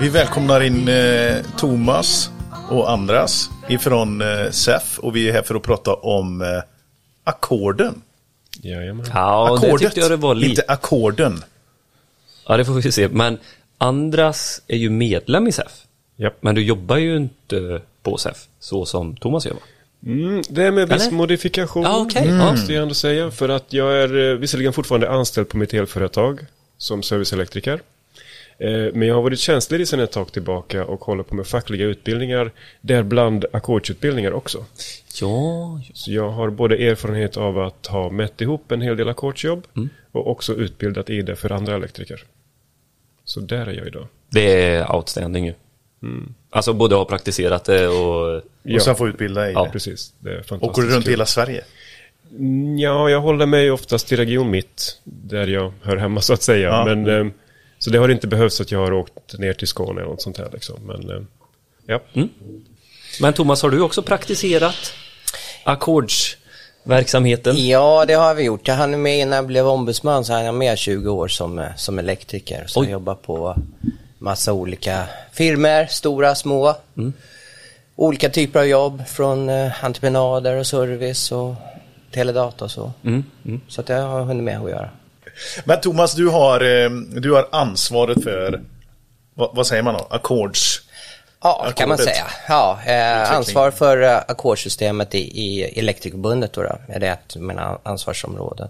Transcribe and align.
Vi 0.00 0.08
välkomnar 0.08 0.60
in 0.60 0.88
eh, 0.88 1.36
Thomas 1.58 2.30
och 2.70 2.90
Andras 2.90 3.50
ifrån 3.68 4.20
eh, 4.20 4.50
SEF 4.50 4.98
och 4.98 5.16
vi 5.16 5.28
är 5.28 5.32
här 5.32 5.42
för 5.42 5.54
att 5.54 5.62
prata 5.62 5.94
om 5.94 6.42
eh, 6.42 6.48
ackorden. 7.24 8.02
Jajamän. 8.62 9.06
Ja, 9.14 9.58
det 9.62 9.78
tyckte 9.78 10.00
jag 10.00 10.10
det 10.10 10.16
var 10.16 10.34
lite. 10.34 10.50
inte 10.50 10.64
ackorden. 10.68 11.42
Ja, 12.48 12.56
det 12.56 12.64
får 12.64 12.72
vi 12.72 12.92
se. 12.92 13.08
Men 13.08 13.38
Andras 13.78 14.62
är 14.66 14.76
ju 14.76 14.90
medlem 14.90 15.46
i 15.48 15.52
SEF. 15.52 15.72
Japp. 16.16 16.36
Men 16.42 16.54
du 16.54 16.62
jobbar 16.62 16.96
ju 16.96 17.16
inte 17.16 17.80
på 18.02 18.16
SEF 18.18 18.46
så 18.60 18.86
som 18.86 19.16
Thomas 19.16 19.46
gör 19.46 19.52
va? 19.54 19.60
Mm, 20.06 20.42
det 20.50 20.64
är 20.64 20.70
med 20.70 20.88
viss 20.88 21.02
Eller? 21.06 21.16
modifikation, 21.16 21.82
Ja, 21.82 21.98
okej. 22.00 22.28
Ja. 22.28 22.50
måste 22.52 22.72
jag 22.72 22.82
ändå 22.82 22.94
säga. 22.94 23.30
För 23.30 23.48
att 23.48 23.72
jag 23.72 24.02
är 24.02 24.30
eh, 24.32 24.36
visserligen 24.36 24.72
fortfarande 24.72 25.10
anställd 25.10 25.48
på 25.48 25.56
mitt 25.56 25.74
elföretag 25.74 26.40
som 26.78 27.02
serviceelektriker. 27.02 27.80
Eh, 28.60 28.92
Men 28.94 29.08
jag 29.08 29.14
har 29.14 29.22
varit 29.22 29.38
tjänstledig 29.38 29.88
sedan 29.88 30.00
ett 30.00 30.12
tag 30.12 30.32
tillbaka 30.32 30.84
och 30.84 31.00
håller 31.00 31.22
på 31.22 31.34
med 31.34 31.46
fackliga 31.46 31.86
utbildningar, 31.86 32.50
däribland 32.80 33.44
ackordsutbildningar 33.52 34.32
också. 34.32 34.64
Ja, 35.20 35.80
Så 35.94 36.12
jag 36.12 36.30
har 36.30 36.50
både 36.50 36.76
erfarenhet 36.76 37.36
av 37.36 37.58
att 37.58 37.86
ha 37.86 38.10
mätt 38.10 38.40
ihop 38.40 38.72
en 38.72 38.80
hel 38.80 38.96
del 38.96 39.08
ackordsjobb 39.08 39.66
och 40.12 40.30
också 40.30 40.54
utbildat 40.54 41.10
i 41.10 41.22
det 41.22 41.36
för 41.36 41.52
andra 41.52 41.74
elektriker. 41.74 42.24
Så 43.24 43.40
där 43.40 43.66
är 43.66 43.72
jag 43.72 43.86
idag. 43.86 44.06
det 44.30 44.62
är 44.64 44.94
outstanding 44.96 45.46
ju. 45.46 45.52
Alltså 46.50 46.72
både 46.72 46.94
ha 46.94 47.04
praktiserat 47.04 47.64
det 47.64 47.88
och... 47.88 48.36
Och 48.36 48.42
Ja. 48.62 48.80
sen 48.80 48.96
få 48.96 49.08
utbilda 49.08 49.50
i 49.50 49.52
Ja, 49.52 49.64
det. 49.64 49.70
Precis, 49.70 50.12
det 50.18 50.30
är 50.30 50.42
fantastiskt 50.42 50.70
Åker 50.70 50.82
du 50.82 50.94
runt 50.94 51.04
kul. 51.04 51.12
hela 51.12 51.26
Sverige? 51.26 51.64
Mm, 52.38 52.78
Ja, 52.78 53.10
jag 53.10 53.20
håller 53.20 53.46
mig 53.46 53.70
oftast 53.70 54.12
i 54.12 54.16
region 54.16 54.50
mitt, 54.50 55.00
där 55.04 55.46
jag 55.46 55.72
hör 55.82 55.96
hemma 55.96 56.20
så 56.20 56.32
att 56.32 56.42
säga. 56.42 56.68
Ja. 56.68 56.84
Men, 56.84 57.06
eh, 57.06 57.32
så 57.82 57.90
det 57.90 57.98
har 57.98 58.08
inte 58.08 58.26
behövts 58.26 58.60
att 58.60 58.70
jag 58.70 58.78
har 58.78 58.92
åkt 58.92 59.38
ner 59.38 59.52
till 59.52 59.68
Skåne 59.68 60.00
eller 60.00 60.10
något 60.10 60.22
sånt 60.22 60.38
här. 60.38 60.48
Liksom. 60.52 60.86
Men, 60.86 61.10
eh, 61.10 61.22
ja. 61.86 62.00
Men 63.20 63.32
Thomas, 63.32 63.62
har 63.62 63.70
du 63.70 63.80
också 63.80 64.02
praktiserat 64.02 64.92
ackordsverksamheten? 65.64 67.68
Ja, 67.68 68.04
det 68.04 68.14
har 68.14 68.34
vi 68.34 68.42
gjort. 68.42 68.68
Jag 68.68 68.74
hann 68.74 69.02
med 69.02 69.18
innan 69.18 69.36
jag 69.36 69.46
blev 69.46 69.66
ombudsman 69.66 70.24
så 70.24 70.32
hann 70.32 70.44
jag 70.44 70.54
med 70.54 70.78
20 70.78 71.10
år 71.10 71.28
som, 71.28 71.58
eh, 71.58 71.74
som 71.76 71.98
elektriker. 71.98 72.64
Så 72.66 72.80
Oj. 72.80 72.86
jag 72.86 72.92
jobbar 72.92 73.14
på 73.14 73.56
massa 74.18 74.52
olika 74.52 75.04
firmer, 75.32 75.86
stora, 75.86 76.34
små. 76.34 76.76
Olika 77.96 78.30
typer 78.30 78.60
av 78.60 78.66
jobb 78.66 79.06
från 79.06 79.48
eh, 79.48 79.84
entreprenader 79.84 80.56
och 80.56 80.66
service 80.66 81.32
och 81.32 81.54
teledata 82.10 82.64
och 82.64 82.70
så. 82.70 82.92
Så 83.68 83.80
att 83.80 83.88
jag 83.88 84.02
har 84.02 84.24
hunnit 84.24 84.44
med 84.44 84.60
att 84.60 84.70
göra. 84.70 84.90
Men 85.64 85.80
Thomas, 85.80 86.14
du 86.14 86.28
har, 86.28 86.60
eh, 86.60 86.90
du 87.20 87.32
har 87.32 87.48
ansvaret 87.52 88.24
för, 88.24 88.60
vad, 89.34 89.56
vad 89.56 89.66
säger 89.66 89.82
man 89.82 89.94
då, 89.94 90.06
ackords... 90.10 90.82
Ja, 91.42 91.72
kan 91.76 91.88
man 91.88 91.98
säga. 91.98 92.26
Ja, 92.48 92.78
eh, 92.86 93.32
ansvar 93.32 93.70
för 93.70 94.02
eh, 94.02 94.16
ackordssystemet 94.16 95.14
i, 95.14 95.18
i 95.18 95.62
Elektrikerförbundet 95.62 96.52
då, 96.52 96.62
då, 96.62 96.78
är 96.88 97.00
det 97.00 97.08
ett 97.08 97.36
av 97.36 97.42
mina 97.42 97.78
ansvarsområden. 97.82 98.68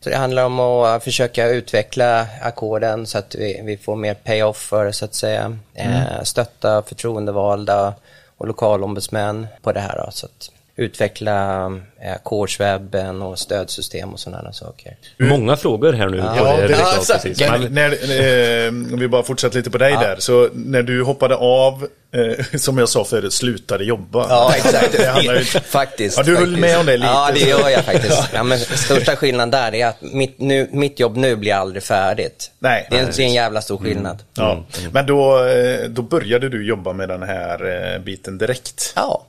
Så 0.00 0.10
det 0.10 0.16
handlar 0.16 0.44
om 0.44 0.60
att 0.60 1.04
försöka 1.04 1.48
utveckla 1.48 2.26
ackorden 2.42 3.06
så 3.06 3.18
att 3.18 3.34
vi, 3.34 3.60
vi 3.64 3.76
får 3.76 3.96
mer 3.96 4.14
payoff 4.14 4.56
för 4.56 4.84
det 4.84 4.92
så 4.92 5.04
att 5.04 5.14
säga. 5.14 5.58
Eh, 5.74 6.22
stötta 6.22 6.82
förtroendevalda 6.82 7.94
och 8.36 8.46
lokalombudsmän 8.46 9.46
på 9.62 9.72
det 9.72 9.80
här 9.80 10.02
då, 10.04 10.10
så 10.10 10.26
att 10.26 10.50
utveckla 10.78 11.66
eh, 12.02 12.12
ackordswebben 12.12 13.22
och 13.22 13.38
stödsystem 13.38 14.12
och 14.12 14.20
sådana 14.20 14.52
saker. 14.52 14.96
Många 15.18 15.56
frågor 15.56 15.92
här 15.92 16.08
nu. 16.08 16.16
Ja, 16.16 16.56
det 16.56 16.62
det- 16.62 16.68
reklam, 16.68 16.86
alltså, 16.86 17.12
precis. 17.12 17.48
Men 17.50 17.74
när, 17.74 17.90
eh, 17.90 18.68
om 18.68 18.98
vi 18.98 19.08
bara 19.08 19.22
fortsätter 19.22 19.56
lite 19.56 19.70
på 19.70 19.78
dig 19.78 19.92
där. 19.92 20.16
Så 20.18 20.48
när 20.52 20.82
du 20.82 21.02
hoppade 21.02 21.36
av, 21.36 21.86
eh, 22.14 22.44
som 22.58 22.78
jag 22.78 22.88
sa 22.88 23.04
förut, 23.04 23.32
slutade 23.32 23.84
jobba. 23.84 24.26
Ja, 24.28 24.52
exakt. 24.56 24.92
Det 24.92 25.22
ju, 25.22 25.44
faktiskt. 25.64 26.16
Ja, 26.16 26.22
du 26.22 26.30
höll 26.36 26.40
faktiskt. 26.44 26.60
med 26.60 26.78
om 26.80 26.86
det 26.86 26.96
lite. 26.96 27.06
Ja, 27.12 27.30
det 27.34 27.40
gör 27.40 27.68
jag 27.68 27.84
faktiskt. 27.84 28.28
Ja, 28.34 28.42
men 28.42 28.58
största 28.58 29.16
skillnaden 29.16 29.50
där 29.50 29.74
är 29.74 29.86
att 29.86 29.96
mitt, 30.00 30.38
nu, 30.38 30.68
mitt 30.72 31.00
jobb 31.00 31.16
nu 31.16 31.36
blir 31.36 31.54
aldrig 31.54 31.82
färdigt. 31.82 32.50
Nej. 32.58 32.86
Det 32.90 32.96
är, 32.96 33.02
Nej, 33.02 33.12
det 33.16 33.22
är 33.22 33.26
en 33.26 33.32
jävla 33.32 33.60
stor 33.60 33.78
skillnad. 33.78 34.22
ja. 34.34 34.64
Men 34.92 35.06
då, 35.06 35.46
eh, 35.46 35.88
då 35.88 36.02
började 36.02 36.48
du 36.48 36.66
jobba 36.66 36.92
med 36.92 37.08
den 37.08 37.22
här 37.22 37.94
eh, 37.94 38.00
biten 38.00 38.38
direkt. 38.38 38.92
Ja, 38.96 39.24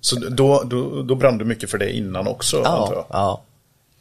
Så 0.00 0.16
då, 0.16 0.62
då, 0.66 1.02
då 1.02 1.14
brann 1.14 1.38
du 1.38 1.44
mycket 1.44 1.70
för 1.70 1.78
det 1.78 1.92
innan 1.92 2.26
också, 2.26 2.56
antar 2.56 2.72
ja, 2.72 2.92
jag? 2.94 3.06
ja. 3.10 3.42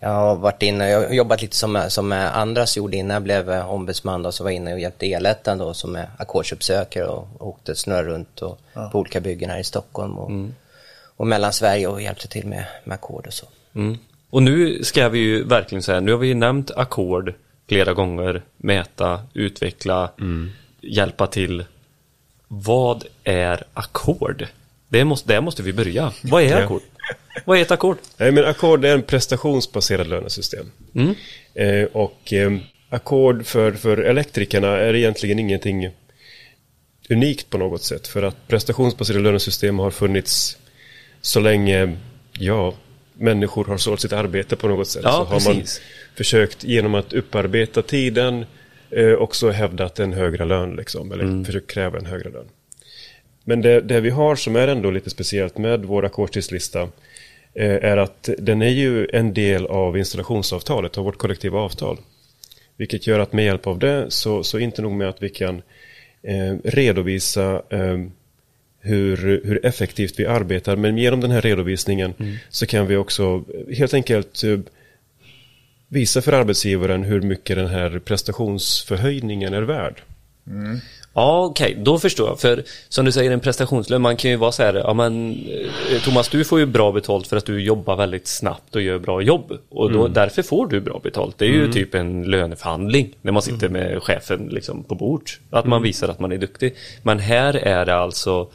Jag 0.01 0.09
har 0.09 0.35
varit 0.35 0.63
inne, 0.63 0.89
jag 0.89 1.07
har 1.07 1.13
jobbat 1.13 1.41
lite 1.41 1.55
som, 1.55 1.85
som 1.89 2.11
andras 2.11 2.77
gjorde 2.77 2.97
innan 2.97 3.13
jag 3.13 3.23
blev 3.23 3.49
ombudsman 3.49 4.23
då, 4.23 4.31
så 4.31 4.43
var 4.43 4.51
jag 4.51 4.55
inne 4.55 4.73
och 4.73 4.79
hjälpte 4.79 5.05
Elettan 5.05 5.57
då 5.57 5.73
som 5.73 5.95
är 5.95 6.09
ackordsuppsökare 6.17 7.07
och 7.07 7.27
åkte 7.39 7.75
snö 7.75 8.03
runt 8.03 8.41
och, 8.41 8.59
på 8.91 8.99
olika 8.99 9.19
byggen 9.19 9.49
här 9.49 9.59
i 9.59 9.63
Stockholm 9.63 10.17
och, 10.17 10.31
och 11.17 11.27
mellan 11.27 11.53
Sverige 11.53 11.87
och 11.87 12.01
hjälpte 12.01 12.27
till 12.27 12.47
med, 12.47 12.65
med 12.83 12.95
ackord 12.95 13.27
och 13.27 13.33
så. 13.33 13.45
mm. 13.75 13.97
Och 14.29 14.43
nu 14.43 14.83
ska 14.83 15.09
vi 15.09 15.19
ju 15.19 15.43
verkligen 15.43 15.83
säga, 15.83 15.99
nu 15.99 16.11
har 16.11 16.17
vi 16.17 16.27
ju 16.27 16.33
nämnt 16.33 16.71
ackord 16.71 17.33
flera 17.67 17.93
gånger, 17.93 18.43
mäta, 18.57 19.21
utveckla, 19.33 20.09
hjälpa 20.81 21.27
till. 21.27 21.65
Vad 22.47 23.05
är 23.23 23.63
ackord? 23.73 24.47
Det 24.89 25.05
måste, 25.05 25.33
där 25.33 25.41
måste 25.41 25.63
vi 25.63 25.73
börja. 25.73 26.13
Vad 26.21 26.43
är 26.43 26.63
ackord? 26.63 26.81
Vad 27.45 27.57
är 27.57 27.61
ett 27.61 27.71
ackord? 27.71 27.97
Nej, 28.17 28.31
men 28.31 28.45
ackord 28.45 28.85
är 28.85 28.93
en 28.93 29.01
prestationsbaserad 29.01 30.07
lönesystem. 30.07 30.71
Mm. 30.95 31.15
Eh, 31.53 31.83
och 31.91 32.33
eh, 32.33 32.57
ackord 32.89 33.45
för, 33.45 33.71
för 33.71 33.97
elektrikerna 33.97 34.67
är 34.67 34.95
egentligen 34.95 35.39
ingenting 35.39 35.89
unikt 37.09 37.49
på 37.49 37.57
något 37.57 37.83
sätt. 37.83 38.07
För 38.07 38.23
att 38.23 38.47
prestationsbaserade 38.47 39.23
lönesystem 39.23 39.79
har 39.79 39.91
funnits 39.91 40.57
så 41.21 41.39
länge, 41.39 41.97
ja, 42.39 42.73
människor 43.13 43.65
har 43.65 43.77
sålt 43.77 44.01
sitt 44.01 44.13
arbete 44.13 44.55
på 44.55 44.67
något 44.67 44.87
sätt. 44.87 45.01
Ja, 45.05 45.11
så 45.11 45.17
har 45.17 45.45
man 45.45 45.59
precis. 45.61 45.81
försökt 46.15 46.63
genom 46.63 46.95
att 46.95 47.13
upparbeta 47.13 47.81
tiden 47.81 48.45
eh, 48.91 49.11
också 49.13 49.49
hävdat 49.49 49.99
en 49.99 50.13
högre 50.13 50.45
lön, 50.45 50.75
liksom, 50.75 51.11
eller 51.11 51.23
Mm. 51.23 51.45
försökt 51.45 51.71
kräva 51.71 51.97
en 51.97 52.05
högre 52.05 52.29
lön. 52.29 52.45
Men 53.43 53.61
det, 53.61 53.81
det 53.81 54.01
vi 54.01 54.09
har 54.09 54.35
som 54.35 54.55
är 54.55 54.67
ändå 54.67 54.91
lite 54.91 55.09
speciellt 55.09 55.57
med 55.57 55.85
vår 55.85 56.05
ackordstidslista 56.05 56.81
eh, 57.53 57.75
är 57.75 57.97
att 57.97 58.29
den 58.37 58.61
är 58.61 58.69
ju 58.69 59.07
en 59.13 59.33
del 59.33 59.65
av 59.65 59.97
installationsavtalet, 59.97 60.97
av 60.97 61.05
vårt 61.05 61.17
kollektiva 61.17 61.59
avtal. 61.59 61.97
Vilket 62.77 63.07
gör 63.07 63.19
att 63.19 63.33
med 63.33 63.45
hjälp 63.45 63.67
av 63.67 63.79
det 63.79 64.05
så, 64.11 64.43
så 64.43 64.59
inte 64.59 64.81
nog 64.81 64.91
med 64.91 65.09
att 65.09 65.23
vi 65.23 65.29
kan 65.29 65.61
eh, 66.23 66.55
redovisa 66.63 67.61
eh, 67.69 67.97
hur, 68.79 69.17
hur 69.17 69.65
effektivt 69.65 70.19
vi 70.19 70.25
arbetar, 70.25 70.75
men 70.75 70.97
genom 70.97 71.21
den 71.21 71.31
här 71.31 71.41
redovisningen 71.41 72.13
så 72.49 72.65
kan 72.65 72.87
vi 72.87 72.95
också 72.95 73.43
eh, 73.53 73.77
helt 73.77 73.93
enkelt 73.93 74.43
eh, 74.43 74.59
visa 75.87 76.21
för 76.21 76.33
arbetsgivaren 76.33 77.03
hur 77.03 77.21
mycket 77.21 77.55
den 77.55 77.67
här 77.67 77.99
prestationsförhöjningen 77.99 79.53
är 79.53 79.61
värd. 79.61 80.01
Ja, 81.19 81.45
okej, 81.45 81.77
då 81.79 81.99
förstår 81.99 82.27
jag. 82.27 82.39
För 82.39 82.63
som 82.89 83.05
du 83.05 83.11
säger, 83.11 83.31
en 83.31 83.39
prestationslön, 83.39 84.01
man 84.01 84.17
kan 84.17 84.31
ju 84.31 84.37
vara 84.37 84.51
så 84.51 84.63
här, 84.63 84.73
ja 84.73 84.93
men 84.93 85.31
eh, 85.91 86.01
Thomas, 86.01 86.29
du 86.29 86.43
får 86.43 86.59
ju 86.59 86.65
bra 86.65 86.91
betalt 86.91 87.27
för 87.27 87.37
att 87.37 87.45
du 87.45 87.61
jobbar 87.61 87.95
väldigt 87.95 88.27
snabbt 88.27 88.75
och 88.75 88.81
gör 88.81 88.99
bra 88.99 89.21
jobb. 89.21 89.57
Och 89.69 89.91
då, 89.91 90.07
därför 90.07 90.41
får 90.41 90.67
du 90.67 90.81
bra 90.81 90.99
betalt. 91.03 91.37
Det 91.37 91.45
är 91.45 91.49
ju 91.49 91.71
typ 91.71 91.95
en 91.95 92.23
löneförhandling 92.23 93.15
när 93.21 93.31
man 93.31 93.41
sitter 93.41 93.69
med 93.69 94.03
chefen 94.03 94.47
liksom 94.47 94.83
på 94.83 94.95
bord. 94.95 95.29
Att 95.49 95.65
man 95.65 95.81
visar 95.81 96.07
att 96.07 96.19
man 96.19 96.31
är 96.31 96.37
duktig. 96.37 96.75
Men 97.03 97.19
här 97.19 97.53
är 97.53 97.85
det 97.85 97.95
alltså, 97.95 98.47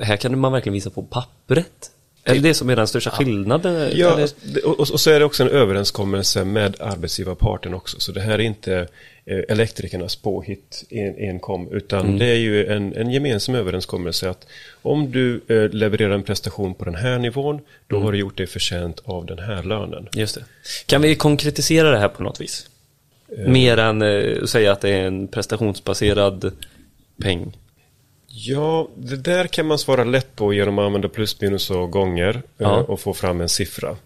här 0.00 0.16
kan 0.16 0.38
man 0.38 0.52
verkligen 0.52 0.74
visa 0.74 0.90
på 0.90 1.02
pappret. 1.02 1.90
Är 2.24 2.34
det 2.34 2.40
det 2.40 2.54
som 2.54 2.70
är 2.70 2.76
den 2.76 2.86
största 2.86 3.10
skillnaden? 3.10 3.90
Ja, 3.94 4.28
och, 4.64 4.80
och 4.80 5.00
så 5.00 5.10
är 5.10 5.18
det 5.18 5.24
också 5.24 5.42
en 5.42 5.48
överenskommelse 5.48 6.44
med 6.44 6.80
arbetsgivarparten 6.80 7.74
också. 7.74 8.00
Så 8.00 8.12
det 8.12 8.20
här 8.20 8.34
är 8.34 8.38
inte 8.38 8.88
elektrikernas 9.26 10.16
påhitt 10.16 10.84
en, 10.90 11.18
enkom, 11.18 11.68
utan 11.72 12.18
det 12.18 12.26
är 12.26 12.36
ju 12.38 12.66
en, 12.66 12.96
en 12.96 13.10
gemensam 13.10 13.54
överenskommelse 13.54 14.30
att 14.30 14.46
om 14.82 15.12
du 15.12 15.40
eh, 15.48 15.68
levererar 15.68 16.14
en 16.14 16.22
prestation 16.22 16.74
på 16.74 16.84
den 16.84 16.94
här 16.94 17.18
nivån, 17.18 17.60
då 17.86 18.00
har 18.00 18.12
du 18.12 18.18
gjort 18.18 18.36
dig 18.36 18.46
förtjänt 18.46 19.00
av 19.04 19.26
den 19.26 19.38
här 19.38 19.62
lönen. 19.62 20.08
Just 20.12 20.34
det. 20.34 20.44
Kan 20.86 21.02
vi 21.02 21.14
konkretisera 21.16 21.90
det 21.90 21.98
här 21.98 22.08
på 22.08 22.22
något 22.22 22.40
vis? 22.40 22.66
Mer 23.46 23.76
än 23.78 24.02
eh, 24.02 24.42
att 24.42 24.50
säga 24.50 24.72
att 24.72 24.80
det 24.80 24.90
är 24.90 25.06
en 25.06 25.28
prestationsbaserad 25.28 26.52
peng. 27.22 27.56
Ja, 28.36 28.88
det 28.96 29.16
där 29.16 29.46
kan 29.46 29.66
man 29.66 29.78
svara 29.78 30.04
lätt 30.04 30.36
på 30.36 30.52
genom 30.54 30.78
att 30.78 30.86
använda 30.86 31.08
plus, 31.08 31.40
minus 31.40 31.70
och 31.70 31.90
gånger 31.90 32.34
eh, 32.34 32.42
Ja. 32.58 32.82
och 32.82 33.00
få 33.00 33.14
fram 33.14 33.40
en 33.40 33.48
siffra. 33.48 33.96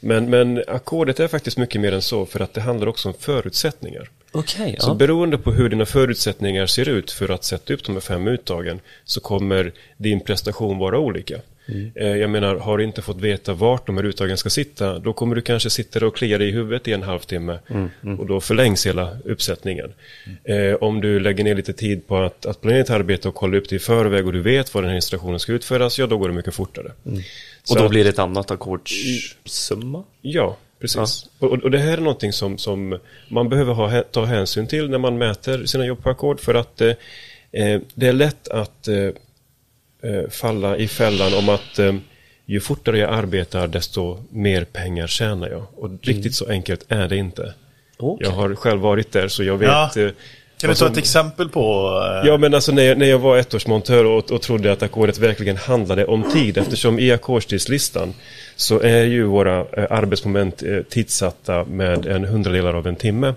Men, 0.00 0.30
men 0.30 0.62
ackordet 0.68 1.20
är 1.20 1.28
faktiskt 1.28 1.58
mycket 1.58 1.80
mer 1.80 1.92
än 1.92 2.02
så 2.02 2.26
för 2.26 2.40
att 2.40 2.54
det 2.54 2.60
handlar 2.60 2.86
också 2.86 3.08
om 3.08 3.14
förutsättningar. 3.18 4.10
Okej, 4.32 4.76
Så 4.78 4.90
ja. 4.90 4.94
beroende 4.94 5.38
på 5.38 5.52
hur 5.52 5.68
dina 5.68 5.86
förutsättningar 5.86 6.66
ser 6.66 6.88
ut 6.88 7.10
för 7.10 7.28
att 7.28 7.44
sätta 7.44 7.74
upp 7.74 7.84
de 7.84 7.92
här 7.92 8.00
fem 8.00 8.28
uttagen 8.28 8.80
så 9.04 9.20
kommer 9.20 9.72
din 9.96 10.20
prestation 10.20 10.78
vara 10.78 10.98
olika. 10.98 11.34
Eh, 11.94 12.06
Jag 12.16 12.30
menar, 12.30 12.56
har 12.56 12.78
du 12.78 12.84
inte 12.84 13.02
fått 13.02 13.20
veta 13.20 13.54
vart 13.54 13.86
de 13.86 13.96
här 13.96 14.04
uttagen 14.04 14.36
ska 14.36 14.50
sitta, 14.50 14.98
då 14.98 15.12
kommer 15.12 15.34
du 15.36 15.42
kanske 15.42 15.70
sitta 15.70 16.06
och 16.06 16.16
klia 16.16 16.38
dig 16.38 16.48
i 16.48 16.50
huvudet 16.52 16.88
i 16.88 16.92
en 16.92 17.02
halvtimme 17.02 17.58
och 18.18 18.26
då 18.26 18.40
förlängs 18.40 18.86
hela 18.86 19.16
uppsättningen. 19.24 19.92
Eh, 20.44 20.74
om 20.74 21.00
du 21.00 21.20
lägger 21.20 21.44
ner 21.44 21.54
lite 21.54 21.72
tid 21.72 22.06
på 22.06 22.16
att, 22.16 22.46
att 22.46 22.60
planera 22.60 22.80
ett 22.80 22.90
arbete 22.90 23.28
och 23.28 23.34
kolla 23.34 23.56
upp 23.56 23.68
det 23.68 23.76
i 23.76 23.78
förväg 23.78 24.26
och 24.26 24.32
du 24.32 24.40
vet 24.40 24.74
var 24.74 24.82
den 24.82 24.88
här 24.88 24.96
installationen 24.96 25.40
ska 25.40 25.52
utföras, 25.52 25.98
ja 25.98 26.06
då 26.06 26.18
går 26.18 26.28
det 26.28 26.34
mycket 26.34 26.54
fortare. 26.54 26.92
Så 27.62 27.74
Och 27.74 27.78
då 27.78 27.84
att- 27.84 27.90
blir 27.90 28.04
det 28.04 28.10
ett 28.10 28.18
annat 28.18 28.50
ackordssumma? 28.50 30.04
Ja, 30.20 30.56
precis. 30.82 31.26
Och, 31.38 31.52
och 31.52 31.70
det 31.70 31.78
här 31.78 31.92
är 31.92 32.00
någonting 32.00 32.32
som, 32.32 32.58
som 32.58 32.98
man 33.28 33.48
behöver 33.48 33.72
ha, 33.72 34.02
ta 34.02 34.24
hänsyn 34.24 34.66
till 34.66 34.90
när 34.90 34.98
man 34.98 35.18
mäter 35.18 35.66
sina 35.66 35.86
jobb 35.86 36.02
på 36.02 36.10
ackord 36.10 36.40
för 36.40 36.54
att 36.54 36.80
eh, 36.80 36.88
eh, 37.52 37.80
det 37.94 38.06
är 38.08 38.12
lätt 38.12 38.48
att 38.48 38.88
eh, 38.88 38.96
eh, 40.10 40.30
falla 40.30 40.76
i 40.76 40.88
fällan 40.88 41.34
om 41.34 41.48
att 41.48 41.78
eh, 41.78 41.94
ju 42.46 42.60
fortare 42.60 42.98
jag 42.98 43.10
arbetar 43.14 43.68
desto 43.68 44.18
mer 44.30 44.64
pengar 44.64 45.06
tjänar 45.06 45.48
jag. 45.48 45.66
Och 45.76 45.90
riktigt 46.02 46.34
så 46.34 46.48
enkelt 46.48 46.84
är 46.88 47.08
det 47.08 47.16
inte. 47.16 47.54
Okej. 47.96 48.26
Jag 48.26 48.34
har 48.34 48.54
själv 48.54 48.80
varit 48.80 49.12
där 49.12 49.28
så 49.28 49.44
jag 49.44 49.58
vet. 49.58 49.68
Ja. 49.68 49.90
eh, 49.96 50.10
Kan 50.60 50.70
du 50.70 50.76
ta 50.76 50.86
ett 50.86 50.96
exempel 50.96 51.48
på... 51.48 51.60
Ja, 52.24 52.36
men 52.36 52.54
alltså 52.54 52.72
när 52.72 52.82
jag, 52.82 52.98
när 52.98 53.06
jag 53.06 53.18
var 53.18 53.36
ettårsmontör 53.38 54.04
och, 54.04 54.32
och 54.32 54.42
trodde 54.42 54.72
att 54.72 54.82
ackordet 54.82 55.18
verkligen 55.18 55.56
handlade 55.56 56.04
om 56.04 56.30
tid, 56.32 56.58
eftersom 56.58 56.98
i 56.98 57.12
ackordstidslistan 57.12 58.14
så 58.62 58.80
är 58.80 59.04
ju 59.04 59.24
våra 59.24 59.58
eh, 59.60 59.86
arbetsmoment 59.90 60.62
eh, 60.62 60.82
tidsatta 60.82 61.64
med 61.64 62.06
en 62.06 62.24
hundradelar 62.24 62.74
av 62.74 62.86
en 62.86 62.96
timme. 62.96 63.34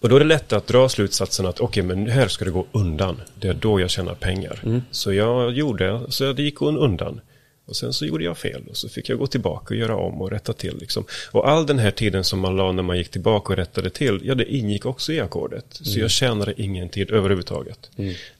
Och 0.00 0.08
då 0.08 0.16
är 0.16 0.20
det 0.20 0.26
lätt 0.26 0.52
att 0.52 0.66
dra 0.66 0.88
slutsatsen 0.88 1.46
att 1.46 1.60
okej, 1.60 1.82
men 1.82 2.06
här 2.06 2.28
ska 2.28 2.44
det 2.44 2.50
gå 2.50 2.66
undan. 2.72 3.20
Det 3.34 3.48
är 3.48 3.54
då 3.54 3.80
jag 3.80 3.90
tjänar 3.90 4.14
pengar. 4.14 4.80
Så 4.90 5.12
jag 5.12 5.52
gjorde, 5.52 6.00
så 6.08 6.32
det 6.32 6.42
gick 6.42 6.62
undan. 6.62 7.20
Och 7.66 7.76
sen 7.76 7.92
så 7.92 8.06
gjorde 8.06 8.24
jag 8.24 8.38
fel 8.38 8.62
och 8.70 8.76
så 8.76 8.88
fick 8.88 9.08
jag 9.08 9.18
gå 9.18 9.26
tillbaka 9.26 9.74
och 9.74 9.80
göra 9.80 9.96
om 9.96 10.22
och 10.22 10.30
rätta 10.30 10.52
till. 10.52 10.78
Liksom. 10.78 11.04
Och 11.30 11.48
all 11.48 11.66
den 11.66 11.78
här 11.78 11.90
tiden 11.90 12.24
som 12.24 12.40
man 12.40 12.56
la 12.56 12.72
när 12.72 12.82
man 12.82 12.98
gick 12.98 13.08
tillbaka 13.08 13.52
och 13.52 13.56
rättade 13.56 13.90
till, 13.90 14.20
ja 14.24 14.34
det 14.34 14.54
ingick 14.54 14.86
också 14.86 15.12
i 15.12 15.20
ackordet. 15.20 15.66
Så 15.70 16.00
jag 16.00 16.10
tjänade 16.10 16.62
ingen 16.62 16.88
tid 16.88 17.10
överhuvudtaget. 17.10 17.90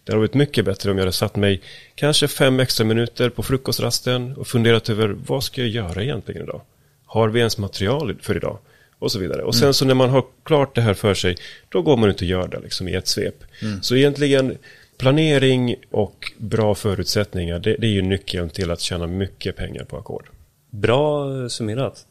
Det 0.05 0.13
hade 0.13 0.19
varit 0.19 0.35
mycket 0.35 0.65
bättre 0.65 0.91
om 0.91 0.97
jag 0.97 1.03
hade 1.03 1.13
satt 1.13 1.37
mig 1.37 1.61
kanske 1.95 2.29
fem 2.29 2.61
extra 2.61 2.85
minuter 2.85 3.31
på 3.31 3.43
frukostrasten 3.43 4.35
och 4.35 4.49
funderat 4.49 4.89
över 4.89 5.09
vad 5.27 5.45
ska 5.45 5.61
jag 5.61 5.71
göra 5.71 6.03
egentligen 6.03 6.43
idag? 6.43 6.61
Har 7.07 7.29
vi 7.29 7.39
ens 7.39 7.59
material 7.59 8.17
för 8.21 8.37
idag? 8.37 8.59
Och 8.99 9.13
så 9.13 9.19
vidare. 9.19 9.43
Och 9.43 9.55
sen 9.55 9.75
så 9.75 9.85
när 9.85 9.95
man 9.95 10.11
har 10.11 10.25
klart 10.45 10.75
det 10.75 10.81
här 10.81 10.95
för 10.95 11.15
sig, 11.15 11.37
då 11.69 11.83
går 11.83 11.97
man 11.97 12.11
ut 12.11 12.21
och 12.21 12.27
gör 12.27 12.49
det 12.49 12.61
liksom 12.61 12.89
i 12.89 12.95
ett 12.95 13.09
svep. 13.09 13.45
Så 13.83 13.97
egentligen 13.97 14.59
planering 14.99 15.75
och 15.91 16.33
bra 16.39 16.75
förutsättningar, 16.75 17.59
det, 17.59 17.77
det 17.77 17.87
är 17.87 17.91
ju 17.91 18.03
nyckeln 18.03 18.51
till 18.51 18.71
att 18.71 18.81
tjäna 18.81 19.07
mycket 19.07 19.57
pengar 19.57 19.85
på 19.85 19.97
ackord. 19.97 20.29
Bra 20.71 21.49
summerat. 21.49 22.07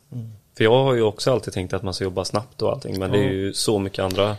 För 0.57 0.63
jag 0.63 0.83
har 0.83 0.93
ju 0.93 1.01
också 1.01 1.31
alltid 1.31 1.53
tänkt 1.53 1.73
att 1.73 1.83
man 1.83 1.93
ska 1.93 2.03
jobba 2.03 2.25
snabbt 2.25 2.61
och 2.61 2.71
allting, 2.71 2.99
men 2.99 3.11
det 3.11 3.17
är 3.17 3.31
ju 3.31 3.53
så 3.53 3.79
mycket 3.79 3.99
andra... 3.99 4.37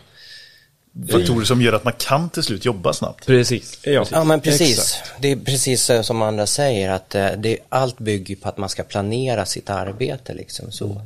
Faktorer 1.11 1.45
som 1.45 1.63
gör 1.63 1.73
att 1.73 1.85
man 1.85 1.93
kan 1.93 2.31
till 2.31 2.43
slut 2.43 2.65
jobba 2.65 2.93
snabbt. 2.93 3.27
Precis. 3.27 3.79
Ja, 3.83 4.07
Ja 4.11 4.25
men 4.25 4.41
precis. 4.41 4.79
exakt. 4.79 5.13
Det 5.21 5.33
är 5.33 5.37
precis 5.37 5.91
eh, 5.91 6.03
som 6.03 6.23
andra 6.23 6.47
säger 6.47 6.91
att 6.91 7.15
eh, 7.15 7.29
det, 7.39 7.59
allt 7.69 7.99
bygger 7.99 8.37
på 8.37 8.49
att 8.49 8.59
man 8.59 8.69
ska 8.69 8.83
planera 8.83 9.47
sitt 9.47 9.71
arbete 9.71 10.35
liksom 10.35 10.73
så. 10.73 11.03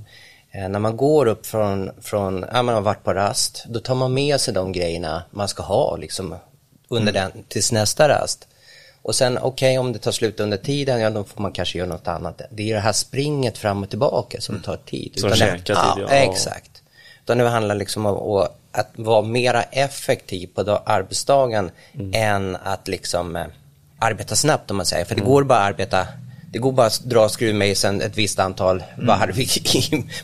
Eh, 0.51 0.69
när 0.69 0.79
man 0.79 0.97
går 0.97 1.27
upp 1.27 1.47
från, 1.47 1.91
från, 2.01 2.45
ja 2.53 2.63
man 2.63 2.75
har 2.75 2.83
varit 2.83 3.05
på 3.05 3.15
rast, 3.15 3.65
då 3.69 3.81
tar 3.81 3.95
man 3.95 4.15
med 4.15 4.41
sig 4.41 4.55
de 4.55 4.73
grejerna 4.73 5.23
man 5.31 5.49
ska 5.49 5.63
ha 5.63 5.97
liksom 5.97 6.35
under 6.91 7.13
den, 7.13 7.33
tills 7.49 7.73
nästa 7.73 8.09
rast. 8.09 8.47
Och 9.03 9.15
sen 9.15 9.39
okej 9.39 9.79
om 9.79 9.93
det 9.93 9.99
tar 9.99 10.13
slut 10.13 10.41
under 10.41 10.57
tiden, 10.57 11.01
ja 11.01 11.11
då 11.11 11.25
får 11.25 11.43
man 11.43 11.53
kanske 11.53 11.79
göra 11.79 11.89
något 11.89 12.09
annat. 12.09 12.41
Det 12.51 12.71
är 12.71 12.75
det 12.75 12.81
här 12.81 12.93
springet 12.93 13.59
fram 13.59 13.83
och 13.83 13.91
tillbaka 13.91 14.41
som 14.41 14.63
tar 14.63 14.77
tid. 14.77 15.13
Som 15.17 15.29
Utan 15.33 15.39
det- 15.49 15.59
käkar 15.59 15.75
ja, 15.75 15.95
tid, 15.95 16.05
ja. 16.09 16.15
Exakt. 16.15 16.71
Utan 17.25 17.39
det 17.39 17.49
handlar 17.49 17.75
liksom 17.75 18.07
om 18.07 18.37
att, 18.73 18.91
vara 18.97 19.23
mera 19.23 19.63
effektiv 19.63 20.51
på 20.55 20.63
dag- 20.63 20.83
arbetsdagen 20.87 21.71
än 22.13 22.57
att 22.57 22.89
liksom 22.89 23.37
eh, 23.37 23.47
arbeta 23.99 24.37
snabbt 24.37 24.71
om 24.71 24.77
man 24.77 24.87
säger. 24.87 25.05
För 25.05 25.15
det 25.15 25.21
går 25.23 25.43
bara 25.45 25.59
att 25.59 25.69
arbeta, 25.69 26.07
det 26.53 26.59
går 26.59 26.73
bara 26.73 26.87
att 26.87 27.01
dra 27.05 27.29
skruvmejseln 27.29 28.01
ett 28.01 28.19
visst 28.19 28.39
antal 28.39 28.83
varv 28.97 29.41
i, 29.41 29.49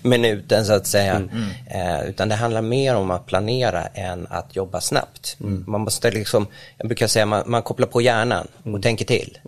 minuten 0.02 0.66
så 0.66 0.72
att 0.72 0.86
säga. 0.86 1.22
Eh, 1.70 2.08
utan 2.08 2.28
det 2.28 2.34
handlar 2.34 2.62
mer 2.62 2.96
om 2.96 3.10
att 3.10 3.26
planera 3.26 3.86
än 3.86 4.26
att 4.30 4.56
jobba 4.56 4.80
snabbt. 4.80 5.36
Man 5.66 5.80
måste 5.80 6.10
liksom, 6.10 6.46
jag 6.78 6.88
brukar 6.88 7.06
säga 7.06 7.26
man, 7.26 7.42
man 7.46 7.62
kopplar 7.62 7.86
på 7.86 8.00
hjärnan 8.00 8.48
och 8.62 8.82
tänker 8.82 9.04
till. 9.04 9.38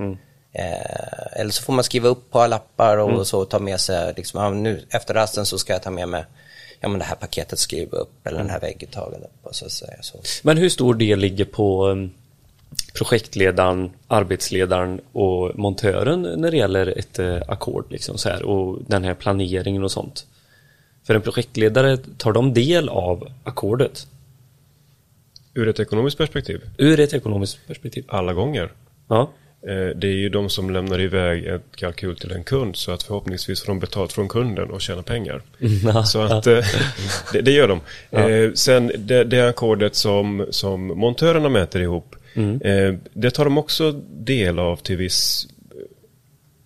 Eh, 0.53 1.41
eller 1.41 1.51
så 1.51 1.63
får 1.63 1.73
man 1.73 1.85
skriva 1.85 2.09
upp 2.09 2.31
på 2.31 2.47
lappar 2.47 2.97
och 2.97 3.27
så 3.27 3.45
ta 3.45 3.59
med 3.59 3.81
sig, 3.81 4.13
liksom, 4.17 4.63
nu 4.63 4.87
efter 4.91 5.15
rasten 5.15 5.47
så 5.47 5.59
ska 5.59 5.73
jag 5.73 5.83
ta 5.83 5.91
med 5.91 6.09
mig 6.09 6.25
ja 6.81 6.89
men 6.89 6.99
det 6.99 7.05
här 7.05 7.17
paketet 7.17 7.59
skriva 7.59 7.99
upp 7.99 8.27
eller 8.27 8.39
den 8.39 8.51
här 8.51 8.61
upp 9.25 9.47
och 9.47 9.55
så 9.55 9.71
säga 9.71 9.97
så. 10.01 10.19
Men 10.43 10.57
hur 10.57 10.69
stor 10.69 10.95
del 10.95 11.19
ligger 11.19 11.45
på 11.45 11.87
um, 11.87 12.11
projektledaren, 12.95 13.91
arbetsledaren 14.07 15.01
och 15.13 15.59
montören 15.59 16.23
när 16.23 16.51
det 16.51 16.57
gäller 16.57 16.99
ett 16.99 17.19
uh, 17.19 17.43
ackord 17.49 17.85
liksom 17.93 18.19
så 18.19 18.29
här 18.29 18.43
och 18.43 18.79
den 18.87 19.05
här 19.05 19.15
planeringen 19.15 19.85
och 19.85 19.91
sånt? 19.91 20.27
För 21.05 21.15
en 21.15 21.23
projektledare, 21.23 21.97
tar 21.97 22.33
de 22.33 22.55
del 22.55 22.89
av 22.89 23.29
ackordet? 23.45 24.07
Ur 25.55 25.69
ett 25.69 25.81
ekonomiskt 25.81 26.19
perspektiv, 26.19 26.61
Ur 26.79 27.01
ett 27.01 27.15
ekonomiskt 27.15 27.67
perspektiv? 27.67 28.05
alla 28.09 28.33
gånger. 28.33 28.73
Ja. 29.09 29.31
Eh, 29.63 29.97
Det 29.97 30.07
är 30.09 30.13
ju 30.13 30.29
de 30.29 30.51
som 30.51 30.71
lämnar 30.71 31.01
iväg 31.01 31.47
ett 31.47 31.77
kalkyl 31.77 32.17
till 32.17 32.33
en 32.33 32.45
kund 32.45 32.77
så 32.77 32.93
att 32.93 33.03
förhoppningsvis 33.03 33.61
får 33.61 33.67
de 33.73 33.79
betalt 33.81 34.13
från 34.13 34.29
kunden 34.29 34.71
och 34.71 34.81
tjänar 34.81 35.03
pengar. 35.03 35.43
Ja, 35.85 36.05
Så 36.13 36.21
att 36.23 36.47
eh, 36.47 36.61
det, 37.33 37.41
det 37.41 37.51
gör 37.51 37.69
de. 37.69 37.81
Eh, 38.11 38.53
Sen 38.55 38.93
det, 38.99 39.25
det 39.25 39.49
ackordet 39.49 39.95
som, 39.95 40.47
som 40.51 40.87
montörerna 40.87 41.49
mäter 41.49 41.83
ihop, 41.83 42.17
eh, 42.61 42.95
det 43.13 43.31
tar 43.31 43.45
de 43.45 43.59
också 43.59 43.93
del 44.11 44.59
av 44.59 44.77
till 44.77 44.97
viss 44.97 45.47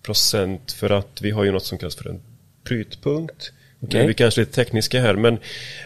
procent 0.05 0.71
för 0.71 0.89
att 0.89 1.21
vi 1.21 1.31
har 1.31 1.43
ju 1.43 1.51
något 1.51 1.65
som 1.65 1.77
kallas 1.77 1.95
för 1.95 2.09
en 2.09 2.21
brytpunkt. 2.65 3.51
Eh, 4.01 4.07
Vi 4.07 4.13
kanske 4.13 4.41
är 4.41 4.45
lite 4.45 4.55
tekniska 4.55 5.01
här 5.01 5.15
men 5.15 5.37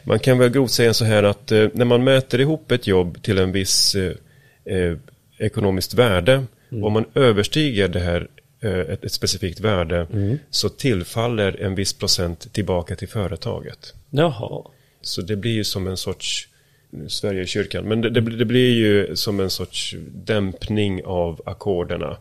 man 0.04 0.20
kan 0.20 0.38
väl 0.38 0.50
grovt 0.50 0.72
säga 0.72 0.94
så 0.94 1.06
här 1.06 1.24
att 1.24 1.52
när 1.52 1.86
man 1.86 2.04
mäter 2.04 2.42
ihop 2.42 2.72
ett 2.72 2.88
jobb 2.88 3.22
till 3.24 3.38
en 3.38 3.52
viss 3.52 3.96
eh, 3.96 4.98
ekonomiskt 5.38 5.94
värde 5.94 6.44
om 6.72 6.94
man 6.94 7.06
överstiger 7.16 7.88
det 7.88 8.00
här 8.00 8.28
eh, 8.62 8.72
ett, 8.80 9.04
ett 9.04 9.12
specifikt 9.12 9.60
värde 9.60 10.08
så 10.50 10.70
tillfaller 10.70 11.62
en 11.62 11.76
viss 11.76 11.94
procent 11.94 12.54
tillbaka 12.54 12.96
till 12.96 13.08
företaget. 13.08 13.94
Jaha. 14.10 14.62
Så 15.02 15.22
det 15.22 15.36
blir 15.36 15.52
ju 15.52 15.64
som 15.64 15.88
en 15.88 15.98
sorts 15.98 16.48
nu 16.90 17.10
svär 17.10 17.34
jag 17.34 17.44
i 17.44 17.48
kyrkan, 17.48 17.84
men 17.86 18.02
det, 18.02 18.10
det, 18.10 18.22
blir- 18.22 18.38
det 18.38 18.46
blir 18.46 18.74
ju 18.74 19.16
som 19.16 19.40
en 19.40 19.50
sorts 19.50 19.96
dämpning 20.26 21.02
av 21.06 21.42
ackorderna. 21.46 22.18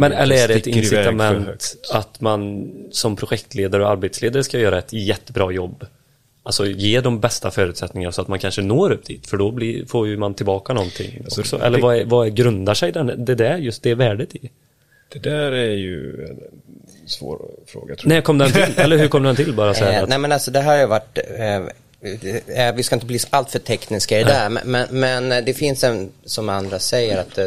Men 0.00 0.12
eller 0.12 0.36
är 0.36 0.48
det 0.48 0.54
ett 0.54 0.66
incitament 0.66 1.76
att 1.92 2.20
man 2.20 2.72
som 2.90 3.16
projektledare 3.16 3.82
och 3.82 3.90
arbetsledare 3.90 4.44
ska 4.44 4.58
göra 4.58 4.78
ett 4.78 4.92
jättebra 4.92 5.52
jobb? 5.52 5.86
Alltså 6.42 6.66
ge 6.66 7.00
de 7.00 7.20
bästa 7.20 7.50
förutsättningarna 7.50 8.12
så 8.12 8.22
att 8.22 8.28
man 8.28 8.38
kanske 8.38 8.62
når 8.62 8.90
upp 8.92 9.04
dit, 9.06 9.26
för 9.26 9.36
då 9.36 9.50
blir, 9.50 9.86
får 9.86 10.08
ju 10.08 10.16
man 10.16 10.34
tillbaka 10.34 10.72
någonting 10.72 11.20
Alltså, 11.24 11.40
också. 11.40 11.58
det- 11.58 11.64
Eller 11.66 11.80
vad, 11.80 11.96
är, 11.96 12.04
vad 12.04 12.26
är, 12.26 12.30
grundar 12.30 12.74
sig 12.74 12.92
den, 12.92 13.24
det 13.24 13.34
där, 13.34 13.56
just 13.56 13.82
det 13.82 13.94
värdet 13.94 14.34
i? 14.36 14.50
Det 15.12 15.18
där 15.18 15.52
är 15.52 15.70
ju 15.76 16.26
en 16.30 16.38
svår 17.08 17.40
fråga 17.66 17.96
tror 17.96 18.12
jag. 18.12 18.16
När 18.16 18.20
kom 18.20 18.38
den 18.38 18.52
till? 18.52 18.64
Eller 18.76 18.98
hur 18.98 19.08
kom 19.08 19.22
den 19.22 19.36
till 19.36 19.52
bara 19.54 19.74
så 19.74 19.84
här? 19.84 19.92
Eh, 19.96 20.02
att, 20.02 20.08
nej 20.08 20.18
men 20.18 20.32
alltså 20.32 20.50
det 20.50 20.60
här 20.60 20.72
har 20.72 20.80
ju 20.80 20.86
varit, 20.86 21.18
eh, 21.38 22.66
eh, 22.66 22.74
vi 22.74 22.82
ska 22.82 22.94
inte 22.96 23.06
bli 23.06 23.18
allt 23.30 23.50
för 23.50 23.58
tekniska 23.58 24.20
i 24.20 24.24
det 24.24 24.30
där, 24.30 24.48
men, 24.48 24.62
men, 24.70 24.86
men 25.00 25.44
det 25.44 25.54
finns 25.54 25.84
en, 25.84 26.10
som 26.24 26.48
andra 26.48 26.78
säger, 26.78 27.18
att 27.20 27.38
eh, 27.38 27.46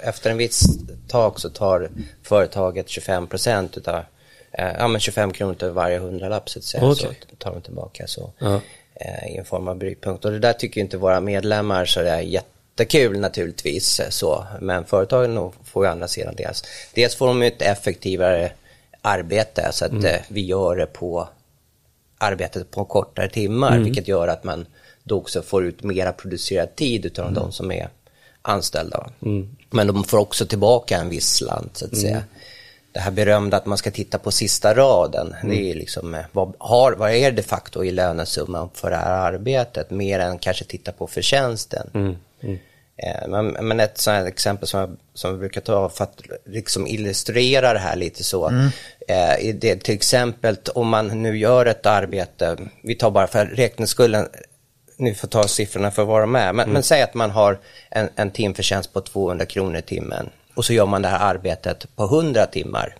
efter 0.00 0.30
en 0.30 0.36
viss 0.36 0.64
tak 1.08 1.38
så 1.40 1.48
tar 1.50 1.88
företaget 2.22 2.88
25 2.88 3.26
procent 3.26 3.76
utav, 3.76 4.02
eh, 4.52 4.72
ja 4.78 4.88
men 4.88 5.00
25 5.00 5.32
kronor 5.32 5.54
till 5.54 5.68
varje 5.70 5.98
hundralapp 5.98 6.50
så 6.50 6.58
att 6.58 6.64
säga, 6.64 6.84
Okej. 6.84 7.18
så 7.30 7.36
tar 7.36 7.52
de 7.52 7.60
tillbaka 7.62 8.06
så, 8.06 8.32
Ja. 8.38 8.60
eh, 8.94 9.34
i 9.34 9.36
en 9.36 9.44
form 9.44 9.68
av 9.68 9.76
brytpunkt. 9.76 10.24
Och 10.24 10.30
det 10.32 10.38
där 10.38 10.52
tycker 10.52 10.80
inte 10.80 10.96
våra 10.96 11.20
medlemmar 11.20 11.84
så 11.84 12.02
det 12.02 12.10
är 12.10 12.20
jättekul 12.20 13.20
naturligtvis, 13.20 14.00
eh, 14.00 14.10
så, 14.10 14.46
men 14.60 14.84
företagen 14.84 15.52
får 15.64 15.84
ju 15.84 15.90
andra 15.90 16.08
sidan 16.08 16.34
deras. 16.36 16.64
Dels 16.94 17.14
får 17.16 17.26
de 17.26 17.42
ju 17.42 17.48
ett 17.48 17.62
effektivare 17.62 18.52
arbete 19.02 19.68
så 19.72 19.84
att 19.84 20.04
eh, 20.04 20.16
vi 20.28 20.40
gör 20.40 20.76
det 20.76 20.86
på 20.86 21.28
arbetet 22.18 22.70
på 22.70 22.84
kortare 22.84 23.28
timmar, 23.28 23.78
vilket 23.78 24.08
gör 24.08 24.28
att 24.28 24.44
man 24.44 24.66
då 25.02 25.16
också 25.16 25.42
får 25.42 25.64
ut 25.64 25.82
mera 25.82 26.12
producerad 26.12 26.76
tid 26.76 27.06
utav 27.06 27.32
de 27.32 27.52
som 27.52 27.72
är 27.72 27.88
anställda. 28.42 29.10
Men 29.70 29.86
de 29.86 30.04
får 30.04 30.18
också 30.18 30.46
tillbaka 30.46 30.96
en 30.98 31.08
viss 31.08 31.34
slant 31.34 31.76
så 31.76 31.84
att 31.84 31.96
säga. 31.96 32.24
Det 32.92 33.00
här 33.00 33.10
berömda 33.10 33.56
att 33.56 33.66
man 33.66 33.78
ska 33.78 33.90
titta 33.90 34.18
på 34.18 34.30
sista 34.30 34.74
raden, 34.74 35.34
det 35.44 35.70
är 35.70 35.74
liksom, 35.74 36.14
eh, 36.14 36.24
vad, 36.32 36.54
har, 36.58 36.92
vad 36.92 37.10
är 37.10 37.30
det 37.30 37.36
de 37.36 37.42
facto 37.42 37.84
i 37.84 37.90
lönesumman 37.90 38.70
för 38.74 38.90
det 38.90 38.96
här 38.96 39.32
arbetet, 39.32 39.90
mer 39.90 40.18
än 40.20 40.38
kanske 40.38 40.64
titta 40.64 40.92
på 40.92 41.06
förtjänsten. 41.06 41.90
Eh, 42.96 43.28
Men, 43.28 43.46
men 43.46 43.80
ett 43.80 43.98
sådant 43.98 44.20
här 44.20 44.26
exempel 44.28 44.68
som 44.68 44.80
jag, 44.80 44.96
som 45.14 45.30
jag 45.30 45.38
brukar 45.38 45.60
ta 45.60 45.88
för 45.88 46.04
att 46.04 46.22
liksom 46.46 46.86
illustrera 46.86 47.72
det 47.72 47.78
här 47.78 47.96
lite 47.96 48.24
så. 48.24 48.48
Eh, 49.08 49.38
i 49.40 49.52
det, 49.52 49.76
till 49.76 49.94
exempel 49.94 50.56
om 50.74 50.88
man 50.88 51.22
nu 51.22 51.38
gör 51.38 51.66
ett 51.66 51.86
arbete, 51.86 52.56
vi 52.82 52.94
tar 52.94 53.10
bara 53.10 53.26
för 53.26 53.46
räkneskullen, 53.46 54.28
ni 54.96 55.14
får 55.14 55.28
ta 55.28 55.42
siffrorna 55.48 55.90
för 55.90 56.04
vad 56.04 56.20
de 56.20 56.36
är, 56.36 56.52
men, 56.52 56.70
men 56.72 56.82
säg 56.82 57.02
att 57.02 57.14
man 57.14 57.30
har 57.30 57.58
en, 57.90 58.08
en 58.16 58.30
timförtjänst 58.30 58.92
på 58.92 59.00
200 59.00 59.46
kronor 59.46 59.76
i 59.76 59.82
timmen 59.82 60.30
och 60.60 60.64
så 60.64 60.72
gör 60.72 60.86
man 60.86 61.02
det 61.02 61.08
här 61.08 61.34
arbetet 61.34 61.86
på 61.96 62.04
100 62.04 62.46
timmar. 62.46 62.96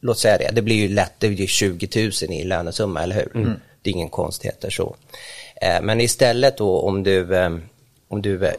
Låt 0.00 0.18
säga 0.18 0.38
det, 0.38 0.50
det 0.52 0.62
blir 0.62 0.76
ju 0.76 0.88
lätt, 0.88 1.12
det 1.18 1.28
blir 1.28 1.40
ju 1.40 1.46
20 1.46 1.88
000 2.28 2.32
i 2.32 2.44
lönesumma, 2.44 3.02
eller 3.02 3.14
hur? 3.14 3.56
Det 3.82 3.90
är 3.90 3.94
ingen 3.94 4.08
konstigheter 4.08 4.70
så. 4.70 4.96
Eh, 5.56 5.82
men 5.82 6.00
istället 6.00 6.56
då 6.56 6.80
om 6.80 7.02
du, 7.02 7.36
eh, 7.36 7.50
om 8.08 8.22
du 8.22 8.46
eh, 8.46 8.52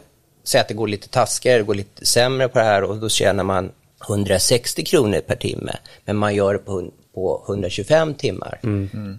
säger 0.44 0.63
att 0.63 0.68
det 0.68 0.74
går 0.74 0.88
lite 0.88 1.08
taskigare, 1.08 1.58
det 1.58 1.63
går 1.63 1.75
lite 1.75 2.06
sämre 2.06 2.48
på 2.48 2.60
det 2.60 2.66
här 2.66 2.84
och 2.84 2.98
då 2.98 3.10
tjänar 3.10 3.44
man 3.44 3.72
160 4.08 4.86
kronor 4.86 5.20
per 5.20 5.36
timme, 5.36 5.75
men 6.06 6.18
man 6.18 6.36
gör 6.36 6.54
det 6.54 6.60
på, 6.60 6.92
på 7.13 7.44
125 7.48 8.13
timmar. 8.13 8.60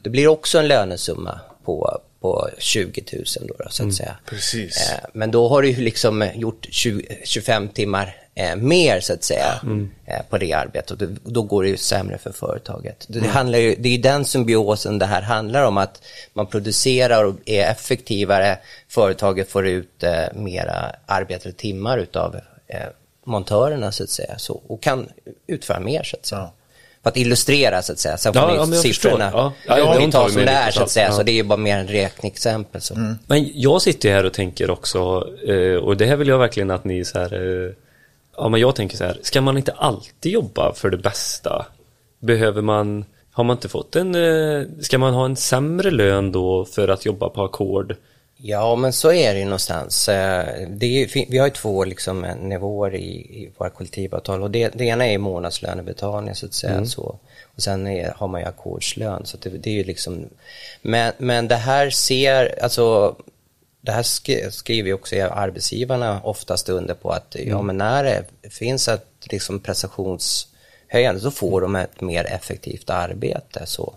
Det 0.03 0.11
blir 0.11 0.29
också 0.29 0.59
en 0.59 0.69
lönesumma 0.69 1.41
på, 1.65 2.01
på 2.21 2.49
20 2.59 3.05
000 3.13 3.25
då, 3.41 3.55
då 3.59 3.71
så 3.71 3.87
att 3.89 3.95
säga. 3.95 4.17
Precis. 4.27 4.93
Men 5.13 5.31
då 5.31 5.49
har 5.49 5.63
du 5.63 5.71
ju 5.71 5.81
liksom 5.81 6.31
gjort 6.35 6.67
20, 6.71 7.19
25 7.25 7.69
timmar 7.69 8.24
eh, 8.35 8.57
mer 8.57 9.01
så 9.01 9.13
att 9.13 9.25
säga 9.25 9.61
eh, 10.07 10.23
på 10.31 10.39
det 10.39 10.53
arbetet 10.53 10.91
och 10.91 10.99
då, 10.99 11.07
då 11.25 11.43
går 11.43 11.63
det 11.63 11.69
ju 11.69 11.77
sämre 11.77 12.19
för 12.19 12.33
företaget. 12.33 13.07
Det, 13.09 13.27
handlar 13.27 13.59
ju, 13.59 13.75
det 13.79 13.89
är 13.89 13.93
ju 13.93 14.03
den 14.03 14.25
symbiosen 14.25 14.99
det 14.99 15.07
här 15.07 15.23
handlar 15.23 15.65
om 15.65 15.79
att 15.79 16.03
man 16.33 16.47
producerar 16.47 17.25
och 17.25 17.35
är 17.45 17.71
effektivare, 17.71 18.59
företaget 18.89 19.51
får 19.51 19.67
ut 19.67 20.03
eh, 20.03 20.25
mera 20.35 20.93
arbetade 21.07 21.55
timmar 21.55 21.99
utav 21.99 22.37
eh, 22.67 22.79
montörerna 23.25 23.93
så 23.93 24.03
att 24.03 24.11
säga 24.11 24.39
så, 24.39 24.63
och 24.67 24.83
kan 24.83 25.09
utföra 25.47 25.81
mer 25.81 26.03
så 26.03 26.17
att 26.17 26.27
säga. 26.27 26.41
Ja. 26.41 26.55
För 27.03 27.11
att 27.11 27.17
illustrera 27.17 27.83
så 27.83 27.93
att 27.93 27.99
säga, 27.99 28.17
sen 28.17 28.33
får 28.33 28.43
Ja, 28.43 28.49
ni 28.49 28.55
ja, 28.57 28.67
jag 28.67 28.77
siffrorna. 28.77 29.31
Ja. 29.33 29.53
Ja, 29.67 29.79
Ja, 29.79 29.93
vi 29.99 30.05
de 30.05 30.11
tar 30.13 30.29
som 30.29 30.37
med 30.37 30.47
det 30.47 30.53
är 30.53 30.71
så 30.71 30.83
att 30.83 30.91
säga, 30.91 31.07
ja. 31.07 31.13
så 31.13 31.23
det 31.23 31.33
är 31.33 31.35
ju 31.35 31.43
bara 31.43 31.57
mer 31.57 31.79
en 31.79 31.89
räkneexempel. 31.89 32.81
Så. 32.81 32.95
Men 33.27 33.51
jag 33.55 33.83
sitter 33.83 34.09
ju 34.09 34.15
här 34.15 34.25
och 34.25 34.33
tänker 34.33 34.71
också, 34.71 35.29
eh, 35.49 35.75
och 35.75 35.97
det 35.97 36.07
här 36.07 36.17
vill 36.17 36.29
jag 36.29 36.39
verkligen 36.39 36.71
att 36.71 36.85
ni 36.85 37.05
så 37.05 37.19
här, 37.19 37.35
eh, 37.35 37.73
ja 38.37 38.49
men 38.49 38.61
jag 38.61 38.75
tänker 38.75 38.97
så 38.97 39.05
här, 39.05 39.19
ska 39.23 39.41
man 39.41 39.57
inte 39.57 39.73
alltid 39.73 40.33
jobba 40.33 40.73
för 40.75 40.91
det 40.91 40.97
bästa? 40.97 41.67
Behöver 42.19 42.63
man, 42.63 43.05
har 43.33 43.45
man 43.45 43.57
inte 43.57 43.69
fått 43.69 43.97
en, 43.97 44.15
eh, 44.15 44.67
ska 44.81 44.99
man 44.99 45.15
ha 45.15 45.25
en 45.25 45.37
sämre 45.37 45.91
lön 45.91 46.33
då 46.33 46.65
för 46.65 46.89
att 46.89 47.07
jobba 47.07 47.29
på 47.29 47.45
ackord? 47.45 47.97
Ja, 48.37 48.77
men 48.77 48.93
så 48.93 49.13
är 49.13 49.33
det 49.35 49.39
ju 49.39 49.45
någonstans. 49.45 50.09
Eh, 50.09 50.69
Det 50.69 51.03
är, 51.03 51.31
vi 51.31 51.39
har 51.39 51.47
ju 51.47 51.53
två 51.53 51.85
liksom, 51.85 52.25
eh, 52.25 52.37
nivåer 52.37 52.95
i, 52.95 53.09
i 53.43 53.53
våra 53.59 53.71
kollektivavtal 53.71 54.43
och 54.43 54.51
det, 54.51 54.69
det 54.75 54.85
ena 54.85 55.07
är 55.07 55.19
månadslönebetalning 55.19 56.35
så 56.35 56.47
att 56.47 56.55
säga. 56.55 56.85
Så. 56.87 57.19
Och 57.57 57.63
sen 57.63 57.87
är, 57.87 58.15
har 58.17 58.29
man 58.29 58.41
ju 58.41 58.47
ackordslön. 58.47 59.27
Så 59.27 59.37
det, 59.37 59.51
det 59.51 59.71
är 59.71 59.75
ju 59.75 59.85
liksom, 59.85 60.29
men, 60.83 61.13
men 61.19 61.49
det 61.49 61.57
här 61.57 61.91
ser, 61.91 62.63
alltså 62.63 63.17
det 63.85 63.93
här 63.93 64.03
sk- 64.03 64.51
skriver 64.51 64.89
ju 64.89 64.95
också 64.95 65.17
arbetsgivarna 65.23 66.21
oftast 66.25 66.69
under 66.69 66.95
på 66.95 67.11
att 67.11 67.37
ja 67.39 67.63
men 67.63 67.79
när 67.79 68.05
det 68.05 68.25
finns 68.51 68.89
ett 68.89 69.07
liksom 69.31 69.61
prestationshöjande 69.61 71.21
så 71.21 71.31
får 71.31 71.61
de 71.61 71.77
ett 71.77 72.01
mer 72.01 72.25
effektivt 72.25 72.91
arbete. 72.91 73.63
Så. 73.67 73.95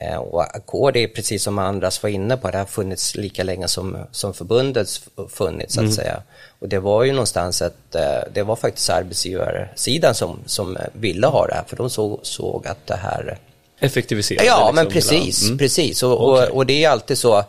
Eh, 0.00 0.16
Och 0.16 0.56
ackord 0.56 0.96
är 0.96 1.08
precis 1.08 1.42
som 1.42 1.58
Andras 1.58 2.02
var 2.02 2.10
inne 2.10 2.36
på, 2.36 2.50
det 2.50 2.58
har 2.58 2.64
funnits 2.66 3.14
lika 3.16 3.42
länge 3.44 3.68
som, 3.68 3.96
som 4.12 4.34
förbundets 4.34 5.00
funnits 5.28 5.74
så 5.74 5.84
att 5.84 5.94
säga. 5.94 6.22
Och 6.58 6.68
det 6.68 6.78
var 6.78 7.04
ju 7.04 7.12
någonstans 7.12 7.62
att 7.62 7.94
eh, 7.94 8.02
det 8.34 8.42
var 8.42 8.56
faktiskt 8.56 8.90
arbetsgivarsidan 8.90 10.14
som, 10.14 10.38
som 10.46 10.78
ville 10.92 11.26
ha 11.26 11.46
det 11.46 11.54
här, 11.54 11.64
för 11.66 11.76
de 11.76 11.90
såg, 11.90 12.20
såg 12.22 12.66
att 12.66 12.86
det 12.86 12.96
här 12.96 13.38
Effektivisera 13.80 14.44
Ja, 14.44 14.56
liksom 14.58 14.74
men 14.74 14.84
hela- 14.84 14.92
precis, 14.94 15.44
Mm. 15.44 15.58
precis. 15.58 16.02
Och, 16.02 16.28
Okej. 16.28 16.46
och, 16.48 16.56
och 16.56 16.66
det 16.66 16.84
är 16.84 16.88
alltid 16.90 17.18
så, 17.18 17.44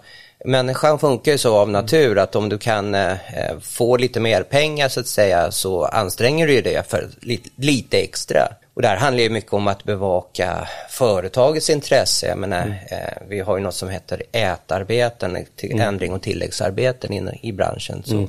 människan 0.45 0.99
funkar 0.99 1.31
ju 1.31 1.37
så 1.37 1.55
av 1.57 1.69
natur 1.69 2.17
att 2.17 2.35
om 2.35 2.49
du 2.49 2.57
kan 2.57 2.95
eh, 2.95 3.13
få 3.61 3.97
lite 3.97 4.19
mer 4.19 4.43
pengar 4.43 4.89
så 4.89 4.99
att 4.99 5.07
säga 5.07 5.51
så 5.51 5.85
anstränger 5.85 6.47
du 6.47 6.53
ju 6.53 6.61
det 6.61 6.89
för 6.89 7.09
lite, 7.21 7.49
lite 7.55 7.97
extra. 7.99 8.47
Och 8.73 8.81
det 8.81 8.87
här 8.87 8.97
handlar 8.97 9.23
ju 9.23 9.29
mycket 9.29 9.53
om 9.53 9.67
att 9.67 9.83
bevaka 9.83 10.67
företagets 10.89 11.69
intresse. 11.69 12.27
Jag 12.27 12.37
menar, 12.37 12.61
Mm. 12.61 12.71
eh, 12.91 13.13
vi 13.27 13.39
har 13.39 13.57
ju 13.57 13.63
något 13.63 13.75
som 13.75 13.89
heter 13.89 14.23
ätarbeten, 14.31 15.37
till, 15.55 15.71
Mm. 15.71 15.87
ändring 15.87 16.13
och 16.13 16.21
tilläggsarbeten 16.21 17.13
in, 17.13 17.39
i 17.41 17.51
branschen. 17.51 18.03
Så. 18.05 18.27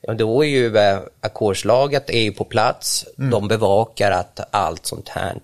Ja, 0.00 0.14
då 0.14 0.44
är 0.44 0.48
ju 0.48 0.76
eh, 0.76 0.98
ackordslaget 1.20 2.10
är 2.10 2.20
ju 2.22 2.32
på 2.32 2.44
plats, 2.44 3.06
Mm. 3.18 3.30
de 3.30 3.48
bevakar 3.48 4.10
att 4.10 4.40
allt 4.50 4.86
sånt 4.86 5.08
här, 5.08 5.34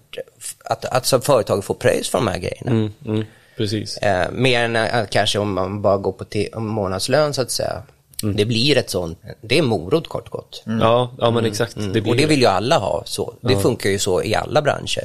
att, 0.65 0.85
att 0.85 1.07
så 1.07 1.21
företaget 1.21 1.65
får 1.65 1.75
pröjs 1.75 2.09
för 2.11 2.19
de 2.19 2.27
här 2.27 2.39
grejerna. 2.39 2.91
Mm, 3.57 3.69
mm, 3.69 3.81
precis. 3.83 3.97
Eh, 3.97 4.31
mer 4.33 4.65
än 4.65 4.77
eh, 4.77 5.07
kanske 5.11 5.39
om 5.39 5.55
man 5.55 5.83
bara 5.83 5.97
går 5.97 6.13
på 6.13 6.61
månadslön 6.61 7.35
så 7.35 7.43
att 7.43 7.51
säga. 7.51 7.83
Mm. 8.23 8.37
Det 8.37 8.45
blir 8.45 8.79
ett 8.79 8.91
sånt, 8.91 9.19
det 9.41 9.59
är 9.59 9.63
morot 9.63 10.09
kort 10.09 10.31
gott. 10.31 10.63
Ja, 10.67 11.11
ja 11.19 11.31
men 11.31 11.45
exakt. 11.45 11.75
Det 11.75 12.01
blir 12.01 12.09
och 12.09 12.17
det 12.17 12.27
vill 12.27 12.41
ju 12.41 12.47
alla 12.47 12.79
ha 12.79 13.03
så. 13.07 13.35
Det 13.41 13.57
funkar 13.57 13.91
ju 13.91 13.99
så 13.99 14.23
i 14.23 14.35
alla 14.35 14.63
branscher. 14.63 15.05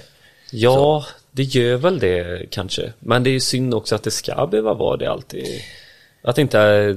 Ja, 0.52 1.06
det 1.32 1.44
gör 1.44 1.78
väl 1.78 2.00
det 2.00 2.50
kanske. 2.52 2.94
Men 3.00 3.24
det 3.24 3.30
är 3.30 3.32
ju 3.32 3.40
synd 3.40 3.74
också 3.74 3.96
att 3.96 4.04
det 4.04 4.12
ska 4.12 4.48
behöva 4.48 4.74
vara 4.74 4.98
det 4.98 5.12
alltid. 5.12 5.46
Att 6.22 6.38
inte, 6.38 6.94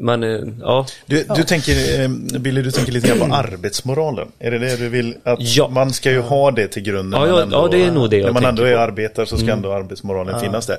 man, 0.00 0.22
eh, 0.22 0.40
ja. 0.60 0.86
Du, 1.06 1.24
du 1.36 1.42
tänker, 1.42 2.00
eh, 2.02 2.08
Billy, 2.40 2.62
du 2.62 2.70
tänker 2.70 2.92
lite 2.92 3.08
grann 3.08 3.18
på 3.28 3.34
arbetsmoralen. 3.34 4.28
Är 4.38 4.50
det 4.50 4.58
det 4.58 4.76
du 4.76 4.88
vill? 4.88 5.14
Att 5.22 5.38
Ja. 5.56 5.68
man 5.68 5.92
ska 5.92 6.10
ju 6.10 6.20
ha 6.20 6.50
det 6.50 6.68
till 6.68 6.82
grund 6.82 7.10
när 7.10 7.18
Ja, 7.18 7.26
ja, 7.26 7.42
ändå, 7.42 7.56
ja, 7.56 7.68
det 7.70 7.84
är 7.84 7.90
nog 7.90 8.10
det 8.10 8.16
jag 8.16 8.26
när 8.26 8.32
man 8.32 8.44
ändå 8.44 8.62
är 8.62 8.74
på. 8.74 8.80
arbetare 8.80 9.26
så 9.26 9.36
ska 9.36 9.52
ändå 9.52 9.72
arbetsmoralen 9.72 10.40
finnas 10.40 10.66
där. 10.66 10.78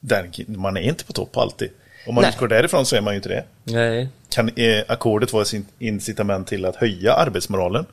där. 0.00 0.30
Man 0.46 0.76
är 0.76 0.80
inte 0.80 1.04
på 1.04 1.12
topp 1.12 1.36
alltid. 1.36 1.68
Om 2.06 2.14
man 2.14 2.22
Nej. 2.22 2.30
utgår 2.30 2.48
därifrån 2.48 2.86
så 2.86 2.96
är 2.96 3.00
man 3.00 3.12
ju 3.12 3.16
inte 3.16 3.28
det. 3.28 3.44
Nej. 3.64 4.08
Kan 4.28 4.48
eh, 4.48 4.82
ackordet 4.88 5.32
vara 5.32 5.42
ett 5.42 5.52
incitament 5.78 6.46
till 6.48 6.64
att 6.64 6.76
höja 6.76 7.12
arbetsmoralen? 7.12 7.86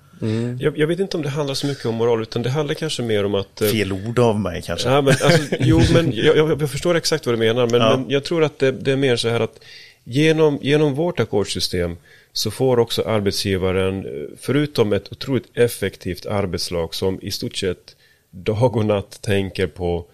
Jag, 0.60 0.77
jag 0.77 0.88
vet 0.88 1.00
inte 1.00 1.18
om 1.18 1.24
det 1.24 1.30
handlar 1.30 1.53
så 1.56 1.68
mycket 1.68 1.86
om 1.86 1.96
moral, 1.96 2.22
utan 2.22 2.42
det 2.42 2.50
handlar 2.50 2.74
kanske 2.75 3.03
mer 3.03 3.25
om 3.25 3.36
att... 3.36 3.62
eh, 3.62 3.68
Fel 3.68 3.94
ord 3.94 4.20
av 4.20 4.39
mig 4.39 4.62
kanske. 4.65 4.89
Ja, 4.89 5.01
men, 5.01 5.13
alltså, 5.24 5.56
jo, 5.60 5.82
men 5.94 6.12
jag, 6.15 6.38
jag, 6.38 6.62
jag 6.62 6.72
förstår 6.72 6.96
exakt 6.96 7.25
vad 7.25 7.36
du 7.36 7.39
menar, 7.39 7.68
men, 7.68 7.82
Ja. 7.82 7.98
men 7.98 8.10
jag 8.10 8.24
tror 8.24 8.44
att 8.44 8.60
det, 8.60 8.72
det 8.72 8.92
är 8.92 8.96
mer 8.96 9.15
så 9.15 9.30
här 9.30 9.39
att 9.39 9.60
genom, 10.03 10.60
genom 10.62 10.94
vårt 10.96 11.20
ackordssystem 11.20 11.98
så 12.34 12.51
får 12.51 12.80
också 12.80 13.01
arbetsgivaren, 13.01 14.06
förutom 14.39 14.94
ett 14.94 15.12
otroligt 15.12 15.58
effektivt 15.58 16.25
arbetslag 16.25 16.96
som 16.96 17.20
i 17.22 17.32
stort 17.32 17.56
sett 17.56 17.96
dag 18.32 18.75
och 18.77 18.86
natt 18.86 19.22
tänker 19.22 19.68
på 19.68 20.06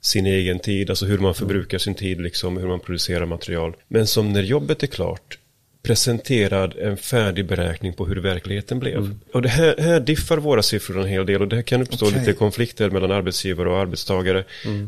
sin 0.00 0.26
egen 0.26 0.58
tid, 0.58 0.90
alltså 0.90 1.06
hur 1.06 1.18
man 1.18 1.34
förbrukar 1.34 1.78
sin 1.78 1.94
tid, 1.94 2.20
liksom, 2.20 2.56
hur 2.56 2.68
man 2.68 2.80
producerar 2.80 3.26
material. 3.26 3.76
Men 3.88 4.06
som 4.06 4.32
när 4.32 4.42
jobbet 4.42 4.82
är 4.82 4.86
klart 4.86 5.38
presenterad 5.86 6.74
en 6.78 6.96
färdig 6.96 7.46
beräkning 7.46 7.92
på 7.92 8.06
hur 8.06 8.16
verkligheten 8.16 8.78
blev. 8.78 9.14
Och 9.32 9.42
det 9.42 9.48
här, 9.48 9.74
här 9.78 10.00
diffar 10.00 10.38
våra 10.38 10.62
siffror 10.62 11.00
en 11.00 11.08
hel 11.08 11.26
del 11.26 11.42
och 11.42 11.48
det 11.48 11.56
här 11.56 11.62
kan 11.62 11.82
uppstå 11.82 12.06
Okej. 12.06 12.18
lite 12.18 12.32
konflikter 12.32 12.90
mellan 12.90 13.10
arbetsgivare 13.10 13.70
och 13.70 13.78
arbetstagare. 13.78 14.44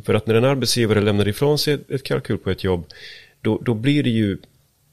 För 0.06 0.14
att 0.14 0.26
när 0.26 0.34
en 0.34 0.44
arbetsgivare 0.44 1.00
lämnar 1.00 1.28
ifrån 1.28 1.58
sig 1.58 1.78
ett, 1.88 2.02
kalkyl 2.02 2.38
på 2.38 2.50
ett 2.50 2.64
jobb, 2.64 2.86
då, 3.40 3.60
då 3.64 3.74
blir 3.74 4.02
det 4.02 4.10
ju 4.10 4.38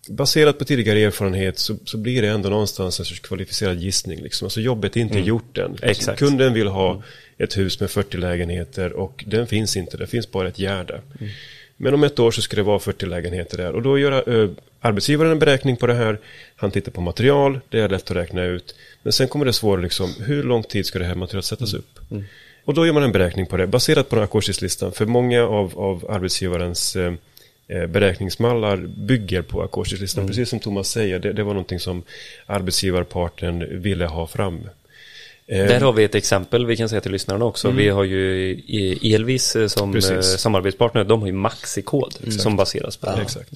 Baserat 0.09 0.59
på 0.59 0.65
tidigare 0.65 0.99
erfarenhet 0.99 1.59
så, 1.59 1.75
så 1.85 1.97
blir 1.97 2.21
det 2.21 2.27
ändå 2.27 2.49
någonstans 2.49 2.99
en 2.99 3.05
sorts 3.05 3.19
kvalificerad 3.19 3.77
gissning. 3.77 4.21
Liksom. 4.21 4.45
Alltså 4.45 4.61
jobbet 4.61 4.97
är 4.97 5.01
inte 5.01 5.19
gjort 5.19 5.57
än. 5.57 5.77
Alltså, 5.83 6.15
kunden 6.15 6.53
vill 6.53 6.67
ha 6.67 7.03
ett 7.37 7.57
hus 7.57 7.79
med 7.79 7.89
40 7.89 8.17
lägenheter 8.17 8.93
och 8.93 9.23
den 9.27 9.47
finns 9.47 9.77
inte, 9.77 9.97
det 9.97 10.07
finns 10.07 10.31
bara 10.31 10.47
ett 10.47 10.59
gärde. 10.59 11.01
Men 11.77 11.93
om 11.93 12.03
ett 12.03 12.19
år 12.19 12.31
så 12.31 12.41
ska 12.41 12.55
det 12.55 12.63
vara 12.63 12.79
40 12.79 13.05
lägenheter 13.05 13.57
där 13.57 13.73
och 13.73 13.81
då 13.81 13.99
gör 13.99 14.41
eh, 14.43 14.49
arbetsgivaren 14.81 15.31
en 15.31 15.39
beräkning 15.39 15.77
på 15.77 15.87
det 15.87 15.93
här. 15.93 16.19
Han 16.55 16.71
tittar 16.71 16.91
på 16.91 17.01
material, 17.01 17.59
det 17.69 17.79
är 17.79 17.89
lätt 17.89 18.11
att 18.11 18.17
räkna 18.17 18.43
ut. 18.43 18.75
Men 19.03 19.13
sen 19.13 19.27
kommer 19.27 19.45
det 19.45 19.53
svåra 19.53 19.81
liksom, 19.81 20.09
hur 20.19 20.43
lång 20.43 20.63
tid 20.63 20.85
ska 20.85 20.99
det 20.99 21.05
här 21.05 21.15
materialet 21.15 21.45
sättas 21.45 21.73
upp? 21.73 21.99
Och 22.65 22.73
då 22.73 22.85
gör 22.85 22.93
man 22.93 23.03
en 23.03 23.11
beräkning 23.11 23.45
på 23.45 23.57
det 23.57 23.67
baserat 23.67 24.09
på 24.09 24.15
den 24.15 24.21
här 24.21 24.25
ackordslistan. 24.25 24.91
För 24.91 25.05
många 25.05 25.43
av, 25.43 25.79
av 25.79 26.05
arbetsgivarens 26.09 26.95
eh, 26.95 27.13
eh, 27.67 27.87
beräkningsmallar 27.87 28.77
bygger 28.77 29.41
på 29.41 29.61
ackordslistan. 29.63 30.27
Precis 30.27 30.49
som 30.49 30.59
Thomas 30.59 30.89
säger, 30.89 31.19
det, 31.19 31.33
det 31.33 31.43
var 31.43 31.53
någonting 31.53 31.79
som 31.79 32.03
arbetsgivarparten 32.45 33.81
ville 33.81 34.05
ha 34.05 34.27
fram. 34.27 34.61
Eh, 35.47 35.57
Där 35.67 35.81
har 35.81 35.93
vi 35.93 36.03
ett 36.03 36.15
exempel 36.15 36.65
vi 36.65 36.77
kan 36.77 36.89
säga 36.89 37.01
till 37.01 37.11
lyssnarna 37.11 37.45
också. 37.45 37.71
Vi 37.71 37.89
har 37.89 38.03
ju 38.03 38.51
Elvis 39.13 39.55
eh, 39.55 39.67
som 39.67 39.93
Precis. 39.93 40.11
eh, 40.11 40.21
samarbetspartner, 40.21 41.03
de 41.03 41.19
har 41.19 41.27
ju 41.27 41.33
Maxikod 41.33 42.13
som 42.39 42.55
baseras 42.55 42.97
på 42.97 43.05
det. 43.05 43.21
Exakt. 43.21 43.49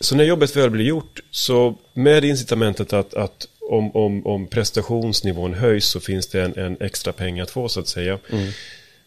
Så 0.00 0.16
när 0.16 0.24
jobbet 0.24 0.56
väl 0.56 0.70
blir 0.70 0.84
gjort, 0.84 1.20
så 1.30 1.74
med 1.92 2.24
incitamentet 2.24 2.92
att, 2.92 3.14
att 3.14 3.46
om, 3.70 3.96
om, 3.96 4.26
om 4.26 4.46
prestationsnivån 4.46 5.54
höjs 5.54 5.84
så 5.84 6.00
finns 6.00 6.26
det 6.26 6.42
en, 6.42 6.58
en 6.58 6.76
extra 6.80 7.12
peng 7.12 7.40
att 7.40 7.50
få 7.50 7.68
så 7.68 7.80
att 7.80 7.88
säga. 7.88 8.18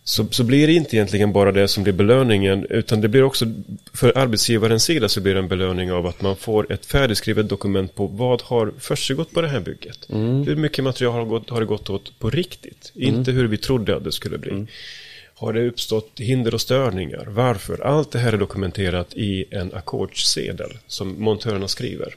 Så, 0.07 0.27
så 0.31 0.43
blir 0.43 0.67
det 0.67 0.73
inte 0.73 0.95
egentligen 0.95 1.33
bara 1.33 1.51
det 1.51 1.67
som 1.67 1.83
blir 1.83 1.93
belöningen 1.93 2.65
utan 2.69 3.01
det 3.01 3.07
blir 3.07 3.23
också 3.23 3.45
för 3.93 4.17
arbetsgivarens 4.17 4.83
sida 4.83 5.09
så 5.09 5.21
blir 5.21 5.33
det 5.33 5.39
en 5.39 5.47
belöning 5.47 5.91
av 5.91 6.07
att 6.07 6.21
man 6.21 6.35
får 6.35 6.71
ett 6.71 6.85
färdigskrivet 6.85 7.49
dokument 7.49 7.95
på 7.95 8.07
vad 8.07 8.41
har 8.41 8.73
försiggått 8.79 9.31
på 9.31 9.41
det 9.41 9.47
här 9.47 9.59
bygget. 9.59 10.05
Hur 10.45 10.55
mycket 10.55 10.83
material 10.83 11.13
har, 11.13 11.25
gått, 11.25 11.49
har 11.49 11.59
det 11.59 11.65
gått 11.65 11.89
åt 11.89 12.19
på 12.19 12.29
riktigt? 12.29 12.91
Inte 12.95 13.31
hur 13.31 13.47
vi 13.47 13.57
trodde 13.57 13.95
att 13.95 14.03
det 14.03 14.11
skulle 14.11 14.37
bli. 14.37 14.67
Har 15.33 15.53
det 15.53 15.67
uppstått 15.67 16.11
hinder 16.15 16.53
och 16.53 16.61
störningar? 16.61 17.25
Varför? 17.29 17.81
Allt 17.81 18.11
det 18.11 18.19
här 18.19 18.33
är 18.33 18.37
dokumenterat 18.37 19.13
i 19.13 19.45
en 19.51 19.73
ackordssedel 19.73 20.77
som 20.87 21.23
montörerna 21.23 21.67
skriver. 21.67 22.15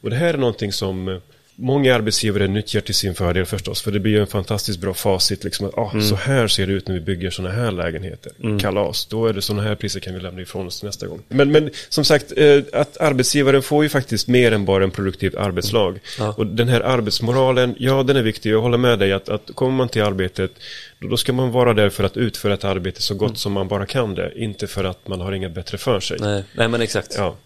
Och 0.00 0.10
det 0.10 0.16
här 0.16 0.34
är 0.34 0.38
någonting 0.38 0.72
som 0.72 1.08
eh, 1.08 1.18
många 1.60 1.94
arbetsgivare 1.94 2.48
nyttjar 2.48 2.80
till 2.80 2.94
sin 2.94 3.14
fördel 3.14 3.46
förstås. 3.46 3.82
För 3.82 3.90
det 3.90 4.00
blir 4.00 4.12
ju 4.12 4.20
en 4.20 4.26
fantastiskt 4.26 4.78
bra 4.78 4.94
facit. 4.94 5.44
Liksom 5.44 5.66
att, 5.66 5.78
ah, 5.78 6.00
Så 6.00 6.14
här 6.14 6.48
ser 6.48 6.66
det 6.66 6.72
ut 6.72 6.88
när 6.88 6.94
vi 6.94 7.00
bygger 7.00 7.30
sådana 7.30 7.54
här 7.54 7.70
lägenheter. 7.70 8.32
Kalas, 8.60 9.06
då 9.06 9.26
är 9.26 9.32
det 9.32 9.42
sådana 9.42 9.62
här 9.62 9.74
priser 9.74 10.00
kan 10.00 10.14
vi 10.14 10.20
lämna 10.20 10.40
ifrån 10.40 10.66
oss 10.66 10.82
nästa 10.82 11.06
gång. 11.06 11.22
Men, 11.28 11.52
men 11.52 11.70
som 11.88 12.04
sagt, 12.04 12.32
eh, 12.36 12.62
att 12.72 12.96
arbetsgivaren 12.96 13.62
får 13.62 13.82
ju 13.82 13.88
faktiskt 13.88 14.28
mer 14.28 14.52
än 14.52 14.64
bara 14.64 14.84
en 14.84 14.90
produktiv 14.90 15.38
arbetslag. 15.38 15.98
Ja. 16.18 16.34
Och 16.36 16.46
den 16.46 16.68
här 16.68 16.80
arbetsmoralen, 16.80 17.74
ja 17.78 18.02
den 18.02 18.16
är 18.16 18.22
viktig. 18.22 18.50
Jag 18.50 18.60
håller 18.60 18.78
med 18.78 18.98
dig 18.98 19.12
att, 19.12 19.28
att 19.28 19.50
kommer 19.54 19.72
man 19.72 19.88
till 19.88 20.02
arbetet 20.02 20.50
då, 20.98 21.08
då 21.08 21.16
ska 21.16 21.32
man 21.32 21.50
vara 21.50 21.74
där 21.74 21.90
för 21.90 22.04
att 22.04 22.16
utföra 22.16 22.54
ett 22.54 22.64
arbete 22.64 23.02
så 23.02 23.14
gott 23.14 23.38
som 23.38 23.52
man 23.52 23.68
bara 23.68 23.86
kan 23.86 24.14
det. 24.14 24.32
Inte 24.36 24.66
för 24.66 24.84
att 24.84 25.08
man 25.08 25.20
har 25.20 25.32
inget 25.32 25.52
bättre 25.52 25.78
för 25.78 26.00
sig. 26.00 26.16
Nej, 26.20 26.44
nej 26.52 26.68
men 26.68 26.80
exakt. 26.80 27.14
Ja. 27.16 27.36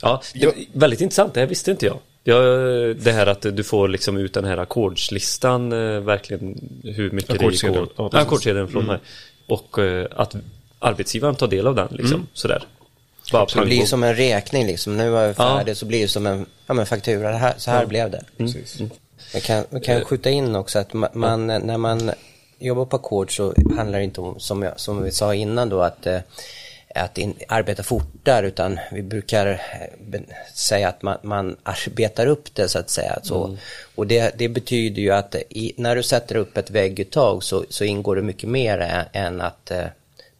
Ja, 0.00 0.22
det, 0.34 0.54
väldigt 0.72 1.00
intressant, 1.00 1.34
det 1.34 1.40
här 1.40 1.46
visste 1.46 1.70
inte 1.70 1.86
jag. 1.86 1.98
Jag. 2.24 2.96
Det 2.96 3.12
här 3.12 3.26
att 3.26 3.42
du 3.42 3.64
får 3.64 3.88
liksom 3.88 4.16
ut 4.16 4.34
den 4.34 4.44
här 4.44 4.56
ackordslistan, 4.58 5.72
eh, 5.72 6.00
verkligen 6.00 6.70
hur 6.84 7.10
mycket 7.10 7.30
Ackordssedeln, 7.30 7.74
det 7.74 7.80
går. 7.80 7.88
ja, 7.96 8.10
Ja. 8.12 8.18
Ackordssedeln, 8.18 8.68
förlåt 8.68 8.86
mig. 8.86 8.98
Och 9.48 9.78
eh, 9.78 10.06
att 10.16 10.34
arbetsgivaren 10.78 11.34
tar 11.34 11.46
del 11.48 11.66
av 11.66 11.74
den 11.74 11.88
liksom, 11.90 12.26
sådär. 12.32 12.64
Bara 13.32 13.44
Det 13.44 13.54
pang 13.54 13.64
blir 13.64 13.84
som 13.84 14.02
en 14.02 14.14
räkning 14.16 14.66
liksom. 14.66 14.96
Nu 14.96 15.16
är 15.16 15.28
vi 15.28 15.34
Ja. 15.38 15.56
färdiga 15.58 15.74
så 15.74 15.86
blir 15.86 16.02
det 16.02 16.08
som 16.08 16.26
en 16.26 16.46
ja, 16.66 16.74
men 16.74 16.86
faktura. 16.86 17.30
Det 17.30 17.36
här, 17.36 17.54
så 17.56 17.70
här 17.70 17.86
blev 17.86 18.10
det. 18.10 18.24
Precis. 18.38 18.78
Jag 19.34 19.42
kan, 19.42 19.64
jag 19.70 19.84
kan 19.84 20.04
skjuta 20.04 20.30
in 20.30 20.54
också 20.56 20.78
att 20.78 20.90
ma- 20.92 21.08
man, 21.14 21.46
när 21.46 21.78
man 21.78 22.10
jobbar 22.58 22.84
på 22.84 22.96
ackord 22.96 23.36
så 23.36 23.54
handlar 23.76 23.98
det 23.98 24.04
inte 24.04 24.20
om, 24.20 24.40
som, 24.40 24.62
jag, 24.62 24.80
som 24.80 25.02
vi 25.02 25.10
sa 25.10 25.34
innan 25.34 25.68
då, 25.68 25.80
att, 25.82 26.06
eh, 26.06 26.18
att 26.94 27.18
in, 27.18 27.34
arbeta 27.48 27.82
fortare 27.82 28.46
utan 28.46 28.78
vi 28.92 29.02
brukar 29.02 29.46
eh, 29.46 30.20
säga 30.54 30.88
att 30.88 31.02
man, 31.02 31.18
man 31.22 31.56
arbetar 31.62 32.26
upp 32.26 32.54
det 32.54 32.68
så 32.68 32.78
att 32.78 32.90
säga. 32.90 33.18
Så, 33.22 33.56
Och 33.94 34.06
det, 34.06 34.34
det 34.38 34.48
betyder 34.48 35.02
ju 35.02 35.10
att 35.10 35.34
i, 35.34 35.72
när 35.76 35.96
du 35.96 36.02
sätter 36.02 36.36
upp 36.36 36.56
ett 36.56 36.70
vägguttag 36.70 37.42
så, 37.42 37.64
så 37.68 37.84
ingår 37.84 38.16
det 38.16 38.22
mycket 38.22 38.48
mer 38.48 38.78
än, 38.78 39.04
än 39.12 39.40
att 39.40 39.70
eh, 39.70 39.84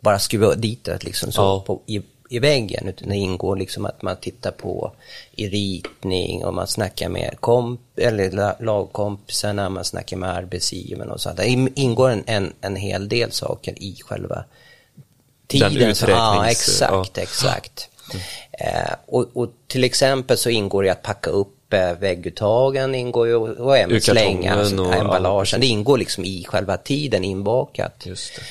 bara 0.00 0.18
skruva 0.18 0.54
dit 0.54 0.84
det 0.84 1.04
liksom 1.04 1.32
så 1.32 1.42
Ja. 1.42 1.62
på, 1.66 1.80
i, 1.86 2.02
i 2.28 2.38
väggen 2.38 2.88
utan 2.88 3.08
det 3.08 3.16
ingår 3.16 3.56
liksom 3.56 3.86
att 3.86 4.02
man 4.02 4.16
tittar 4.16 4.50
på 4.50 4.92
i 5.32 5.48
ritning 5.48 6.44
och 6.44 6.54
man 6.54 6.66
snackar 6.66 7.08
med 7.08 7.36
komp 7.40 7.80
eller 7.96 8.30
la- 8.30 8.56
lagkompisarna, 8.60 9.68
man 9.68 9.84
snackar 9.84 10.16
med 10.16 10.30
arbetsgivaren 10.30 11.10
och 11.10 11.20
sånt. 11.20 11.36
Det 11.36 11.46
in- 11.46 11.72
ingår 11.74 12.10
en, 12.10 12.22
en, 12.26 12.52
en 12.60 12.76
hel 12.76 13.08
del 13.08 13.32
saker 13.32 13.74
i 13.82 13.96
själva 14.04 14.44
tiden. 15.52 15.94
så- 15.94 16.06
Ja, 16.10 16.46
exakt, 16.50 17.16
ja. 17.16 17.22
exakt. 17.22 17.88
Eh, 18.52 18.94
och, 19.06 19.30
och 19.34 19.48
till 19.68 19.84
exempel 19.84 20.38
så 20.38 20.50
ingår 20.50 20.82
det 20.82 20.90
att 20.90 21.02
packa 21.02 21.30
upp 21.30 21.72
eh, 21.72 21.92
vägguttagen, 22.00 22.94
ingår 22.94 23.26
ju 23.26 23.34
och, 23.34 23.78
även 23.78 24.00
slänga 24.00 24.54
alltså, 24.60 24.74
och- 24.84 24.94
ja, 24.94 25.58
det 25.60 25.66
ingår 25.66 25.98
liksom 25.98 26.24
i 26.24 26.44
själva 26.48 26.76
tiden 26.76 27.24
inbakat. 27.24 28.06
Just 28.06 28.34
det. 28.36 28.42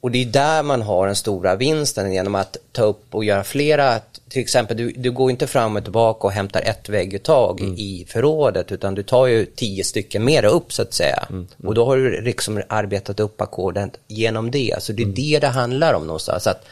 Och 0.00 0.10
det 0.10 0.22
är 0.22 0.26
där 0.26 0.62
man 0.62 0.82
har 0.82 1.06
den 1.06 1.16
stora 1.16 1.56
vinsten 1.56 2.12
genom 2.12 2.34
att 2.34 2.56
ta 2.72 2.82
upp 2.82 3.14
och 3.14 3.24
göra 3.24 3.44
flera, 3.44 4.00
till 4.28 4.42
exempel 4.42 4.76
du, 4.76 4.92
du 4.92 5.10
går 5.10 5.30
inte 5.30 5.46
fram 5.46 5.76
och 5.76 5.82
tillbaka 5.82 6.26
och 6.26 6.32
hämtar 6.32 6.60
ett 6.60 6.88
vägguttag 6.88 7.60
i 7.60 8.04
förrådet 8.08 8.72
utan 8.72 8.94
du 8.94 9.02
tar 9.02 9.26
ju 9.26 9.46
tio 9.46 9.84
stycken 9.84 10.24
mera 10.24 10.48
upp 10.48 10.72
så 10.72 10.82
att 10.82 10.94
säga. 10.94 11.26
Och 11.64 11.74
då 11.74 11.84
har 11.84 11.96
du 11.96 12.20
liksom 12.20 12.62
arbetat 12.68 13.20
upp 13.20 13.40
ackorden 13.40 13.90
genom 14.08 14.50
det. 14.50 14.76
Så 14.78 14.92
det 14.92 15.02
är 15.02 15.06
det 15.06 15.38
det 15.38 15.48
handlar 15.48 15.94
om 15.94 16.06
någonstans. 16.06 16.46
Att 16.46 16.64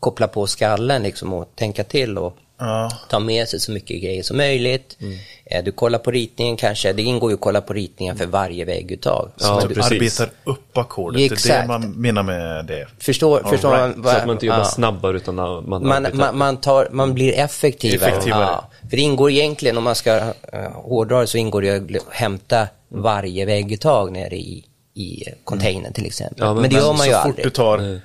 koppla 0.00 0.28
på 0.28 0.46
skallen 0.46 1.02
liksom 1.02 1.32
och 1.32 1.48
tänka 1.54 1.84
till 1.84 2.18
och 2.18 2.36
Ja. 2.60 2.90
ta 3.08 3.18
med 3.18 3.48
sig 3.48 3.60
så 3.60 3.72
mycket 3.72 4.02
grejer 4.02 4.22
som 4.22 4.36
möjligt. 4.36 4.96
Eh, 5.44 5.64
Du 5.64 5.72
kollar 5.72 5.98
på 5.98 6.10
ritningen 6.10 6.56
kanske, 6.56 6.92
det 6.92 7.02
ingår 7.02 7.30
ju 7.30 7.34
att 7.34 7.40
kolla 7.40 7.60
på 7.60 7.72
ritningen 7.72 8.16
för 8.16 8.26
varje 8.26 8.64
vägguttag. 8.64 9.30
Ja, 9.40 9.60
Så 9.60 9.68
du, 9.68 9.74
precis. 9.74 9.92
arbetar 10.20 10.30
upp 10.44 10.78
ackordet, 10.78 11.30
det 11.44 11.50
är 11.50 11.60
det 11.62 11.68
man 11.68 11.90
menar 11.90 12.22
med 12.22 12.66
det. 12.66 12.86
förstår, 12.98 13.38
All 13.40 13.50
förstår 13.50 13.72
right. 13.76 13.96
vad- 13.96 14.12
Så 14.12 14.18
att 14.18 14.26
man 14.26 14.36
inte 14.36 14.46
jobbar 14.46 14.58
ja. 14.58 14.64
snabbare 14.64 15.16
utan 15.16 15.34
man, 15.34 15.68
man, 15.68 15.86
man, 15.86 16.06
man, 16.14 16.38
man, 16.38 16.56
tar, 16.56 16.88
man 16.90 17.14
blir 17.14 17.32
effektivare. 17.38 18.10
Effektivare. 18.10 18.42
Ja. 18.42 18.68
För 18.90 18.96
det 18.96 19.02
ingår 19.02 19.30
egentligen, 19.30 19.76
om 19.78 19.84
man 19.84 19.94
ska 19.94 20.16
uh, 20.16 20.32
hårdra 20.74 21.20
det, 21.20 21.26
så 21.26 21.38
ingår 21.38 21.62
det 21.62 21.96
att 21.96 22.14
hämta 22.14 22.68
varje 22.88 23.44
vägguttag 23.44 24.12
nere 24.12 24.36
i, 24.36 24.64
i 24.94 25.22
containern 25.44 25.92
till 25.92 26.06
exempel. 26.06 26.36
Ja, 26.38 26.52
men, 26.54 26.62
men- 26.62 26.70
det 26.70 26.76
gör 26.76 26.92
man 26.92 27.06
ju 27.06 27.12
så 27.12 27.18
fort 27.18 27.26
aldrig. 27.26 27.46
du 27.46 27.50
tar 27.50 28.00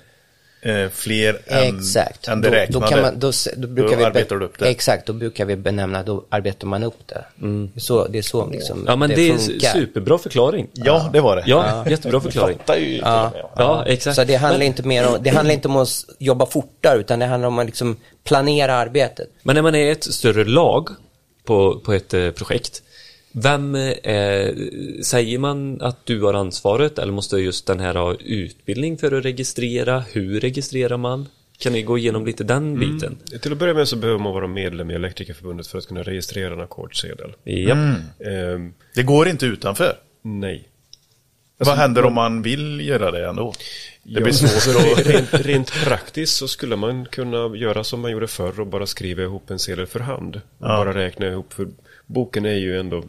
eh, 0.66 0.90
fler 0.90 1.42
än, 1.48 1.78
Exakt. 1.80 2.28
än 2.28 2.42
det 2.42 2.50
då, 2.50 2.56
räknade, 2.56 2.86
då, 2.86 2.90
kan 2.92 3.02
man, 3.02 3.20
då, 3.20 3.32
då 3.58 3.68
brukar 3.68 3.90
då 3.92 3.96
vi 3.98 4.02
be- 4.04 4.08
arbetar 4.08 4.36
du 4.36 4.46
upp 4.46 4.60
det. 4.60 4.66
Exakt, 4.66 5.06
då 5.06 5.14
brukar 5.14 5.46
vi 5.46 5.56
benämna, 5.56 6.04
då 6.04 6.26
arbetar 6.30 6.68
man 6.68 6.84
upp 6.84 7.00
det. 7.08 7.26
Så, 7.80 8.08
det 8.08 8.18
är 8.18 8.22
så 8.22 8.50
liksom 8.50 8.84
Ja 8.88 8.96
men 8.96 9.10
det, 9.10 9.30
är 9.30 9.38
funkar. 9.38 9.74
superbra 9.74 10.18
förklaring. 10.18 10.68
Ja, 10.74 11.10
det 11.14 11.22
var 11.22 11.36
det. 11.36 11.44
Ja, 11.46 11.90
jättebra 11.90 12.20
förklaring. 12.22 12.58
Ju 12.78 12.98
Ja. 12.98 13.32
Ja, 13.56 13.86
exakt. 13.86 14.16
Så 14.16 14.24
det 14.24 14.36
handlar 14.36 14.66
inte 14.66 14.84
mer 14.84 15.08
om, 15.08 15.18
det 15.24 15.30
handlar 15.30 15.54
inte 15.54 15.68
om 15.68 15.76
att 15.78 16.06
jobba 16.20 16.46
fortare, 16.46 17.00
utan 17.00 17.20
det 17.20 17.26
handlar 17.26 17.48
om 17.48 17.60
att 17.60 17.66
liksom 17.66 17.98
planera 18.24 18.74
arbetet. 18.76 19.28
Men 19.44 19.56
när 19.56 19.62
man 19.62 19.76
är 19.76 19.92
ett 19.92 20.04
större 20.04 20.46
lag 20.46 20.90
på, 21.46 21.80
på 21.80 21.94
ett 21.94 22.14
eh, 22.14 22.32
projekt, 22.32 22.82
vem 23.38 23.76
eh, 23.76 24.54
säger 25.04 25.38
man 25.40 25.82
att 25.82 26.06
du 26.06 26.22
har 26.22 26.34
ansvaret 26.34 27.00
eller 27.00 27.12
måste 27.14 27.38
just 27.38 27.68
den 27.68 27.80
här 27.80 27.96
ha 27.96 28.16
utbildning 28.16 28.98
för 28.98 29.12
att 29.12 29.26
registrera? 29.26 30.00
Hur 30.12 30.40
registrerar 30.40 30.98
man? 30.98 31.28
Kan 31.60 31.74
ni 31.74 31.82
gå 31.82 31.98
igenom 31.98 32.26
lite 32.26 32.44
den 32.44 32.80
biten? 32.80 33.18
Till 33.42 33.52
att 33.52 33.58
börja 33.58 33.74
med 33.74 33.88
så 33.88 33.96
behöver 33.96 34.20
man 34.20 34.34
vara 34.34 34.48
medlem 34.48 34.92
i 34.92 34.94
Elektrikerförbundet 34.94 35.68
för 35.68 35.78
att 35.78 35.88
kunna 35.88 36.04
registrera 36.04 36.54
en 36.54 36.60
ackordssedel. 36.62 37.34
Ja. 37.44 37.76
Ehm, 38.26 38.74
Det 38.96 39.04
går 39.04 39.28
inte 39.28 39.46
utanför. 39.46 39.94
nej. 40.22 40.70
Vad 41.58 41.78
händer 41.78 42.06
om 42.06 42.14
man 42.14 42.42
vill 42.42 42.82
göra 42.88 43.12
det 43.12 43.28
ändå? 43.30 43.54
Det 44.04 44.22
blir 44.22 44.28
Ja, 44.28 44.32
svårt 44.34 44.76
alltså, 44.76 45.02
att... 45.02 45.08
rent, 45.08 45.34
rent 45.46 45.72
praktiskt 45.84 46.36
så 46.38 46.48
skulle 46.48 46.76
man 46.76 47.06
kunna 47.06 47.58
göra 47.58 47.84
som 47.84 48.00
man 48.02 48.12
gjorde 48.12 48.28
förr 48.28 48.60
och 48.60 48.68
bara 48.68 48.86
skriva 48.86 49.24
ihop 49.24 49.50
en 49.50 49.60
sedel 49.60 49.86
för 49.88 50.00
hand. 50.00 50.36
Och 50.36 50.42
bara 50.68 50.94
räkna 50.94 51.28
ihop, 51.28 51.54
för 51.54 51.68
boken 52.06 52.46
är 52.46 52.56
ju 52.56 52.80
ändå 52.80 53.04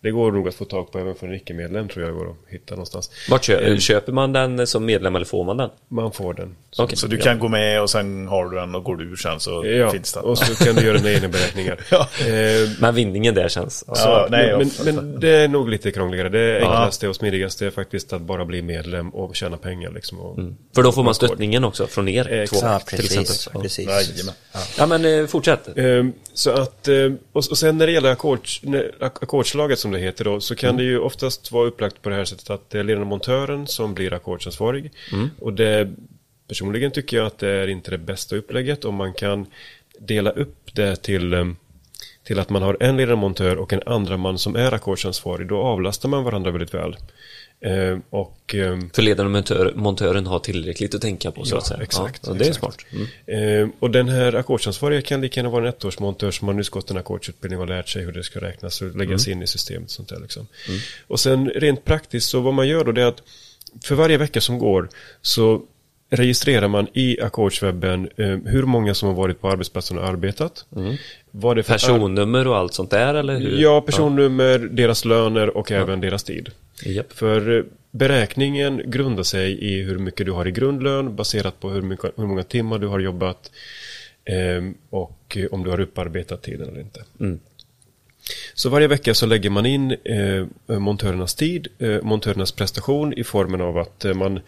Det 0.00 0.10
går 0.10 0.32
nog 0.32 0.48
att 0.48 0.54
få 0.54 0.64
tag 0.64 0.92
på 0.92 0.98
även 0.98 1.14
för 1.14 1.26
en 1.26 1.34
icke-medlem 1.34 1.88
tror 1.88 2.04
jag 2.06 2.14
går 2.14 2.30
att 2.30 2.36
hitta 2.48 2.74
någonstans. 2.74 3.10
Vart 3.30 3.44
kö- 3.44 3.78
köper 3.78 4.12
man 4.12 4.32
den 4.32 4.66
som 4.66 4.84
medlem 4.84 5.16
eller 5.16 5.26
får 5.26 5.44
man 5.44 5.56
den? 5.56 5.70
Man 5.88 6.12
får 6.12 6.34
den. 6.34 6.56
Okej. 6.78 6.96
Så 6.96 7.06
du 7.06 7.16
kan 7.18 7.38
gå 7.38 7.48
med 7.48 7.82
och 7.82 7.90
sen 7.90 8.26
har 8.28 8.48
du 8.48 8.56
den 8.56 8.74
och 8.74 8.84
går 8.84 8.96
du 8.96 9.04
ur 9.04 9.16
sen 9.16 9.40
så 9.40 9.66
Ja, 9.66 9.90
finns 9.90 10.12
den. 10.12 10.24
och 10.24 10.38
så 10.38 10.64
kan 10.64 10.74
du 10.74 10.82
göra 10.86 10.96
dina 10.98 11.10
egna 11.12 11.28
beräkningar. 11.28 11.80
Ja. 11.90 12.08
Eh, 12.26 12.68
Men 12.80 12.94
vinningen 12.94 13.34
där 13.34 13.48
känns... 13.48 13.84
Ja, 13.86 13.94
Så, 13.94 14.26
nej, 14.30 14.56
men, 14.58 14.70
men, 14.84 14.94
men 14.94 15.20
det 15.20 15.28
är 15.30 15.48
nog 15.48 15.68
lite 15.68 15.90
krångligare. 15.90 16.28
Det 16.28 16.56
enklaste 16.60 17.08
och 17.08 17.16
smidigaste 17.16 17.66
är 17.66 17.70
faktiskt 17.70 18.12
att 18.12 18.22
bara 18.22 18.44
bli 18.44 18.62
medlem 18.62 19.10
och 19.10 19.36
tjäna 19.36 19.56
pengar. 19.56 19.90
Liksom, 19.90 20.20
och, 20.20 20.38
För 20.74 20.82
då 20.82 20.92
får 20.92 21.02
man 21.02 21.14
stöttningen 21.14 21.64
också 21.64 21.86
från 21.86 22.08
er 22.08 22.28
Exakt. 22.28 22.60
två 22.60 22.68
Ja, 22.68 22.78
till 22.78 22.98
precis. 22.98 23.18
exempel. 23.30 23.52
Ja. 23.58 23.62
precis. 23.62 23.88
Ja. 24.54 24.60
Ja 24.78 24.86
men 24.86 25.04
eh, 25.04 25.26
fortsätt. 25.26 25.68
Ehm, 25.78 26.12
Så 26.34 26.50
att, 26.50 26.88
eh, 26.88 26.94
och 27.32 27.44
och 27.50 27.58
sen 27.58 27.78
när 27.78 27.86
det 27.86 27.92
gäller 27.92 28.10
ackords, 28.12 28.62
ackordslaget 29.00 29.78
som 29.88 29.92
det 29.92 30.06
heter 30.06 30.24
då, 30.24 30.40
så 30.40 30.54
kan 30.54 30.76
det 30.76 30.82
ju 30.82 30.98
oftast 30.98 31.52
vara 31.52 31.66
upplagt 31.66 32.02
på 32.02 32.08
det 32.08 32.14
här 32.14 32.24
sättet 32.24 32.50
att 32.50 32.70
det 32.70 32.78
är 32.78 32.84
ledande 32.84 33.06
montören 33.06 33.66
som 33.66 33.94
blir 33.94 34.12
ackordsansvarig. 34.12 34.92
Och 35.38 35.52
det, 35.52 35.90
personligen 36.48 36.90
tycker 36.90 37.16
jag 37.16 37.26
att 37.26 37.38
det 37.38 37.48
är 37.48 37.68
inte 37.68 37.90
det 37.90 37.98
bästa 37.98 38.36
upplägget 38.36 38.84
om 38.84 38.94
man 38.94 39.14
kan 39.14 39.46
dela 39.98 40.30
upp 40.30 40.74
det 40.74 40.96
till, 40.96 41.32
eh, 41.32 41.44
till 42.28 42.38
att 42.38 42.50
man 42.50 42.62
har 42.62 42.76
en 42.80 42.96
ledande 42.96 43.20
montör 43.20 43.56
och 43.56 43.72
en 43.72 43.82
andra 43.86 44.16
man 44.16 44.38
som 44.38 44.56
är 44.56 44.72
ackordsansvarig. 44.74 45.48
Då 45.48 45.56
avlastar 45.58 46.08
man 46.08 46.24
varandra 46.24 46.50
väldigt 46.50 46.74
väl. 46.74 46.96
Eh, 47.60 47.98
Och 48.10 48.54
ehm, 48.54 48.90
För 48.90 49.02
ledaren 49.02 49.26
och 49.26 49.32
montör, 49.32 49.72
montören 49.76 50.26
har 50.26 50.38
tillräckligt 50.38 50.94
att 50.94 51.00
tänka 51.02 51.30
på 51.30 51.44
så 51.44 51.54
Ja, 51.54 51.58
att 51.58 51.66
säga. 51.66 51.82
exakt, 51.82 52.22
Ja, 52.26 52.32
det 52.32 52.44
är 52.44 52.48
exakt. 52.48 52.60
smart. 52.60 53.06
Mm. 53.26 53.62
Eh, 53.62 53.68
och 53.78 53.90
den 53.90 54.08
här 54.08 54.34
ackordsansvariga 54.34 55.02
kan 55.02 55.20
lika 55.20 55.40
gärna 55.40 55.50
vara 55.50 55.68
en 55.68 55.74
ettårsmontör 55.74 56.30
som 56.30 56.48
har 56.48 56.54
nyss 56.54 56.68
gått 56.68 56.90
en 56.90 56.96
ackordsutbildning 56.96 57.60
och 57.60 57.68
lärt 57.68 57.88
sig 57.88 58.02
hur 58.04 58.12
det 58.12 58.22
ska 58.22 58.40
räknas 58.40 58.82
och 58.82 58.96
läggas 58.96 59.28
in 59.28 59.42
i 59.42 59.46
systemet. 59.46 59.90
Sånt 59.90 60.08
där 60.08 60.20
liksom. 60.20 60.46
Och 61.06 61.20
sen 61.20 61.48
rent 61.50 61.84
praktiskt 61.84 62.28
så 62.28 62.40
vad 62.40 62.54
man 62.54 62.68
gör 62.68 62.84
då 62.84 62.92
det 62.92 63.02
är 63.02 63.06
att 63.06 63.22
för 63.82 63.94
varje 63.94 64.16
vecka 64.18 64.40
som 64.40 64.58
går 64.58 64.88
så 65.22 65.62
registrerar 66.10 66.68
man 66.68 66.86
i 66.92 67.20
ackordswebben 67.20 68.08
eh, 68.16 68.26
hur 68.44 68.62
många 68.62 68.94
som 68.94 69.08
har 69.08 69.14
varit 69.16 69.40
på 69.40 69.50
arbetsplatsen 69.50 69.98
och 69.98 70.08
arbetat. 70.08 70.64
Vad 71.30 71.56
det 71.56 71.62
för 71.62 71.72
Personnummer 71.72 72.46
och 72.46 72.56
allt 72.56 72.74
sånt 72.74 72.90
där 72.90 73.14
eller 73.14 73.38
hur? 73.38 73.58
Ja, 73.58 73.80
personnummer, 73.80 74.58
deras 74.58 75.04
löner 75.04 75.56
och 75.56 75.72
även 75.72 76.00
deras 76.00 76.24
tid. 76.24 76.50
Japp. 76.84 77.12
För 77.12 77.58
eh, 77.58 77.64
beräkningen 77.90 78.82
grundar 78.86 79.22
sig 79.22 79.64
i 79.64 79.82
hur 79.82 79.98
mycket 79.98 80.26
du 80.26 80.32
har 80.32 80.48
i 80.48 80.50
grundlön 80.50 81.16
baserat 81.16 81.60
på 81.60 81.70
hur, 81.70 81.82
mycket, 81.82 82.12
hur 82.16 82.26
många 82.26 82.42
timmar 82.42 82.78
du 82.78 82.86
har 82.86 82.98
jobbat 82.98 83.50
eh, 84.24 84.70
och 84.90 85.36
om 85.50 85.64
du 85.64 85.70
har 85.70 85.80
upparbetat 85.80 86.42
tiden 86.42 86.68
eller 86.68 86.80
inte. 86.80 87.04
Mm. 87.20 87.40
Så 88.54 88.68
varje 88.68 88.86
vecka 88.88 89.14
så 89.14 89.26
lägger 89.26 89.50
man 89.50 89.66
in 89.66 89.90
eh, 90.04 90.78
montörernas 90.78 91.34
tid, 91.34 91.68
eh, 91.78 92.02
montörernas 92.02 92.52
prestation 92.52 93.12
i 93.12 93.24
formen 93.24 93.60
av 93.60 93.78
att 93.78 94.04
eh, 94.04 94.14
man, 94.14 94.40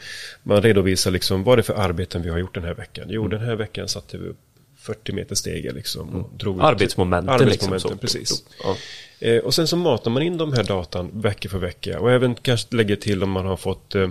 man 0.43 0.63
redovisar 0.63 1.11
liksom 1.11 1.45
vad 1.45 1.59
det 1.59 1.61
är 1.61 1.63
för 1.63 1.75
arbeten 1.75 2.23
vi 2.23 2.31
har 2.31 2.39
gjort 2.39 2.55
den 2.55 2.65
här 2.65 2.75
veckan. 2.75 3.07
Jo, 3.09 3.29
den 3.29 3.41
här 3.41 3.57
veckan 3.57 3.89
satte 3.89 4.19
vi 4.19 4.29
upp 4.29 4.39
40 4.79 5.13
meter 5.13 5.35
stege 5.35 5.73
liksom. 5.73 6.09
Och 6.15 6.31
drog 6.39 6.57
ut- 6.57 6.63
Arbetsmomenten, 6.63 7.35
Arbetsmomenten, 7.35 7.73
liksom. 7.73 7.91
Så. 7.91 7.97
precis. 7.97 8.45
Ja. 8.63 8.77
Eh, 9.21 9.39
och 9.39 9.55
sen 9.55 9.67
så 9.69 9.77
matar 9.77 10.11
man 10.11 10.23
in 10.23 10.37
de 10.39 10.53
här 10.53 10.65
datan 10.65 11.21
vecka 11.21 11.49
för 11.49 11.59
vecka 11.59 12.01
och 12.01 12.11
även 12.13 12.35
kanske 12.35 12.77
lägger 12.77 12.97
till 12.97 13.23
om 13.23 13.31
man 13.31 13.47
har 13.47 13.57
fått 13.57 13.95
eh, 13.95 14.09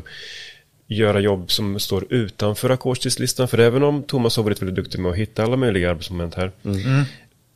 göra 0.87 1.19
jobb 1.19 1.51
som 1.51 1.79
står 1.79 2.13
utanför 2.13 2.69
ackordstidslistan. 2.69 3.47
För 3.47 3.57
även 3.57 3.83
om 3.83 4.03
Thomas 4.03 4.37
har 4.37 4.43
varit 4.43 4.61
väldigt 4.61 4.75
duktig 4.75 4.99
med 4.99 5.11
att 5.11 5.17
hitta 5.17 5.43
alla 5.43 5.57
möjliga 5.57 5.89
arbetsmoment 5.91 6.35
här 6.35 6.51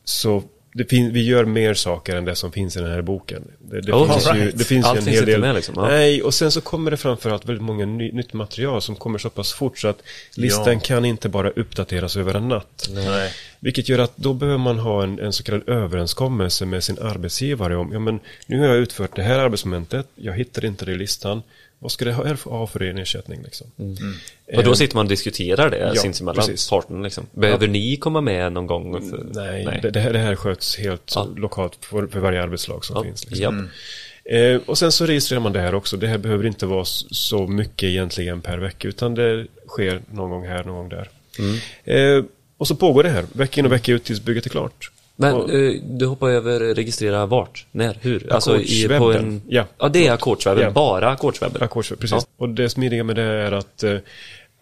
så 0.06 0.40
det 0.40 0.48
fin- 0.90 1.14
vi 1.14 1.24
gör 1.24 1.46
mer 1.46 1.74
saker 1.74 2.16
än 2.16 2.26
det 2.26 2.36
som 2.36 2.52
finns 2.52 2.78
i 2.78 2.80
den 2.80 2.92
här 2.92 3.02
boken. 3.02 3.44
Det, 3.60 3.82
det 3.82 3.94
Oh, 3.94 4.12
finns, 4.14 4.28
all 4.28 4.38
ju, 4.38 4.44
right. 4.44 4.58
det 4.58 4.64
finns 4.64 4.86
Allt 4.86 4.96
ju 4.96 5.00
en 5.00 5.06
finns 5.06 5.18
hel 5.18 5.26
del. 5.26 5.42
med 5.42 5.56
liksom, 5.56 5.74
ja. 5.78 5.88
Nej, 5.88 6.22
och 6.24 6.34
sen 6.34 6.52
så 6.52 6.62
kommer 6.62 6.92
det 6.92 6.98
framförallt 6.98 7.46
väldigt 7.46 7.64
många 7.64 7.86
ny, 7.86 8.12
nytt 8.12 8.34
material 8.34 8.82
som 8.82 8.96
kommer 8.96 9.18
så 9.20 9.30
pass 9.30 9.54
fort 9.54 9.80
så 9.80 9.88
att 9.88 10.02
listan 10.36 10.74
Ja. 10.74 10.80
kan 10.80 11.06
inte 11.06 11.30
bara 11.30 11.50
uppdateras 11.50 12.18
över 12.18 12.34
en 12.34 12.48
natt. 12.48 12.90
Nej. 12.92 13.32
Vilket 13.60 13.90
gör 13.90 14.00
att 14.00 14.18
då 14.18 14.34
behöver 14.34 14.58
man 14.60 14.80
ha 14.80 15.04
en, 15.04 15.20
en 15.20 15.34
så 15.34 15.44
kallad 15.44 15.70
överenskommelse 15.70 16.66
med 16.66 16.84
sin 16.84 17.00
arbetsgivare 17.00 17.76
om, 17.78 17.92
ja 17.94 18.00
men 18.00 18.20
nu 18.48 18.60
har 18.60 18.68
jag 18.68 18.78
utfört 18.78 19.16
det 19.16 19.24
här 19.24 19.40
arbetsmomentet, 19.40 20.08
jag 20.16 20.34
hittar 20.34 20.66
inte 20.66 20.86
det 20.86 20.92
i 20.92 20.96
listan. 20.96 21.42
Vad 21.84 21.92
ska 21.92 22.06
det 22.06 22.14
ha 22.14 22.36
ha 22.44 22.68
för 22.68 22.84
en 22.84 22.98
ersättning 22.98 23.42
liksom? 23.44 23.68
Och 24.56 24.64
då 24.64 24.76
sitter 24.76 24.96
man 24.96 25.06
och 25.06 25.10
diskuterar 25.10 25.70
det 25.70 25.78
ja, 25.78 25.96
sinsemellan, 25.96 26.48
parten 26.70 27.04
liksom. 27.04 27.26
Behöver 27.32 27.68
ni 27.68 27.98
komma 27.98 28.22
med 28.22 28.52
någon 28.52 28.68
gång? 28.68 29.10
För... 29.10 29.26
Nej, 29.34 29.80
Det, 29.82 29.90
det, 29.90 30.00
här, 30.00 30.14
det 30.14 30.20
här 30.20 30.36
sköts 30.36 30.78
helt 30.78 31.12
Ja. 31.16 31.28
lokalt 31.36 31.86
för, 31.86 32.08
för 32.08 32.20
varje 32.20 32.44
arbetslag 32.44 32.86
som 32.86 32.96
Ja, 32.96 33.04
finns. 33.04 33.26
Liksom. 33.30 33.70
japp. 34.26 34.36
Eh, 34.56 34.62
och 34.66 34.78
sen 34.78 34.92
så 34.92 35.06
registrerar 35.06 35.42
man 35.42 35.54
det 35.54 35.60
här 35.60 35.76
också. 35.76 35.98
Det 35.98 36.08
här 36.08 36.18
behöver 36.18 36.46
inte 36.46 36.66
vara 36.66 36.86
så 36.86 37.48
mycket 37.48 37.88
egentligen 37.88 38.42
per 38.42 38.58
vecka, 38.58 38.88
utan 38.88 39.16
det 39.16 39.48
sker 39.68 40.02
någon 40.12 40.30
gång 40.30 40.48
här, 40.48 40.64
någon 40.64 40.76
gång 40.76 40.90
där. 40.90 41.10
Mm. 41.40 41.56
Eh, 42.20 42.26
och 42.58 42.68
så 42.68 42.76
pågår 42.76 43.04
det 43.04 43.10
här, 43.10 43.26
vecka 43.34 43.60
in 43.62 43.66
och 43.66 43.72
vecka 43.72 43.92
ut 43.92 44.04
tills 44.04 44.22
bygget 44.22 44.46
är 44.46 44.50
klart. 44.50 44.92
Men 45.16 45.36
och, 45.36 45.54
eh, 45.54 45.74
du 45.84 46.06
hoppar 46.06 46.30
över 46.30 46.60
registrera 46.60 47.26
vart? 47.26 47.66
När? 47.72 47.98
Hur? 48.02 48.34
Alltså 48.34 48.62
i, 48.62 48.88
på 48.88 48.94
Ackordswebben. 48.94 49.26
en... 49.26 49.42
Ja. 49.48 49.66
ja, 49.78 49.90
det 49.90 50.08
är 50.08 50.14
ackordswebben. 50.14 50.64
Ja. 50.64 50.72
Bara 50.72 51.10
ackordswebben. 51.10 51.64
Ackords, 51.64 51.94
precis. 52.00 52.28
Och 52.38 52.50
det 52.50 52.70
smidiga 52.70 53.04
med 53.04 53.16
det 53.16 53.24
är 53.24 53.52
att 53.52 53.84
eh, 53.84 53.98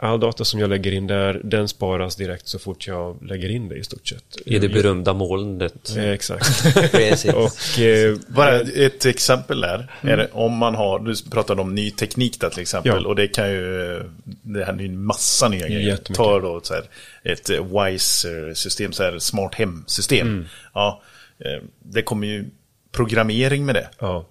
all 0.01 0.19
data 0.19 0.45
som 0.45 0.59
jag 0.59 0.69
lägger 0.69 0.91
in 0.91 1.07
där, 1.07 1.41
den 1.43 1.67
sparas 1.67 2.15
direkt 2.15 2.47
så 2.47 2.59
fort 2.59 2.87
jag 2.87 3.17
lägger 3.23 3.49
in 3.49 3.69
det 3.69 3.75
i 3.75 3.83
stort 3.83 4.07
sett. 4.07 4.23
I 4.45 4.59
det 4.59 4.69
berömda 4.69 5.13
molnet. 5.13 5.95
Eh, 5.97 6.09
exakt. 6.09 6.65
Och 7.35 7.79
eh, 7.79 8.17
Bara 8.27 8.59
ett 8.59 9.05
exempel 9.05 9.61
där. 9.61 9.91
Är 10.01 10.17
det, 10.17 10.27
om 10.31 10.57
man 10.57 10.75
har, 10.75 10.99
du 10.99 11.15
pratade 11.31 11.61
om 11.61 11.75
ny 11.75 11.91
teknik 11.91 12.39
där 12.39 12.49
till 12.49 12.61
exempel. 12.61 13.01
Ja. 13.03 13.07
Och 13.07 13.15
det 13.15 13.27
kan 13.27 13.51
ju, 13.51 14.03
det 14.23 14.65
händer 14.65 14.83
ju 14.83 14.89
en 14.89 15.03
massa 15.03 15.49
nya 15.49 15.67
grejer. 15.67 15.97
Ta 15.97 16.39
då 16.39 16.61
så 16.63 16.73
här, 16.73 16.83
ett 17.23 17.49
eh, 17.49 17.83
WISE-system, 17.83 18.91
så 18.93 19.03
här 19.03 19.19
smart 19.19 19.55
hem-system. 19.55 20.27
Mm. 20.27 20.45
Ja, 20.73 21.01
eh, 21.39 21.63
det 21.79 22.01
kommer 22.01 22.27
ju 22.27 22.45
programmering 22.91 23.65
med 23.65 23.75
det. 23.75 23.89
ja, 23.99 24.25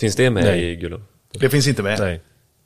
Finns 0.00 0.16
det 0.16 0.30
med 0.30 0.44
Nej. 0.44 0.64
i 0.70 0.76
Gullum? 0.76 1.04
Det 1.32 1.50
finns 1.50 1.66
inte 1.66 1.82
med. 1.82 2.00
nej. 2.00 2.20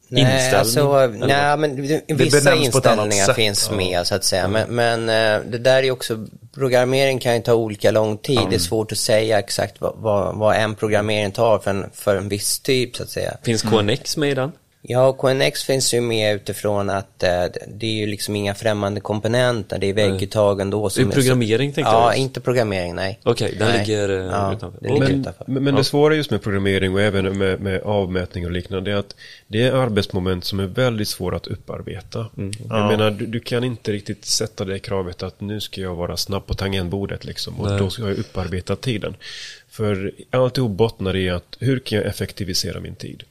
Nej, 0.09 0.23
Inställning, 0.23 0.95
alltså, 0.95 1.27
nej, 1.27 1.57
men 1.57 1.77
vissa 2.17 2.55
inställningar 2.55 3.27
sätt. 3.27 3.37
finns 3.37 3.71
med 3.71 4.07
så 4.07 4.15
att 4.15 4.25
säga. 4.25 4.49
Men, 4.49 4.75
men 4.75 5.09
eh, 5.09 5.51
det 5.51 5.59
där 5.59 5.83
är 5.83 5.91
också, 5.91 6.27
programmering 6.55 7.19
kan 7.19 7.35
ju 7.35 7.41
ta 7.41 7.55
olika 7.55 7.91
lång 7.91 8.19
tid. 8.19 8.41
Det 8.51 8.57
är 8.57 8.61
svårt 8.61 8.93
att 8.93 8.99
säga 8.99 9.39
exakt 9.39 9.81
vad, 9.81 9.93
vad, 9.97 10.37
vad 10.37 10.57
en 10.57 10.75
programmering 10.75 11.33
tar 11.33 11.59
för 11.59 11.71
en, 11.71 11.91
för 11.95 12.17
en 12.17 12.29
viss 12.29 12.61
typ 12.61 12.97
så 12.97 13.03
att 13.03 13.11
säga. 13.11 13.37
Finns 13.43 13.63
KNX 13.63 14.17
med 14.17 14.31
i 14.31 14.35
den? 14.35 14.53
Ja, 14.83 15.13
KNX 15.13 15.65
finns 15.65 15.95
ju 15.95 16.01
med 16.01 16.35
utifrån 16.35 16.91
att 16.91 17.23
eh, 17.23 17.45
det 17.69 17.87
är 17.87 17.93
ju 17.93 18.07
liksom 18.07 18.37
inga 18.37 18.55
främmande 18.55 19.01
komponenter, 19.01 19.79
det 19.79 19.87
är 19.87 19.93
vägguttag 19.93 20.61
ändå. 20.61 20.91
som 20.91 21.05
Det 21.05 21.11
är 21.11 21.15
programmering, 21.15 21.71
så... 21.71 21.75
tänkte 21.75 21.93
Ja, 21.93 22.13
jag. 22.13 22.17
inte 22.17 22.41
programmering, 22.41 22.95
nej. 22.95 23.21
Okej, 23.23 23.55
den 23.59 23.69
Nej. 23.69 23.79
ligger, 23.79 24.09
eh, 24.09 24.17
ja, 24.25 24.53
utanför. 24.53 24.79
Det 24.81 24.89
ligger 24.89 25.05
Okej. 25.05 25.17
utanför. 25.21 25.45
Men, 25.49 25.65
men 25.65 25.75
det 25.75 25.85
svåra 25.85 26.15
just 26.15 26.31
med 26.31 26.43
programmering 26.43 26.95
och 26.95 27.01
även 27.01 27.39
med, 27.39 27.61
med 27.61 27.83
avmätning 27.83 28.45
och 28.47 28.53
liknande 28.53 28.93
är 28.93 28.97
att 28.97 29.15
det 29.47 29.63
är 29.63 29.73
arbetsmoment 29.73 30.45
som 30.45 30.61
är 30.61 30.67
väldigt 30.67 31.09
svåra 31.09 31.37
att 31.37 31.47
upparbeta. 31.47 32.27
Jag 32.37 32.55
Ja. 32.69 32.89
menar, 32.91 33.11
du, 33.11 33.27
du 33.27 33.41
kan 33.41 33.65
inte 33.65 33.93
riktigt 33.93 34.25
sätta 34.25 34.65
det 34.65 34.79
kravet 34.79 35.23
att 35.23 35.41
nu 35.41 35.61
ska 35.61 35.81
jag 35.81 35.95
vara 35.95 36.17
snabb 36.17 36.47
på 36.47 36.55
tangentbordet 36.55 37.25
liksom 37.25 37.61
och 37.61 37.69
Nej. 37.71 37.79
då 37.79 37.91
ska 37.91 38.03
jag 38.03 38.19
upparbeta 38.19 38.77
tiden. 38.77 39.15
För 39.79 40.13
alltihop 40.31 40.71
bottnar 40.71 41.17
i 41.17 41.31
att 41.31 41.57
hur 41.61 41.79
kan 41.79 41.99
jag 41.99 42.07
effektivisera 42.07 42.81
min 42.81 42.95
tid? 42.95 43.25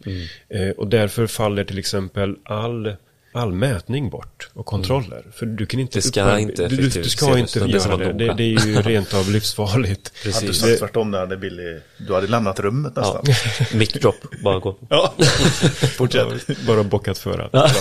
Eh, 0.50 0.70
och 0.70 0.88
därför 0.88 1.28
faller 1.28 1.64
till 1.64 1.80
exempel 1.80 2.36
all 2.44 2.96
all 3.38 3.54
mätning 3.54 4.10
bort 4.10 4.50
och 4.54 4.66
kontroller. 4.66 5.24
För 5.34 5.46
du 5.46 5.66
kan 5.66 5.80
inte... 5.80 5.98
Det 5.98 6.02
ska 6.02 6.22
upparbe- 6.24 6.38
inte 6.40 6.68
du, 6.68 6.76
du, 6.76 6.90
du 6.90 7.10
ska 7.10 7.38
inte 7.38 7.60
det 7.60 7.68
göra 7.72 7.98
vara 7.98 8.14
det. 8.14 8.28
det. 8.28 8.34
Det 8.34 8.44
är 8.44 8.66
ju 8.68 8.82
rent 8.82 9.14
av 9.14 9.30
livsfarligt. 9.32 10.12
Hade 10.24 10.40
du 10.42 10.48
Precis. 10.48 10.62
sagt 10.62 10.80
tvärtom 10.80 11.12
där 11.12 11.20
hade 11.20 11.38
Billy, 11.38 11.80
du 11.98 12.14
hade 12.14 12.28
lämnat 12.28 12.60
rummet 12.60 12.94
Ja. 12.96 13.22
nästan. 13.24 13.66
Mic 13.80 13.90
drop, 13.94 14.16
bara 14.44 14.60
gå. 14.60 14.78
Ja, 14.90 15.14
fortsätt. 15.98 16.48
Bara 16.68 16.84
bockat 16.84 17.18
för 17.18 17.40
att. 17.40 17.76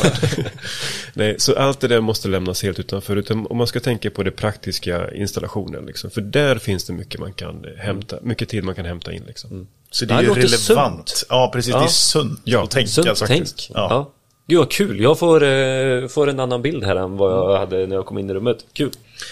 Nej, 1.14 1.34
så 1.38 1.56
allt 1.56 1.80
det 1.80 1.88
där 1.88 2.00
måste 2.00 2.28
lämnas 2.28 2.62
helt 2.62 2.78
utanför. 2.78 3.16
Utan 3.16 3.46
om 3.46 3.56
man 3.56 3.66
ska 3.66 3.80
tänka 3.80 4.10
på 4.10 4.22
det 4.22 4.30
praktiska 4.30 5.14
installationen. 5.14 5.86
Liksom, 5.86 6.10
för 6.10 6.20
där 6.20 6.58
finns 6.58 6.84
det 6.84 6.92
mycket 6.92 7.20
man 7.20 7.32
kan 7.32 7.64
hämta, 7.78 8.16
mycket 8.22 8.48
tid 8.48 8.64
man 8.64 8.74
kan 8.74 8.84
hämta 8.84 9.12
in. 9.12 9.22
Liksom. 9.26 9.66
Så 9.90 10.04
det 10.04 10.14
Det 10.14 10.18
är 10.18 10.22
ju 10.22 10.28
relevant. 10.28 11.08
sunt. 11.08 11.24
Ja, 11.28 11.50
precis. 11.52 11.72
Det 11.72 11.78
Ja. 11.78 11.84
är 11.84 11.88
sunt 11.88 12.40
Ja, 12.44 12.64
att 12.64 12.70
tänka 12.70 12.88
Sunt 12.90 13.06
faktiskt. 13.18 13.28
tänk. 13.28 13.70
Ja. 13.74 14.12
Ja. 14.48 14.52
Gud 14.54 14.58
vad 14.58 14.70
kul, 14.70 15.00
jag 15.00 15.18
får, 15.18 15.42
eh, 15.44 16.06
får 16.08 16.28
en 16.28 16.40
annan 16.40 16.62
bild 16.62 16.84
här 16.84 16.96
än 16.96 17.16
vad 17.16 17.32
jag 17.32 17.58
hade 17.58 17.86
när 17.86 17.96
jag 17.96 18.06
kom 18.06 18.18
in 18.18 18.30
i 18.30 18.34
rummet. 18.34 18.56
Kul. 18.72 18.90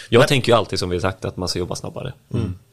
Jag 0.09 0.29
tänker 0.29 0.53
ju 0.53 0.59
alltid 0.59 0.79
som 0.79 0.91
vi 0.91 1.01
sagt 1.01 1.25
att 1.25 1.37
man 1.37 1.49
ska 1.49 1.59
jobba 1.59 1.75
snabbare. 1.75 2.13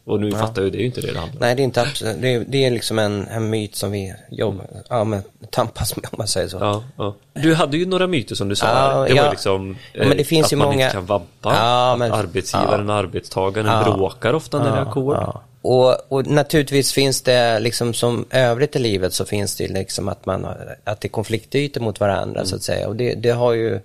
Och 0.05 0.19
nu 0.19 0.31
fattar 0.31 0.61
jag 0.61 0.71
det 0.71 0.77
är 0.77 0.79
ju 0.79 0.85
inte 0.85 1.01
det 1.01 1.11
det 1.11 1.19
handlar 1.19 1.33
om. 1.33 1.39
Nej, 1.41 1.55
det 1.55 1.61
är 1.61 1.63
inte 1.63 1.81
absolut, 1.81 2.21
det 2.21 2.33
är, 2.33 2.45
det 2.47 2.65
är 2.65 2.71
liksom 2.71 2.99
en, 2.99 3.27
en 3.27 3.49
myt 3.49 3.75
som 3.75 3.91
vi 3.91 4.13
jobbar, 4.31 4.65
ja 4.89 5.03
men 5.03 5.21
tampas 5.49 5.95
med 5.95 6.05
om 6.11 6.15
man 6.17 6.27
säger 6.27 6.47
så. 6.47 6.57
Ja, 6.59 6.83
ja. 6.97 7.15
Du 7.33 7.53
hade 7.53 7.77
ju 7.77 7.85
några 7.85 8.07
myter 8.07 8.35
som 8.35 8.49
du 8.49 8.55
sa. 8.55 8.67
Ja, 8.67 8.93
det 9.07 9.13
var 9.13 9.23
ja. 9.23 9.31
liksom 9.31 9.77
Ja, 9.93 9.99
men 9.99 10.09
det 10.09 10.23
eh, 10.23 10.25
finns 10.25 10.45
att 10.45 10.51
ju 10.51 10.57
man 10.57 10.67
många- 10.67 10.83
inte 10.83 10.93
kan 10.93 11.05
vabba. 11.05 11.25
Ja, 11.41 11.91
att 11.93 11.99
men- 11.99 12.11
arbetsgivaren 12.11 12.89
och 12.89 12.95
arbetstagaren 12.95 13.83
bråkar 13.83 14.33
ofta 14.33 14.57
när 14.59 14.71
det 14.71 14.77
är 14.77 14.81
ackord. 14.81 15.17
Och, 15.61 16.11
och 16.11 16.27
naturligtvis 16.27 16.91
finns 16.93 17.21
det 17.21 17.59
liksom 17.59 17.93
som 17.93 18.25
övrigt 18.31 18.75
i 18.75 18.79
livet 18.79 19.13
så 19.13 19.25
finns 19.25 19.55
det 19.55 19.67
liksom 19.67 20.09
att 20.09 20.25
man 20.25 20.43
har- 20.43 20.77
att 20.83 21.01
det 21.01 21.07
är 21.07 21.09
konfliktytor 21.09 21.81
mot 21.81 21.99
varandra 21.99 22.45
så 22.45 22.55
att 22.55 22.63
säga. 22.63 22.87
Och 22.87 22.95
det, 22.95 23.13
det 23.15 23.29
har 23.29 23.53
ju 23.53 23.79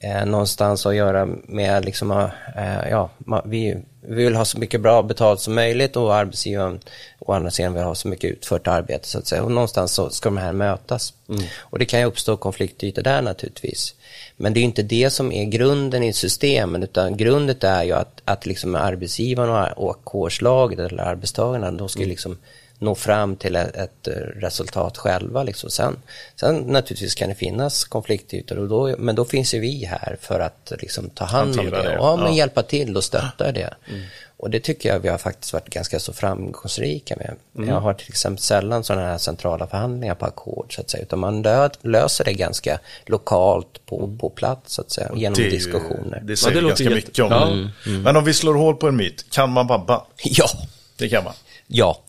eh, 0.00 0.26
någonstans 0.26 0.86
att 0.86 0.94
göra 0.94 1.28
med 1.48 1.84
liksom, 1.84 2.10
eh, 2.56 2.88
ja, 2.90 3.10
vi, 3.44 3.76
vi 4.00 4.24
vill 4.24 4.34
ha 4.36 4.44
så 4.44 4.58
mycket 4.58 4.80
bra 4.80 5.02
betalt 5.02 5.40
som 5.40 5.54
möjligt 5.54 5.96
och 5.96 6.14
arbetsgivaren 6.14 6.80
å 7.18 7.32
andra 7.32 7.50
sidan 7.50 7.74
vill 7.74 7.82
ha 7.82 7.94
så 7.94 8.08
mycket 8.08 8.30
utfört 8.30 8.66
arbete 8.66 9.08
så 9.08 9.18
att 9.18 9.26
säga. 9.26 9.42
Och 9.42 9.50
någonstans 9.52 9.92
så 9.92 10.10
ska 10.10 10.28
de 10.28 10.36
här 10.36 10.52
mötas. 10.52 11.14
Och 11.58 11.78
det 11.78 11.84
kan 11.84 12.00
ju 12.00 12.06
uppstå 12.06 12.36
konfliktytor 12.36 13.02
där 13.02 13.22
naturligtvis. 13.22 13.94
Men 14.40 14.54
det 14.54 14.60
är 14.60 14.64
inte 14.64 14.82
det 14.82 15.10
som 15.10 15.32
är 15.32 15.44
grunden 15.44 16.02
i 16.02 16.12
systemen 16.12 16.82
utan 16.82 17.16
grundet 17.16 17.64
är 17.64 17.84
ju 17.84 17.92
att, 17.92 18.22
att 18.24 18.46
liksom 18.46 18.74
arbetsgivaren 18.74 19.72
och 19.76 19.90
ackordslaget 19.90 20.78
eller 20.78 21.02
arbetstagarna 21.02 21.70
de 21.70 21.88
ska 21.88 22.02
ju 22.02 22.08
liksom 22.08 22.38
nå 22.78 22.94
fram 22.94 23.36
till 23.36 23.56
ett, 23.56 23.76
ett 23.76 24.08
resultat 24.36 24.96
själva. 24.96 25.42
Liksom. 25.42 25.70
Sen, 25.70 25.96
sen 26.36 26.56
naturligtvis 26.56 27.14
kan 27.14 27.28
det 27.28 27.34
finnas 27.34 27.84
konfliktytor, 27.84 28.58
och 28.58 28.68
då, 28.68 28.94
men 28.98 29.14
då 29.14 29.24
finns 29.24 29.54
ju 29.54 29.60
vi 29.60 29.84
här 29.84 30.16
för 30.20 30.40
att 30.40 30.72
liksom, 30.78 31.10
ta 31.10 31.24
hand 31.24 31.60
om 31.60 31.70
det 31.70 31.82
det, 31.82 31.98
och 31.98 32.06
ja, 32.06 32.16
men 32.16 32.26
ja. 32.26 32.32
hjälpa 32.32 32.62
till 32.62 32.96
och 32.96 33.04
stötta 33.04 33.52
det. 33.52 33.74
Och 34.36 34.50
det 34.50 34.60
tycker 34.60 34.88
jag 34.88 34.98
vi 35.00 35.08
har 35.08 35.18
faktiskt 35.18 35.52
varit 35.52 35.68
ganska 35.68 35.98
så 35.98 36.12
framgångsrika 36.12 37.16
med. 37.16 37.66
Jag 37.68 37.80
har 37.80 37.94
till 37.94 38.08
exempel 38.08 38.42
sällan 38.42 38.84
sådana 38.84 39.06
här 39.06 39.18
centrala 39.18 39.66
förhandlingar 39.66 40.14
på 40.14 40.26
ackord 40.26 40.74
så 40.74 40.80
att 40.80 40.90
säga, 40.90 41.02
utan 41.02 41.18
man 41.18 41.42
lö, 41.42 41.68
löser 41.82 42.24
det 42.24 42.32
ganska 42.32 42.78
lokalt 43.06 43.86
på, 43.86 44.16
på 44.20 44.30
plats 44.30 44.74
så 44.74 44.80
att 44.80 44.90
säga, 44.90 45.10
genom 45.14 45.38
Det, 45.38 45.50
diskussioner. 45.50 46.20
det 46.24 46.36
säger 46.36 46.54
det 46.54 46.60
låter 46.60 46.84
ganska 46.84 46.94
mycket 46.94 47.24
om. 47.24 47.70
Ja. 47.86 47.90
Men 47.90 48.16
om 48.16 48.24
vi 48.24 48.34
slår 48.34 48.54
hål 48.54 48.76
på 48.76 48.88
en 48.88 48.96
myt, 48.96 49.24
kan 49.30 49.50
man 49.50 49.66
vabba? 49.66 50.04
Ja, 50.22 50.48
Det 50.96 51.08
kan 51.08 51.24
man. 51.24 51.34
Ja. 51.68 52.02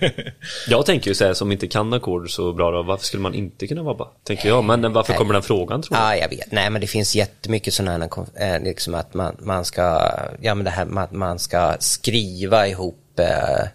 Jag 0.68 0.86
tänker 0.86 1.08
ju 1.08 1.14
så 1.14 1.24
här, 1.24 1.34
som 1.34 1.52
inte 1.52 1.66
kan 1.66 1.92
ackord 1.92 2.30
så 2.30 2.52
bra 2.52 2.70
då, 2.70 2.82
varför 2.82 3.06
skulle 3.06 3.22
man 3.22 3.34
inte 3.34 3.66
kunna 3.66 3.82
vabba? 3.82 4.08
Tänker 4.24 4.48
jag, 4.48 4.64
men 4.64 4.92
varför 4.92 5.14
kommer 5.14 5.32
den 5.32 5.42
frågan 5.42 5.82
tror 5.82 5.96
du? 5.96 6.02
Ja, 6.02 6.16
jag 6.16 6.28
vet. 6.28 6.52
Nej, 6.52 6.70
men 6.70 6.80
det 6.80 6.86
finns 6.86 7.16
jättemycket 7.16 7.74
sådana 7.74 8.08
här, 8.36 8.54
eh, 8.56 8.62
liksom 8.62 8.94
att 8.94 9.14
man, 9.14 9.36
man 9.38 9.64
ska, 9.64 10.10
ja 10.40 10.54
men 10.54 10.64
det 10.64 10.70
här 10.70 10.98
att 10.98 11.12
man 11.12 11.38
ska 11.38 11.76
skriva 11.80 12.66
ihop 12.66 13.18
eh, 13.18 13.66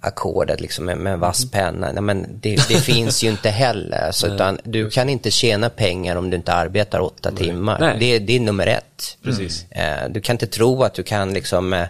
ackordet 0.00 0.60
liksom 0.60 0.84
med, 0.84 0.98
med 0.98 1.18
vass 1.18 1.50
penna. 1.50 1.92
Nej, 1.92 2.02
men 2.02 2.26
det, 2.40 2.68
det 2.68 2.76
finns 2.80 3.24
ju 3.24 3.28
inte 3.28 3.50
heller. 3.50 4.12
Så, 4.12 4.26
utan 4.26 4.58
du 4.64 4.90
kan 4.90 5.08
inte 5.08 5.30
tjäna 5.30 5.68
pengar 5.70 6.16
om 6.16 6.30
du 6.30 6.36
inte 6.36 6.52
arbetar 6.52 7.00
åtta 7.00 7.30
timmar. 7.32 7.78
Nej. 7.80 7.96
Det, 8.00 8.18
det 8.18 8.36
är 8.36 8.40
nummer 8.40 8.66
ett. 8.66 9.18
Precis. 9.22 9.66
Eh, 9.70 10.08
Du 10.10 10.20
kan 10.20 10.34
inte 10.34 10.46
tro 10.46 10.82
att 10.82 10.94
du 10.94 11.02
kan 11.02 11.32
liksom 11.34 11.72
eh, 11.72 11.86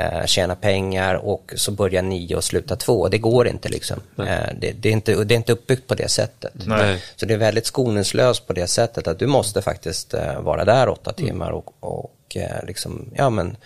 eh, 0.00 0.26
tjäna 0.26 0.54
pengar 0.56 1.14
och 1.14 1.52
så 1.56 1.70
börja 1.72 2.02
nio 2.02 2.36
och 2.36 2.44
sluta 2.44 2.76
två. 2.76 3.08
Det 3.08 3.18
går 3.18 3.48
inte 3.48 3.68
liksom. 3.68 4.00
Eh, 4.18 4.24
Det, 4.60 4.72
det, 4.72 4.88
är 4.88 4.92
inte 4.92 5.24
det 5.24 5.34
är 5.34 5.36
inte 5.36 5.52
uppbyggt 5.52 5.86
på 5.88 5.94
det 5.94 6.08
sättet. 6.08 6.52
Nej. 6.66 7.02
Så 7.16 7.26
det 7.26 7.34
är 7.34 7.38
väldigt 7.38 7.66
skoningslöst 7.66 8.46
på 8.46 8.52
det 8.52 8.66
sättet 8.66 9.08
att 9.08 9.18
du 9.18 9.26
måste 9.26 9.62
faktiskt 9.62 10.14
eh, 10.14 10.40
vara 10.40 10.64
där 10.64 10.88
åtta 10.88 11.12
Mm. 11.18 11.26
timmar 11.30 11.50
och, 11.50 11.74
och 11.80 12.36
eh, 12.36 12.64
liksom, 12.66 13.10
ja 13.16 13.30
men 13.30 13.56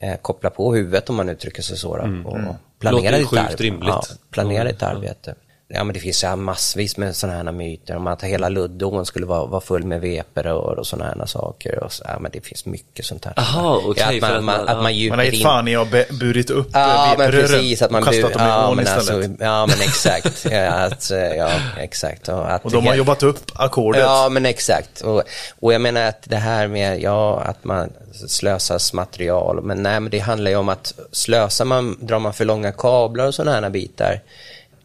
eh, 0.00 0.16
koppla 0.22 0.50
på 0.50 0.74
huvudet 0.74 1.10
om 1.10 1.16
man 1.16 1.28
uttrycker 1.28 1.62
sig 1.62 1.76
så. 1.76 1.96
då, 1.96 2.02
Och 2.02 2.36
Mm. 2.38 2.54
Låter 2.80 2.98
planera 2.98 3.16
ju 3.18 3.22
ditt, 3.22 3.30
sjukt. 3.58 3.84
Ja, 3.86 4.02
planera 4.30 4.64
Ja, 4.64 4.72
ditt 4.72 4.82
arbete. 4.82 5.34
Ja 5.70 5.84
men 5.84 5.94
det 5.94 6.00
finns 6.00 6.24
ju 6.24 6.36
massvis 6.36 6.96
med 6.96 7.16
sådana 7.16 7.36
här 7.44 7.52
myter 7.52 7.96
om 7.96 8.06
att 8.06 8.22
hela 8.22 8.48
Luddån 8.48 9.06
skulle 9.06 9.26
vara, 9.26 9.46
vara 9.46 9.60
full 9.60 9.84
med 9.84 10.00
veperör 10.00 10.78
och 10.78 10.86
sådana 10.86 11.14
här 11.18 11.26
saker. 11.26 11.84
Och 11.84 11.92
så, 11.92 12.04
ja 12.08 12.18
men 12.18 12.30
det 12.32 12.40
finns 12.40 12.64
mycket 12.66 13.04
sånt 13.06 13.24
här. 13.24 13.34
Aha, 13.36 13.80
okej, 13.84 14.02
ja, 14.02 14.14
att, 14.16 14.20
man, 14.20 14.30
att 14.36 14.44
man, 14.44 14.44
man- 14.44 14.68
att 14.76 14.82
man 14.82 14.98
ja. 14.98 15.14
har 15.16 15.22
gett 15.22 15.42
fan 15.42 15.68
i 15.68 15.76
att 15.76 15.90
be- 15.90 16.06
burit 16.20 16.50
upp 16.50 16.68
Ja, 16.72 17.12
eh, 17.12 17.18
men 17.18 17.30
precis. 17.30 17.82
Att 17.82 17.90
man 17.90 18.02
och 18.02 18.08
kastat 18.08 18.32
bu- 18.32 18.38
dem 18.38 18.46
i 18.46 18.50
ja, 18.50 18.68
ån 18.68 18.76
men 18.76 18.84
istället. 18.84 19.10
alltså, 19.24 19.44
ja, 19.44 19.66
men 19.66 19.80
exakt. 19.80 20.46
Ja, 20.50 20.68
att, 20.68 21.10
eh, 21.10 21.18
ja, 21.18 21.50
exakt. 21.78 22.28
Och, 22.28 22.50
att 22.52 22.64
och 22.64 22.70
de 22.70 22.86
har 22.86 22.94
jobbat 22.94 23.22
upp 23.22 23.40
ackordet. 23.54 24.02
Ja, 24.02 24.28
men 24.30 24.46
exakt. 24.46 25.00
Och, 25.00 25.22
och 25.60 25.72
jag 25.72 25.80
menar 25.80 26.02
att 26.02 26.22
det 26.24 26.36
här 26.36 26.68
med, 26.68 27.02
ja, 27.02 27.40
att 27.40 27.64
man 27.64 27.92
slösas 28.26 28.92
material. 28.92 29.62
Men 29.62 29.82
nej, 29.82 30.00
men 30.00 30.10
det 30.10 30.18
handlar 30.18 30.50
ju 30.50 30.56
om 30.56 30.68
att 30.68 30.94
slösar 31.12 31.64
man, 31.64 31.96
drar 32.00 32.18
man 32.18 32.32
för 32.34 32.44
långa 32.44 32.72
kablar 32.72 33.26
och 33.26 33.34
sådana 33.34 33.60
här 33.60 33.70
bitar, 33.70 34.20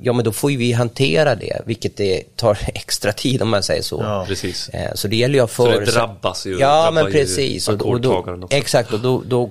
ja 0.04 0.14
men 0.14 0.26
då 0.26 0.32
får 0.32 0.52
ju 0.52 0.58
vi 0.58 0.72
hantera 0.72 1.36
det, 1.36 1.62
vilket 1.66 1.98
det 1.98 2.24
tar 2.36 2.58
extra 2.76 3.12
tid 3.12 3.42
om 3.42 3.50
man 3.50 3.64
säger 3.64 3.82
så. 3.82 4.00
Ja. 4.02 4.26
Precis. 4.28 4.70
Eh, 4.70 4.94
Så 4.96 5.08
det 5.08 5.16
gäller 5.16 5.36
ju 5.36 5.44
att 5.44 5.52
Så 5.52 5.66
det 5.80 5.86
drabbas 5.86 6.46
ju- 6.46 6.60
Ja, 6.60 6.90
men 6.94 7.06
ju 7.06 7.12
precis. 7.12 7.68
Och, 7.70 7.82
och 7.82 8.02
då, 8.02 8.48
exakt, 8.50 8.94
och 8.94 9.00
då, 9.00 9.22
då 9.26 9.50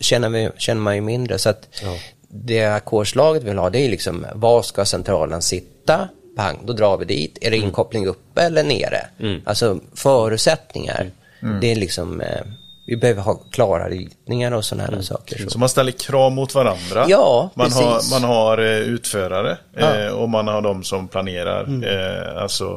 känner, 0.00 0.28
vi, 0.28 0.50
känner 0.58 0.80
man 0.80 0.94
ju 0.94 1.00
mindre. 1.00 1.38
Så 1.38 1.48
att 1.50 1.68
Ja. 1.82 1.96
det 2.28 2.64
ackordslaget 2.64 3.42
vill 3.42 3.58
ha, 3.58 3.70
det 3.70 3.78
är 3.86 3.88
liksom, 3.90 4.26
var 4.34 4.62
ska 4.62 4.84
centralen 4.84 5.42
sitta? 5.42 6.08
Pang, 6.36 6.58
då 6.64 6.72
drar 6.72 6.96
vi 6.96 7.04
dit. 7.04 7.38
Är 7.40 7.50
det 7.50 7.56
Mm. 7.56 7.66
inkoppling 7.68 8.06
uppe 8.06 8.42
eller 8.42 8.62
nere? 8.64 9.06
Alltså 9.44 9.78
förutsättningar. 9.94 11.10
Mm. 11.42 11.60
Det 11.60 11.72
är 11.72 11.76
liksom, 11.76 12.20
eh, 12.20 12.40
vi 12.90 12.96
behöver 12.96 13.22
ha 13.22 13.34
klara 13.34 13.88
ritningar 13.88 14.52
och 14.52 14.64
sådana 14.64 14.96
här 14.96 15.02
saker. 15.02 15.38
Så. 15.44 15.50
Så 15.50 15.58
man 15.58 15.68
ställer 15.68 15.92
krav 15.92 16.32
mot 16.32 16.54
varandra. 16.54 17.04
Ja, 17.08 17.50
man, 17.54 17.72
har, 17.72 17.94
precis. 17.94 18.10
man 18.12 18.24
har 18.24 18.58
eh, 18.58 18.64
utförare 18.78 19.58
Ja. 19.76 19.86
Mm. 19.86 20.06
eh, 20.06 20.12
och 20.12 20.28
man 20.28 20.48
har 20.48 20.62
de 20.62 20.84
som 20.84 21.08
planerar 21.08 21.84
eh, 21.84 22.42
alltså 22.42 22.68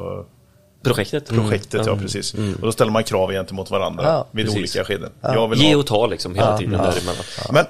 Projektet. 0.83 1.29
projektet. 1.29 1.81
Ja, 1.85 1.97
precis. 1.97 2.33
Och 2.33 2.61
då 2.61 2.71
ställer 2.71 2.91
man 2.91 3.03
krav 3.03 3.31
gentemot 3.31 3.71
varandra 3.71 4.03
Ja, 4.05 4.27
vid 4.31 4.45
precis. 4.45 4.59
olika 4.59 4.83
skeden. 4.85 5.11
Jag 5.21 5.47
vill 5.47 5.61
Ge 5.61 5.75
och 5.75 5.87
ta 5.87 6.07
liksom 6.07 6.35
hela 6.35 6.57
tiden 6.57 6.71
däremellan. 6.71 7.23
Men 7.51 7.65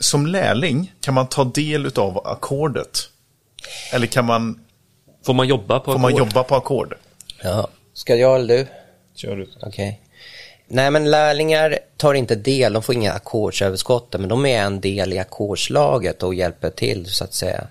som 0.00 0.26
lärling, 0.26 0.92
kan 1.00 1.14
man 1.14 1.26
ta 1.26 1.44
del 1.44 1.90
av 1.98 2.26
ackordet? 2.28 2.98
Eller 3.92 4.06
kan 4.06 4.24
man, 4.24 4.60
Får 5.26 5.34
man 5.34 5.48
jobba 5.48 5.80
på 5.80 5.92
får 5.92 5.98
man 5.98 6.08
ackord? 6.14 6.28
jobba 6.28 6.42
på 6.42 6.54
ackord? 6.56 6.94
Ja. 7.42 7.68
Ska 7.94 8.14
jag 8.16 8.36
eller 8.36 8.56
du? 8.58 8.66
Kör 9.16 9.36
du. 9.36 9.48
Okej. 9.62 10.00
Nej, 10.70 10.90
men 10.90 11.10
lärlingar 11.10 11.78
tar 11.96 12.14
inte 12.14 12.34
del, 12.34 12.72
de 12.72 12.82
får 12.82 12.94
inga 12.94 13.12
ackordsöverskott, 13.12 14.14
men 14.18 14.28
de 14.28 14.46
är 14.46 14.62
en 14.62 14.80
del 14.80 15.12
i 15.12 15.18
ackordslaget 15.18 16.22
och 16.22 16.34
hjälper 16.34 16.70
till 16.70 17.06
så 17.06 17.24
att 17.24 17.34
säga. 17.34 17.64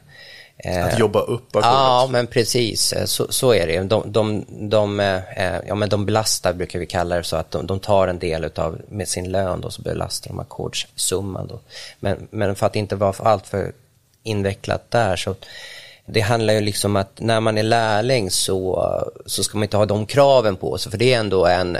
Eh, 0.58 0.86
Att 0.86 1.00
jobba 1.00 1.20
upp 1.20 1.56
ackordet? 1.56 1.66
Ja, 1.72 2.08
men 2.12 2.28
precis. 2.28 2.94
Eh, 2.94 3.06
Så, 3.06 3.28
så 3.30 3.54
är 3.54 3.68
det. 3.68 3.80
De, 3.84 4.12
de, 4.12 4.46
de, 4.70 5.00
eh, 5.00 5.56
ja, 5.68 5.76
men 5.76 5.90
de 5.90 6.06
belastar, 6.06 6.54
brukar 6.54 6.80
vi 6.80 6.86
kalla 6.86 7.16
det, 7.16 7.24
så 7.24 7.36
att 7.36 7.52
de, 7.52 7.68
de 7.68 7.80
tar 7.80 8.08
en 8.08 8.20
del 8.20 8.44
utav, 8.44 8.82
med 8.90 9.08
sin 9.08 9.32
lön 9.32 9.62
då, 9.62 9.70
så 9.70 9.82
belastar 9.82 10.30
de 10.30 10.40
ackordssumman. 10.40 11.48
Då. 11.48 11.60
Men, 12.00 12.28
men 12.32 12.56
för 12.56 12.66
att 12.66 12.76
inte 12.76 12.96
vara 12.96 13.14
allt 13.30 13.48
för 13.48 13.72
invecklat 14.24 14.92
där 14.92 15.16
så 15.16 15.36
det 16.06 16.20
handlar 16.22 16.54
ju 16.54 16.62
liksom 16.62 16.96
att 16.96 17.20
när 17.20 17.40
man 17.40 17.58
är 17.58 17.64
lärling 17.64 18.32
så, 18.32 18.90
så 19.26 19.44
ska 19.44 19.58
man 19.58 19.64
inte 19.64 19.78
ha 19.78 19.86
de 19.86 20.06
kraven 20.06 20.56
på 20.56 20.78
sig, 20.78 20.92
för 20.92 21.00
det 21.00 21.14
är 21.14 21.20
ändå 21.20 21.46
en, 21.46 21.78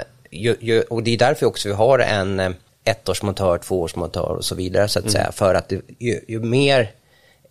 och 0.88 1.02
det 1.02 1.14
är 1.14 1.18
därför 1.18 1.46
också 1.46 1.68
vi 1.68 1.74
har 1.74 1.98
en 1.98 2.40
eh, 2.40 2.50
ettårsmontör, 2.84 3.58
tvåårsmontör 3.58 4.34
och 4.36 4.44
så 4.44 4.54
vidare 4.54 4.88
så 4.88 4.98
att 4.98 5.10
säga, 5.10 5.32
för 5.32 5.54
att 5.54 5.72
ju, 5.98 6.20
ju 6.28 6.40
mer 6.40 6.90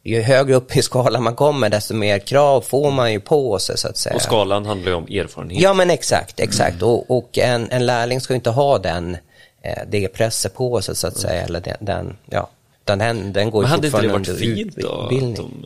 ju 0.03 0.21
högre 0.21 0.55
upp 0.55 0.75
i 0.75 0.81
skalan 0.81 1.23
man 1.23 1.35
kommer, 1.35 1.69
desto 1.69 1.93
mer 1.93 2.19
krav 2.19 2.61
får 2.61 2.91
man 2.91 3.13
ju 3.13 3.19
på 3.19 3.59
sig 3.59 3.77
så 3.77 3.87
att 3.87 3.97
säga. 3.97 4.15
Och 4.15 4.21
skalan 4.21 4.65
handlar 4.65 4.91
ju 4.91 4.95
om 4.95 5.03
erfarenhet. 5.03 5.61
Ja, 5.61 5.73
men 5.73 5.89
exakt, 5.89 6.39
exakt. 6.39 6.81
Och, 6.81 7.11
och 7.11 7.37
en, 7.37 7.71
en 7.71 7.85
lärling 7.85 8.21
ska 8.21 8.33
ju 8.33 8.35
inte 8.35 8.49
ha 8.49 8.77
den, 8.77 9.17
eh, 9.61 9.83
det 9.87 10.07
presset 10.07 10.53
på 10.53 10.81
sig 10.81 10.95
så 10.95 11.07
att 11.07 11.17
säga, 11.17 11.41
eller 11.41 11.59
den, 11.59 11.77
den 11.79 12.17
ja, 12.25 12.49
utan 12.83 12.99
den, 12.99 13.33
den 13.33 13.51
går 13.51 13.61
Men 13.61 13.71
hade 13.71 13.87
inte 13.87 14.01
det 14.01 14.07
varit 14.07 14.39
fint 14.39 14.75
då? 14.75 15.03
Utbildning. 15.03 15.65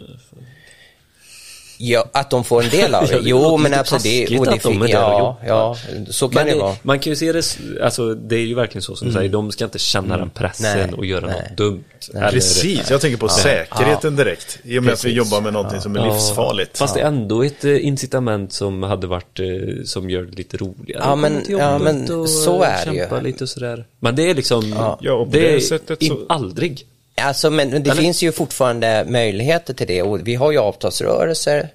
Ja, 1.83 2.05
att 2.11 2.29
de 2.29 2.43
får 2.43 2.63
en 2.63 2.69
del 2.69 2.95
av 2.95 3.03
Ja, 3.11 3.17
det. 3.17 3.23
det 3.23 3.29
Jo, 3.29 3.57
men 3.57 3.73
absolut. 3.73 4.03
Det, 4.03 4.39
och 4.39 4.45
det 4.45 4.51
att 4.53 4.63
de 4.63 4.81
är 4.81 4.87
ja, 4.87 5.39
ja, 5.47 5.77
så 6.09 6.29
kan 6.29 6.35
men 6.35 6.45
det 6.45 6.53
det, 6.53 6.59
vara. 6.59 6.75
man 6.81 6.99
kan 6.99 7.11
ju 7.11 7.15
se 7.15 7.31
det, 7.31 7.57
alltså 7.83 8.13
det 8.15 8.35
är 8.35 8.39
ju 8.45 8.55
verkligen 8.55 8.81
så 8.81 8.95
som 8.95 9.07
du 9.07 9.13
säger, 9.13 9.29
de 9.29 9.51
ska 9.51 9.63
inte 9.63 9.79
känna 9.79 10.17
den 10.17 10.29
pressen 10.29 10.77
Nej, 10.89 10.97
och 10.97 11.05
göra 11.05 11.27
nej. 11.27 11.47
något 11.49 11.57
dumt. 11.57 11.83
Eller- 12.15 12.31
Precis, 12.31 12.89
jag 12.91 13.01
tänker 13.01 13.17
på 13.17 13.27
säkerheten 13.29 14.15
direkt. 14.15 14.59
I 14.63 14.79
och 14.79 14.83
med 14.83 14.93
att 14.93 14.99
vi 15.05 15.09
Precis. 15.13 15.17
jobbar 15.17 15.41
med 15.41 15.53
någonting 15.53 15.81
som 15.81 15.95
är 15.95 16.05
livsfarligt. 16.13 16.77
Fast 16.77 16.93
det 16.95 17.01
är 17.01 17.05
ändå 17.07 17.43
ett 17.43 17.65
eh, 17.65 17.85
incitament 17.85 18.53
som 18.53 18.83
hade 18.83 19.07
varit, 19.07 19.39
eh, 19.39 19.45
som 19.85 20.09
gör 20.09 20.21
det 20.23 20.35
lite 20.37 20.57
roligare. 20.57 21.01
Ja, 21.05 21.15
men- 21.15 21.43
ja, 21.49 21.77
men 21.79 22.07
så 22.27 22.61
är 22.63 22.85
det 22.85 22.91
ju. 22.91 22.97
kämpa 22.99 23.19
lite 23.21 23.43
och 23.43 23.49
sådär. 23.49 23.85
Men 23.99 24.15
det 24.15 24.29
är 24.29 24.35
liksom, 24.35 24.73
Ja, 25.01 25.13
och 25.13 25.25
på 25.25 25.31
det 25.31 25.39
det 25.39 25.55
är 25.55 25.59
sättet 25.59 26.03
i- 26.03 26.07
så- 26.07 26.19
aldrig. 26.29 26.85
Alltså, 27.23 27.49
men 27.49 27.69
det 27.69 27.77
Eller? 27.77 28.01
finns 28.01 28.23
ju 28.23 28.31
fortfarande 28.31 29.05
möjligheter 29.07 29.73
till 29.73 29.87
det 29.87 30.01
och 30.01 30.27
vi 30.27 30.35
har 30.35 30.51
ju 30.51 30.57
avtalsrörelser 30.57 31.69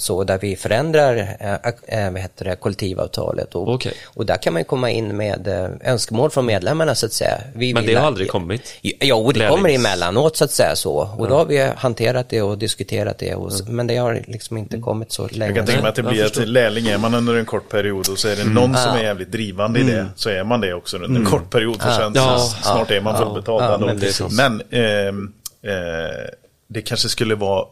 så 0.00 0.24
där 0.24 0.38
vi 0.38 0.56
förändrar 0.56 1.36
äh, 1.86 2.10
vad 2.12 2.20
heter 2.22 2.44
det, 2.44 2.56
kollektivavtalet. 2.56 3.54
Och, 3.54 3.68
Okej. 3.74 3.92
och 4.04 4.26
där 4.26 4.36
kan 4.36 4.52
man 4.52 4.64
komma 4.64 4.90
in 4.90 5.16
med 5.16 5.48
äh, 5.48 5.92
önskemål 5.92 6.30
från 6.30 6.46
medlemmarna 6.46 6.94
så 6.94 7.06
att 7.06 7.12
säga. 7.12 7.38
Vi 7.54 7.74
Men 7.74 7.86
det 7.86 7.94
har 7.94 8.00
att- 8.00 8.06
aldrig 8.06 8.28
kommit. 8.28 8.74
Jo, 8.82 9.32
det 9.32 9.40
Lärlings- 9.40 9.48
kommer 9.50 9.68
emellanåt 9.68 10.36
så 10.36 10.44
att 10.44 10.50
säga 10.50 10.76
så. 10.76 11.10
Och 11.18 11.28
då 11.28 11.34
har 11.34 11.44
vi 11.44 11.70
hanterat 11.76 12.28
det 12.28 12.42
och 12.42 12.58
diskuterat 12.58 13.18
det 13.18 13.34
och, 13.34 13.52
s- 13.52 13.62
men 13.68 13.86
det 13.86 13.96
har 13.96 14.22
liksom 14.28 14.56
inte 14.56 14.78
kommit 14.78 15.12
så 15.12 15.28
länge. 15.28 15.46
Jag 15.46 15.56
kan 15.56 15.66
tänka 15.66 15.82
mig 15.82 15.88
att 15.88 15.94
det 15.94 16.02
blir 16.02 16.24
att 16.24 16.48
lärling. 16.48 16.86
Är 16.88 16.98
man 16.98 17.14
under 17.14 17.34
en 17.34 17.44
kort 17.46 17.68
period 17.68 18.08
och 18.08 18.18
så 18.18 18.28
är 18.28 18.36
det 18.36 18.44
någon 18.44 18.76
som 18.76 18.92
är 18.96 19.02
jävligt 19.02 19.32
drivande 19.32 19.80
i 19.80 19.82
det 19.82 20.06
så 20.16 20.30
är 20.30 20.44
man 20.44 20.60
det 20.60 20.74
också. 20.74 20.96
Under 20.96 21.20
en 21.20 21.26
kort 21.26 21.50
period 21.50 21.82
för 21.82 21.90
sen 21.90 22.12
Ja. 22.14 22.38
snart 22.62 22.90
är 22.90 23.00
man 23.00 23.18
fullbetald. 23.18 23.62
Ja, 23.64 23.74
ändå. 23.74 23.86
men. 23.86 24.60
Men 24.60 24.62
ehm, 24.82 25.32
eh, 25.62 26.28
det 26.68 26.82
kanske 26.82 27.08
skulle 27.08 27.34
vara 27.34 27.64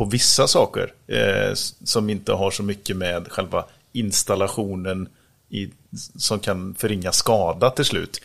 på 0.00 0.04
vissa 0.04 0.48
saker 0.48 0.92
eh, 1.06 1.54
som 1.84 2.10
inte 2.10 2.32
har 2.32 2.50
så 2.50 2.62
mycket 2.62 2.96
med 2.96 3.28
själva 3.28 3.64
installationen 3.92 5.08
i, 5.48 5.68
som 6.16 6.38
kan 6.38 6.74
förringa 6.74 7.12
skada 7.12 7.70
till 7.70 7.84
slut. 7.84 8.22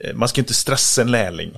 Eh, 0.00 0.14
man 0.14 0.28
ska 0.28 0.40
inte 0.40 0.54
stressa 0.54 1.02
en 1.02 1.10
lärling 1.10 1.52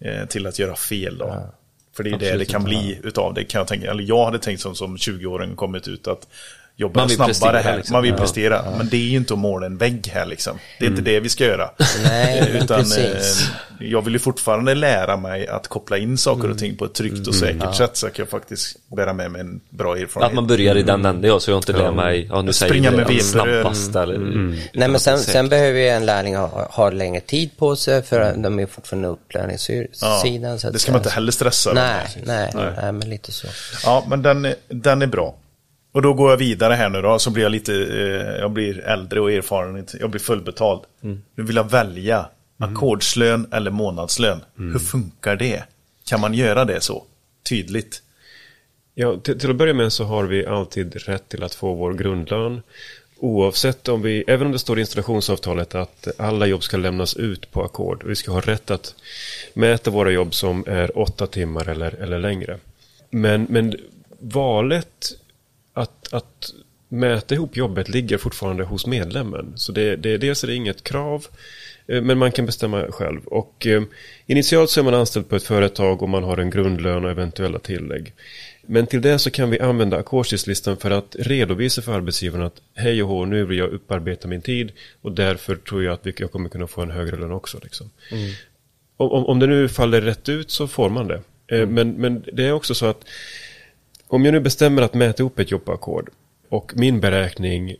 eh, 0.00 0.26
till 0.28 0.46
att 0.46 0.58
göra 0.58 0.76
fel 0.76 1.18
då. 1.18 1.50
För 1.96 2.02
det 2.02 2.10
är 2.10 2.18
det 2.18 2.36
det 2.36 2.44
kan 2.44 2.64
bli 2.64 3.00
utav 3.02 3.34
det 3.34 3.44
kan 3.44 3.58
jag 3.58 3.68
tänka. 3.68 3.90
Eller 3.90 4.04
jag 4.04 4.24
hade 4.24 4.38
tänkt 4.38 4.60
som, 4.60 4.74
som 4.74 4.96
20-åring 4.96 5.56
kommit 5.56 5.88
ut 5.88 6.06
att 6.06 6.28
jobba 6.76 7.00
Man 7.00 7.08
snabbare 7.08 7.28
prestera, 7.28 7.58
här. 7.58 7.76
liksom. 7.76 7.92
Man 7.92 8.02
vill 8.02 8.10
Ja. 8.12 8.16
prestera. 8.18 8.64
Men 8.78 8.88
det 8.88 8.96
är 8.96 9.00
ju 9.10 9.16
inte 9.16 9.32
att 9.34 9.38
måla 9.40 9.66
en 9.66 9.76
vägg 9.76 10.10
här 10.14 10.26
liksom. 10.26 10.58
Det 10.78 10.86
är 10.86 10.90
inte 10.90 11.02
det 11.02 11.20
vi 11.20 11.28
ska 11.28 11.44
göra. 11.44 11.70
Nej, 12.04 12.38
Eh, 12.38 12.56
Utan 12.56 12.78
precis. 12.80 13.42
eh, 13.80 13.86
jag 13.90 14.02
vill 14.04 14.12
ju 14.12 14.18
fortfarande 14.18 14.74
lära 14.74 15.16
mig 15.16 15.48
att 15.48 15.68
koppla 15.68 15.98
in 15.98 16.18
saker 16.18 16.50
och 16.50 16.58
ting 16.58 16.76
på 16.76 16.84
ett 16.84 16.94
tryggt 16.94 17.26
och 17.28 17.34
säkert 17.34 17.74
sätt 17.74 17.96
så 17.96 18.06
att 18.06 18.18
jag 18.18 18.28
faktiskt 18.28 18.76
bära 18.96 19.12
med 19.12 19.30
mig 19.30 19.40
en 19.40 19.60
bra 19.70 19.96
erfarenhet. 19.96 20.28
Att 20.30 20.34
man 20.34 20.46
börjar 20.46 20.76
i 20.76 20.82
den 20.82 21.04
änden, 21.06 21.30
ja, 21.30 21.40
så 21.40 21.50
jag 21.50 21.58
inte 21.58 21.72
lär 21.72 21.92
mig, 21.92 22.26
ja 22.30 22.42
nu 22.42 22.52
säger 22.52 22.72
Springa 22.72 22.90
vi 22.90 22.96
med 22.96 23.06
det, 23.06 23.20
snabbast 23.22 23.96
eller... 23.96 24.18
Nej 24.18 24.88
men 24.88 25.00
sen, 25.00 25.18
sen 25.18 25.48
behöver 25.48 25.80
ju 25.80 25.88
en 25.88 26.06
lärling 26.06 26.36
ha, 26.36 26.68
ha 26.70 26.90
längre 26.90 27.20
tid 27.20 27.50
på 27.58 27.76
sig 27.76 28.02
för 28.02 28.34
de 28.36 28.58
är 28.58 28.66
fortfarande 28.66 29.08
upplärningssidan. 29.08 30.58
så 30.58 30.66
att 30.66 30.72
det 30.72 30.78
ska 30.78 30.92
man 30.92 31.00
inte 31.00 31.10
heller 31.10 31.32
stressa 31.32 31.72
Nej, 31.72 32.06
med. 32.24 32.26
nej, 32.54 32.72
nej, 32.82 32.92
men 32.92 33.10
lite 33.10 33.32
så. 33.32 33.46
Ja, 33.84 34.04
men 34.08 34.22
den, 34.22 34.54
den 34.68 35.02
är 35.02 35.06
bra. 35.06 35.34
Och 35.92 36.02
då 36.02 36.14
går 36.14 36.30
jag 36.30 36.36
vidare 36.36 36.74
här 36.74 36.88
nu 36.88 37.02
då, 37.02 37.18
så 37.18 37.30
blir 37.30 37.42
jag 37.42 37.52
lite, 37.52 37.74
eh, 37.74 38.40
jag 38.40 38.50
blir 38.50 38.78
äldre 38.78 39.20
och 39.20 39.32
erfaren, 39.32 39.86
jag 40.00 40.10
blir 40.10 40.20
fullbetald. 40.20 40.80
Nu 41.34 41.42
vill 41.42 41.56
jag 41.56 41.70
välja 41.70 42.28
ackordslön 42.58 43.46
eller 43.52 43.70
månadslön. 43.70 44.40
Hur 44.56 44.78
funkar 44.78 45.36
det? 45.36 45.64
Kan 46.04 46.20
man 46.20 46.34
göra 46.34 46.64
det 46.64 46.80
så 46.80 47.04
tydligt? 47.48 48.02
Ja, 48.94 49.16
till, 49.16 49.38
till 49.38 49.50
att 49.50 49.56
börja 49.56 49.74
med 49.74 49.92
så 49.92 50.04
har 50.04 50.24
vi 50.24 50.46
alltid 50.46 50.94
rätt 50.96 51.28
till 51.28 51.42
att 51.42 51.54
få 51.54 51.74
vår 51.74 51.94
grundlön. 51.94 52.62
Oavsett 53.16 53.88
om 53.88 54.02
vi, 54.02 54.24
även 54.26 54.46
om 54.46 54.52
det 54.52 54.58
står 54.58 54.78
i 54.78 54.80
installationsavtalet 54.80 55.74
att 55.74 56.08
alla 56.18 56.46
jobb 56.46 56.62
ska 56.62 56.76
lämnas 56.76 57.16
ut 57.16 57.50
på 57.50 57.62
ackord. 57.62 58.04
Vi 58.04 58.16
ska 58.16 58.32
ha 58.32 58.40
rätt 58.40 58.70
att 58.70 58.94
mäta 59.54 59.90
våra 59.90 60.10
jobb 60.10 60.34
som 60.34 60.64
är 60.66 60.98
åtta 60.98 61.26
timmar 61.26 61.68
eller, 61.68 61.94
eller 61.94 62.18
längre. 62.18 62.58
Men, 63.10 63.46
men 63.50 63.76
valet 64.18 65.12
att, 65.72 66.12
att 66.12 66.52
mäta 66.88 67.34
ihop 67.34 67.56
jobbet 67.56 67.88
ligger 67.88 68.18
fortfarande 68.18 68.64
hos 68.64 68.86
medlemmen. 68.86 69.52
Så 69.56 69.72
det, 69.72 69.96
det, 69.96 70.16
dels 70.16 70.44
är 70.44 70.48
det 70.48 70.54
inget 70.54 70.84
krav, 70.84 71.26
eh, 71.86 72.02
men 72.02 72.18
man 72.18 72.32
kan 72.32 72.46
bestämma 72.46 72.86
själv. 72.90 73.20
Och 73.24 73.66
eh, 73.66 73.82
initialt 74.26 74.70
så 74.70 74.80
är 74.80 74.84
man 74.84 74.94
anställd 74.94 75.28
på 75.28 75.36
ett 75.36 75.42
företag 75.42 76.02
och 76.02 76.08
man 76.08 76.24
har 76.24 76.36
en 76.36 76.50
grundlön 76.50 77.04
och 77.04 77.10
eventuella 77.10 77.58
tillägg. 77.58 78.12
Men 78.66 78.86
till 78.86 79.00
det 79.00 79.18
så 79.18 79.30
kan 79.30 79.50
vi 79.50 79.60
använda 79.60 79.96
ackordstidslistan 79.96 80.76
för 80.76 80.90
att 80.90 81.16
redovisa 81.18 81.82
för 81.82 81.92
arbetsgivaren 81.92 82.46
att 82.46 82.60
hej 82.74 83.02
och 83.02 83.08
hå, 83.08 83.24
nu 83.24 83.44
vill 83.44 83.58
jag 83.58 83.70
upparbeta 83.70 84.28
min 84.28 84.42
tid 84.42 84.72
och 85.02 85.12
därför 85.12 85.56
tror 85.56 85.84
jag 85.84 85.94
att 85.94 86.20
jag 86.20 86.32
kommer 86.32 86.48
kunna 86.48 86.66
få 86.66 86.82
en 86.82 86.90
högre 86.90 87.16
lön 87.16 87.32
också. 87.32 87.58
Liksom. 87.62 87.90
Mm. 88.10 88.32
Om, 88.96 89.26
om 89.26 89.38
det 89.38 89.46
nu 89.46 89.68
faller 89.68 90.00
rätt 90.00 90.28
ut 90.28 90.50
så 90.50 90.68
får 90.68 90.90
man 90.90 91.08
det. 91.08 91.22
Eh, 91.46 91.60
mm. 91.60 91.74
Men, 91.74 91.90
men 91.90 92.24
det 92.32 92.44
är 92.44 92.52
också 92.52 92.74
så 92.74 92.86
att 92.86 93.04
om 94.12 94.24
jag 94.24 94.32
nu 94.32 94.40
bestämmer 94.40 94.82
att 94.82 94.94
mäta 94.94 95.22
upp 95.22 95.38
ett 95.38 95.50
jobbackord 95.50 96.10
och 96.48 96.72
min 96.76 97.00
beräkning 97.00 97.76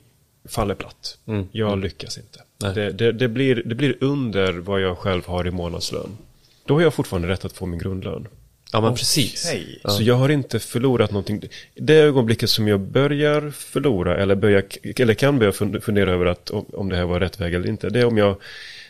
faller 0.49 0.75
platt. 0.75 1.18
Mm. 1.27 1.49
Jag 1.53 1.79
lyckas 1.79 2.18
inte. 2.18 2.42
Det, 2.75 2.92
det, 2.92 3.12
det, 3.12 3.29
blir, 3.29 3.62
det 3.66 3.75
blir 3.75 3.97
under 4.01 4.53
vad 4.53 4.81
jag 4.81 4.99
själv 4.99 5.27
har 5.27 5.47
i 5.47 5.51
månadslön. 5.51 6.18
Då 6.66 6.75
har 6.75 6.83
jag 6.83 6.95
fortfarande 6.95 7.29
rätt 7.29 7.45
att 7.45 7.53
få 7.53 7.66
min 7.66 7.79
grundlön. 7.79 8.29
Ja 8.73 8.81
men 8.81 8.95
precis. 8.95 9.47
Okay. 9.47 9.79
Så 9.85 10.03
jag 10.03 10.14
har 10.14 10.29
inte 10.29 10.59
förlorat 10.59 11.11
någonting. 11.11 11.42
Det 11.75 11.95
ögonblicket 11.95 12.51
som 12.51 12.68
jag 12.68 12.81
börjar 12.81 13.51
förlora 13.51 14.16
eller, 14.16 14.35
börjar, 14.35 14.64
eller 14.97 15.14
kan 15.14 15.38
börja 15.38 15.53
fundera 15.81 16.12
över 16.12 16.27
att 16.27 16.51
om 16.51 16.88
det 16.88 16.97
här 16.97 17.05
var 17.05 17.21
rätt 17.21 17.40
väg 17.40 17.55
eller 17.55 17.68
inte. 17.68 17.90
Det 17.90 18.01
är 18.01 18.05
om 18.05 18.18
jag 18.18 18.37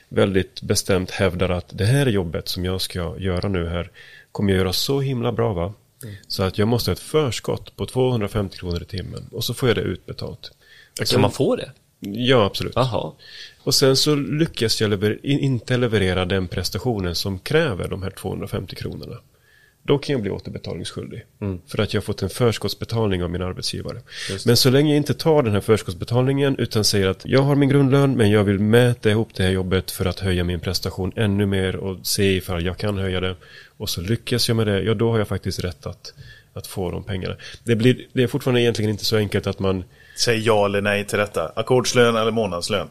väldigt 0.08 0.62
bestämt 0.62 1.10
hävdar 1.10 1.48
att 1.48 1.78
det 1.78 1.84
här 1.84 2.06
jobbet 2.06 2.48
som 2.48 2.64
jag 2.64 2.80
ska 2.80 3.14
göra 3.18 3.48
nu 3.48 3.66
här 3.66 3.90
kommer 4.32 4.52
jag 4.52 4.58
göra 4.58 4.72
så 4.72 5.00
himla 5.00 5.32
bra 5.32 5.52
va. 5.52 5.74
Mm. 6.02 6.14
Så 6.28 6.42
att 6.42 6.58
jag 6.58 6.68
måste 6.68 6.90
ha 6.90 6.92
ett 6.92 7.00
förskott 7.00 7.76
på 7.76 7.86
250 7.86 8.56
kronor 8.56 8.82
i 8.82 8.84
timmen 8.84 9.28
och 9.32 9.44
så 9.44 9.54
får 9.54 9.68
jag 9.68 9.76
det 9.76 9.82
utbetalt. 9.82 10.52
Kan 10.94 11.06
sen, 11.06 11.20
man 11.20 11.32
få 11.32 11.56
det? 11.56 11.72
Ja, 12.00 12.44
absolut. 12.44 12.76
Aha. 12.76 13.16
Och 13.62 13.74
sen 13.74 13.96
så 13.96 14.14
lyckas 14.14 14.80
jag 14.80 14.90
lever, 14.90 15.26
inte 15.26 15.76
leverera 15.76 16.24
den 16.24 16.48
prestationen 16.48 17.14
som 17.14 17.38
kräver 17.38 17.88
de 17.88 18.02
här 18.02 18.10
250 18.10 18.76
kronorna. 18.76 19.16
Då 19.84 19.98
kan 19.98 20.12
jag 20.12 20.22
bli 20.22 20.30
återbetalningsskyldig. 20.30 21.24
Mm. 21.40 21.60
För 21.66 21.82
att 21.82 21.94
jag 21.94 22.00
har 22.00 22.04
fått 22.04 22.22
en 22.22 22.28
förskottsbetalning 22.28 23.22
av 23.22 23.30
min 23.30 23.42
arbetsgivare. 23.42 23.98
Men 24.46 24.56
så 24.56 24.70
länge 24.70 24.90
jag 24.90 24.96
inte 24.96 25.14
tar 25.14 25.42
den 25.42 25.52
här 25.52 25.60
förskottsbetalningen 25.60 26.56
utan 26.58 26.84
säger 26.84 27.08
att 27.08 27.20
jag 27.24 27.42
har 27.42 27.54
min 27.54 27.68
grundlön 27.68 28.16
men 28.16 28.30
jag 28.30 28.44
vill 28.44 28.58
mäta 28.58 29.10
ihop 29.10 29.34
det 29.34 29.42
här 29.42 29.50
jobbet 29.50 29.90
för 29.90 30.04
att 30.04 30.20
höja 30.20 30.44
min 30.44 30.60
prestation 30.60 31.12
ännu 31.16 31.46
mer 31.46 31.76
och 31.76 32.06
se 32.06 32.36
ifall 32.36 32.64
jag 32.64 32.78
kan 32.78 32.98
höja 32.98 33.20
det. 33.20 33.36
Och 33.76 33.90
så 33.90 34.00
lyckas 34.00 34.48
jag 34.48 34.56
med 34.56 34.66
det, 34.66 34.82
ja 34.82 34.94
då 34.94 35.10
har 35.10 35.18
jag 35.18 35.28
faktiskt 35.28 35.64
rätt 35.64 35.86
att, 35.86 36.14
att 36.52 36.66
få 36.66 36.90
de 36.90 37.04
pengarna. 37.04 37.36
Det, 37.64 37.76
blir, 37.76 38.06
det 38.12 38.22
är 38.22 38.26
fortfarande 38.26 38.60
egentligen 38.60 38.90
inte 38.90 39.04
så 39.04 39.16
enkelt 39.16 39.46
att 39.46 39.58
man... 39.58 39.84
Säg 40.16 40.38
ja 40.38 40.66
eller 40.66 40.80
nej 40.80 41.06
till 41.06 41.18
detta. 41.18 41.52
Ackordslön 41.56 42.16
eller 42.16 42.30
månadslön. 42.30 42.88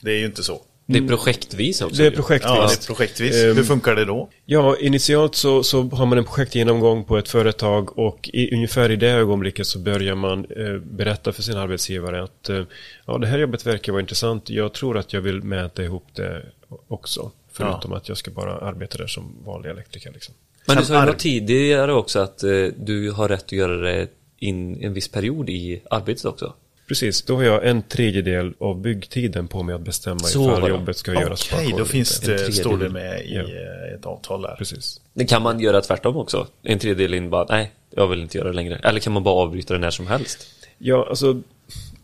Det 0.00 0.10
är 0.10 0.18
ju 0.18 0.26
inte 0.26 0.42
så. 0.42 0.62
Det 0.88 0.98
är 0.98 1.08
projektvis 1.08 1.82
också. 1.82 1.96
Det 1.96 2.06
är 2.06 2.10
projektvis. 2.10 2.50
Ja, 2.50 2.66
det 2.66 2.84
är 2.84 2.86
projektvis. 2.86 3.34
Hur 3.44 3.62
funkar 3.62 3.96
det 3.96 4.04
då? 4.04 4.30
Ja, 4.44 4.76
initialt 4.76 5.34
så, 5.34 5.62
så 5.62 5.82
har 5.82 6.06
man 6.06 6.18
en 6.18 6.24
projektgenomgång 6.24 7.04
på 7.04 7.18
ett 7.18 7.28
företag 7.28 7.98
och 7.98 8.30
i, 8.32 8.54
ungefär 8.54 8.90
i 8.90 8.96
det 8.96 9.10
ögonblicket 9.10 9.66
så 9.66 9.78
börjar 9.78 10.14
man 10.14 10.44
eh, 10.44 10.76
berätta 10.76 11.32
för 11.32 11.42
sin 11.42 11.56
arbetsgivare 11.56 12.22
att 12.22 12.48
eh, 12.48 12.62
ja, 13.06 13.18
det 13.18 13.26
här 13.26 13.38
jobbet 13.38 13.66
verkar 13.66 13.92
vara 13.92 14.00
intressant. 14.00 14.50
Jag 14.50 14.72
tror 14.72 14.98
att 14.98 15.12
jag 15.12 15.20
vill 15.20 15.42
mäta 15.42 15.82
ihop 15.82 16.06
det 16.12 16.42
också. 16.88 17.30
Förutom 17.52 17.90
ja. 17.90 17.96
att 17.96 18.08
jag 18.08 18.18
ska 18.18 18.30
bara 18.30 18.58
arbeta 18.58 18.98
där 18.98 19.06
som 19.06 19.36
vanlig 19.44 19.70
elektriker. 19.70 20.12
Liksom. 20.12 20.34
Men 20.66 20.76
du 20.76 20.84
sa 20.84 21.06
ju 21.06 21.12
tidigare 21.12 21.92
också 21.92 22.18
att 22.18 22.42
eh, 22.42 22.66
du 22.76 23.10
har 23.10 23.28
rätt 23.28 23.44
att 23.44 23.52
göra 23.52 23.76
det 23.76 24.08
in 24.38 24.82
en 24.82 24.92
viss 24.92 25.08
period 25.08 25.50
i 25.50 25.82
arbetet 25.90 26.24
också. 26.24 26.54
Precis, 26.88 27.22
då 27.22 27.36
har 27.36 27.42
jag 27.42 27.66
en 27.66 27.82
tredjedel 27.82 28.54
av 28.58 28.80
byggtiden 28.80 29.48
på 29.48 29.62
mig 29.62 29.74
att 29.74 29.80
bestämma 29.80 30.18
så 30.18 30.56
ifall 30.56 30.68
jobbet 30.68 30.96
ska 30.96 31.12
göras 31.12 31.52
Okej, 31.52 31.74
då 31.78 31.84
finns 31.84 32.20
det, 32.20 32.52
står 32.52 32.78
det 32.78 32.90
med 32.90 33.26
i 33.26 33.34
ja. 33.34 33.42
Eh, 33.42 33.94
ett 33.94 34.06
avtal 34.06 34.42
där. 34.42 34.54
Precis. 34.58 35.00
Det 35.12 35.24
kan 35.24 35.42
man 35.42 35.60
göra 35.60 35.80
tvärtom 35.80 36.16
också? 36.16 36.46
En 36.62 36.78
tredjedel 36.78 37.14
in 37.14 37.30
bara, 37.30 37.46
nej, 37.48 37.72
jag 37.90 38.06
vill 38.06 38.20
inte 38.20 38.38
göra 38.38 38.48
det 38.48 38.54
längre. 38.54 38.80
Eller 38.82 39.00
kan 39.00 39.12
man 39.12 39.22
bara 39.22 39.34
avbryta 39.34 39.74
det 39.74 39.80
när 39.80 39.90
som 39.90 40.06
helst? 40.06 40.46
Ja, 40.78 41.06
alltså 41.08 41.42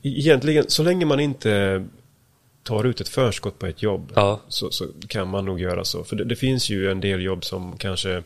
egentligen, 0.02 0.64
så 0.68 0.82
länge 0.82 1.06
man 1.06 1.20
inte 1.20 1.84
tar 2.62 2.84
ut 2.84 3.00
ett 3.00 3.08
förskott 3.08 3.58
på 3.58 3.66
ett 3.66 3.82
jobb 3.82 4.12
ja. 4.14 4.40
så, 4.48 4.70
så, 4.70 4.86
kan 5.08 5.28
man 5.28 5.44
nog 5.44 5.60
göra 5.60 5.84
så. 5.84 6.04
För 6.04 6.16
det, 6.16 6.24
det, 6.24 6.36
finns 6.36 6.70
ju 6.70 6.90
en 6.90 7.00
del 7.00 7.22
jobb 7.22 7.44
som 7.44 7.76
kanske 7.78 8.22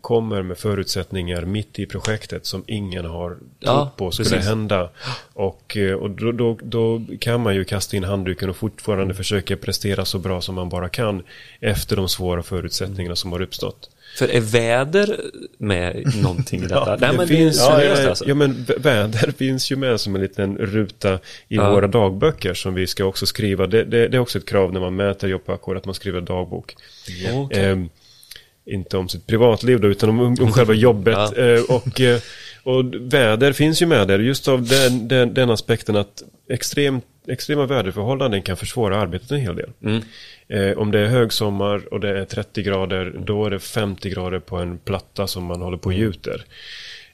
kommer 0.00 0.42
med 0.42 0.58
förutsättningar 0.58 1.44
mitt 1.44 1.78
i 1.78 1.86
projektet 1.86 2.46
som 2.46 2.64
ingen 2.66 3.04
har 3.04 3.36
trott 3.64 3.96
på 3.96 4.10
skulle 4.10 4.28
precis. 4.28 4.48
hända. 4.48 4.90
Och, 5.32 5.76
eh, 5.76 5.94
och 5.94 6.10
då, 6.10 6.32
då, 6.32 6.58
då, 6.62 7.02
kan 7.20 7.40
man 7.40 7.54
ju 7.54 7.64
kasta 7.64 7.96
in 7.96 8.04
handduken 8.04 8.50
och 8.50 8.56
fortfarande 8.56 9.14
försöka 9.14 9.56
prestera 9.56 10.04
så 10.04 10.18
bra 10.18 10.40
som 10.40 10.54
man 10.54 10.68
bara 10.68 10.88
kan 10.88 11.22
efter 11.60 11.96
de 11.96 12.08
svåra 12.08 12.42
förutsättningarna 12.42 13.16
som 13.16 13.32
har 13.32 13.42
uppstått. 13.42 13.90
För 14.16 14.28
är 14.28 14.40
väder 14.40 15.20
med 15.58 16.12
någonting 16.22 16.60
i 16.60 16.62
detta? 16.62 16.74
ja, 16.74 16.96
Nej, 17.00 17.16
det 17.18 17.26
finns, 17.26 17.68
det 17.68 17.84
ja, 17.84 18.08
alltså. 18.08 18.28
ja, 18.28 18.34
men 18.34 18.66
väder 18.78 19.32
finns 19.32 19.72
ju 19.72 19.76
med 19.76 20.00
som 20.00 20.14
en 20.14 20.20
liten 20.20 20.56
ruta 20.56 21.14
i 21.14 21.18
ja. 21.48 21.70
våra 21.70 21.86
dagböcker 21.86 22.54
som 22.54 22.74
vi 22.74 22.86
ska 22.86 23.04
också 23.04 23.26
skriva. 23.26 23.66
Det, 23.66 23.84
det, 23.84 24.08
det 24.08 24.16
är 24.16 24.20
också 24.20 24.38
ett 24.38 24.48
krav 24.48 24.72
när 24.72 24.80
man 24.80 24.96
mäter 24.96 25.30
jobb 25.30 25.44
på 25.44 25.52
ackord 25.52 25.76
att 25.76 25.84
man 25.84 25.94
skriver 25.94 26.20
dagbok. 26.20 26.74
Ja, 27.24 27.32
okay. 27.32 27.64
eh, 27.64 27.78
inte 28.68 28.96
om 28.96 29.08
sitt 29.08 29.26
privatliv 29.26 29.80
då, 29.80 29.88
utan 29.88 30.10
om, 30.10 30.20
om 30.20 30.52
själva 30.52 30.74
jobbet. 30.74 31.14
Ja. 31.36 31.44
Eh, 31.44 31.62
och, 31.62 32.00
eh, 32.00 32.20
och 32.62 32.84
väder 33.00 33.52
finns 33.52 33.82
ju 33.82 33.86
med 33.86 34.08
där, 34.08 34.18
just 34.18 34.48
av 34.48 34.62
den, 34.62 35.08
den, 35.08 35.34
den 35.34 35.50
aspekten 35.50 35.96
att 35.96 36.22
extrem, 36.50 37.00
extrema 37.28 37.66
väderförhållanden 37.66 38.42
kan 38.42 38.56
försvåra 38.56 39.00
arbetet 39.00 39.30
en 39.30 39.40
hel 39.40 39.56
del. 39.56 39.70
Mm. 39.84 40.02
Eh, 40.48 40.78
om 40.78 40.90
det 40.90 41.00
är 41.00 41.06
högsommar 41.06 41.92
och 41.94 42.00
det 42.00 42.18
är 42.18 42.24
30 42.24 42.62
grader, 42.62 43.14
då 43.26 43.44
är 43.44 43.50
det 43.50 43.58
50 43.58 44.10
grader 44.10 44.38
på 44.38 44.56
en 44.56 44.78
platta 44.78 45.26
som 45.26 45.44
man 45.44 45.62
håller 45.62 45.78
på 45.78 45.86
och 45.86 45.94
gjuter. 45.94 46.44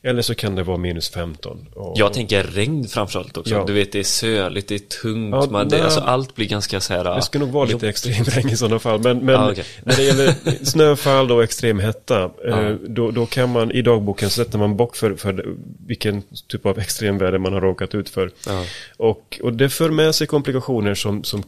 Eller 0.07 0.23
så 0.23 0.35
kan 0.35 0.55
det 0.55 0.63
vara 0.63 0.77
minus 0.77 1.11
15. 1.11 1.69
Och... 1.75 1.95
Jag 1.99 2.13
tänker 2.13 2.43
regn 2.43 2.89
framförallt 2.89 3.37
också. 3.37 3.55
Ja. 3.55 3.65
Du 3.67 3.73
vet, 3.73 3.93
det 3.93 3.99
är 3.99 4.05
söligt, 4.05 4.69
det 4.69 4.75
är 4.75 4.79
tungt. 4.79 5.35
Ja, 5.35 5.47
man, 5.51 5.69
det, 5.69 5.85
alltså, 5.85 6.01
allt 6.01 6.35
blir 6.35 6.49
ganska 6.49 6.81
så 6.81 6.93
här... 6.93 7.15
Det 7.15 7.23
ska 7.23 7.39
nog 7.39 7.49
vara 7.49 7.65
lite 7.65 7.89
extrem 7.89 8.25
regn 8.25 8.49
i 8.49 8.57
sådana 8.57 8.79
fall. 8.79 9.01
Men, 9.01 9.19
men 9.19 9.35
ah, 9.35 9.51
okay. 9.51 9.65
när 9.85 9.97
det 9.97 10.03
gäller 10.03 10.35
snöfall 10.65 11.33
och 11.33 11.45
extrem 11.45 11.79
hetta, 11.79 12.25
ah. 12.25 12.77
då, 12.89 13.11
då 13.11 13.27
kan 13.27 13.53
man 13.53 13.71
i 13.71 13.83
dagboken 13.83 14.31
sätta 14.31 14.59
man 14.59 14.77
bock 14.77 14.97
för, 14.97 15.15
för 15.15 15.55
vilken 15.87 16.23
typ 16.49 16.67
av 16.67 16.79
extremväder 16.79 17.39
man 17.39 17.53
har 17.53 17.61
råkat 17.61 17.95
ut 17.95 18.09
för. 18.09 18.31
Ah. 18.47 18.65
Och, 18.97 19.41
och 19.43 19.53
det 19.53 19.69
för 19.69 19.91
med 19.91 20.15
sig 20.15 20.27
komplikationer 20.27 20.95
som, 20.95 21.25
som 21.25 21.43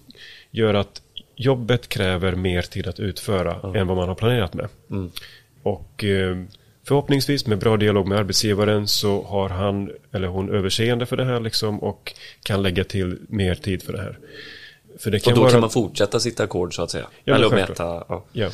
gör 0.50 0.74
att 0.74 1.02
jobbet 1.36 1.88
kräver 1.88 2.34
mer 2.34 2.62
tid 2.62 2.86
att 2.86 3.00
utföra 3.00 3.78
än 3.80 3.86
vad 3.86 3.96
man 3.96 4.08
har 4.08 4.14
planerat 4.14 4.54
med. 4.54 4.68
Mm. 4.90 5.10
Och... 5.62 6.04
Förhoppningsvis 6.86 7.46
med 7.46 7.58
bra 7.58 7.76
dialog 7.76 8.06
med 8.06 8.18
arbetsgivaren 8.18 8.88
så 8.88 9.22
har 9.22 9.48
han 9.48 9.90
eller 10.12 10.28
hon 10.28 10.50
överseende 10.50 11.06
för 11.06 11.16
det 11.16 11.24
här 11.24 11.40
liksom 11.40 11.82
och 11.82 12.12
kan 12.42 12.62
lägga 12.62 12.84
till 12.84 13.18
mer 13.28 13.54
tid 13.54 13.82
för 13.82 13.92
det 13.92 13.98
här. 13.98 14.18
För 14.98 15.10
det 15.10 15.20
kan 15.20 15.32
och 15.32 15.36
då 15.36 15.42
vara... 15.42 15.52
kan 15.52 15.60
man 15.60 15.70
fortsätta 15.70 16.20
sitt 16.20 16.40
ackord 16.40 16.74
så 16.74 16.82
att 16.82 16.90
säga? 16.90 17.06
Ja, 17.24 17.34
eller 17.34 17.50
mäta? 17.50 18.04
Ja. 18.08 18.24
ja. 18.32 18.50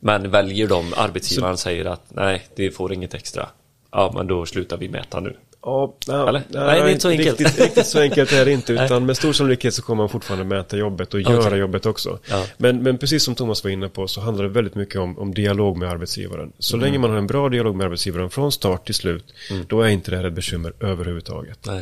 Men 0.00 0.30
väljer 0.30 0.68
de, 0.68 0.92
arbetsgivaren 0.96 1.56
så... 1.56 1.62
säger 1.62 1.84
att 1.84 2.02
nej, 2.08 2.46
det 2.54 2.70
får 2.70 2.92
inget 2.92 3.14
extra. 3.14 3.48
Ja, 3.90 4.12
men 4.14 4.26
då 4.26 4.46
slutar 4.46 4.76
vi 4.76 4.88
mäta 4.88 5.20
nu. 5.20 5.36
Ja, 5.62 5.96
ja, 6.06 6.32
nej, 6.32 6.42
nej, 6.48 6.80
det 6.80 6.86
är 6.86 6.88
inte 6.88 7.00
så 7.00 7.08
enkelt. 7.08 7.40
Riktigt, 7.40 7.60
riktigt 7.60 7.86
så 7.86 8.00
enkelt 8.00 8.32
är 8.32 8.44
det 8.44 8.52
inte. 8.52 8.72
Utan 8.84 9.06
med 9.06 9.16
stor 9.16 9.32
sannolikhet 9.32 9.74
så 9.74 9.82
kommer 9.82 10.02
man 10.02 10.08
fortfarande 10.08 10.44
mäta 10.44 10.76
jobbet 10.76 11.14
och 11.14 11.20
göra 11.20 11.46
okay. 11.46 11.58
jobbet 11.58 11.86
också. 11.86 12.18
Ja. 12.30 12.46
Men, 12.56 12.82
men 12.82 12.98
precis 12.98 13.22
som 13.22 13.34
Thomas 13.34 13.64
var 13.64 13.70
inne 13.70 13.88
på 13.88 14.08
så 14.08 14.20
handlar 14.20 14.44
det 14.44 14.50
väldigt 14.50 14.74
mycket 14.74 14.96
om, 14.96 15.18
om 15.18 15.34
dialog 15.34 15.76
med 15.76 15.90
arbetsgivaren. 15.90 16.52
Så 16.58 16.76
mm. 16.76 16.84
länge 16.84 16.98
man 16.98 17.10
har 17.10 17.18
en 17.18 17.26
bra 17.26 17.48
dialog 17.48 17.76
med 17.76 17.84
arbetsgivaren 17.84 18.30
från 18.30 18.52
start 18.52 18.84
till 18.84 18.94
slut, 18.94 19.34
mm. 19.50 19.64
då 19.68 19.82
är 19.82 19.88
inte 19.88 20.10
det 20.10 20.16
här 20.16 20.24
ett 20.24 20.32
bekymmer 20.32 20.72
överhuvudtaget. 20.80 21.66
Eh, 21.66 21.74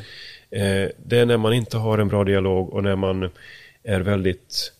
det 1.05 1.19
är 1.19 1.27
när 1.27 1.37
man 1.37 1.53
inte 1.53 1.77
har 1.77 1.99
en 1.99 2.09
bra 2.09 2.25
dialog 2.25 2.73
och 2.73 2.83
när 2.83 2.97
man 2.97 3.31
är 3.83 4.01
väldigt, 4.01 4.73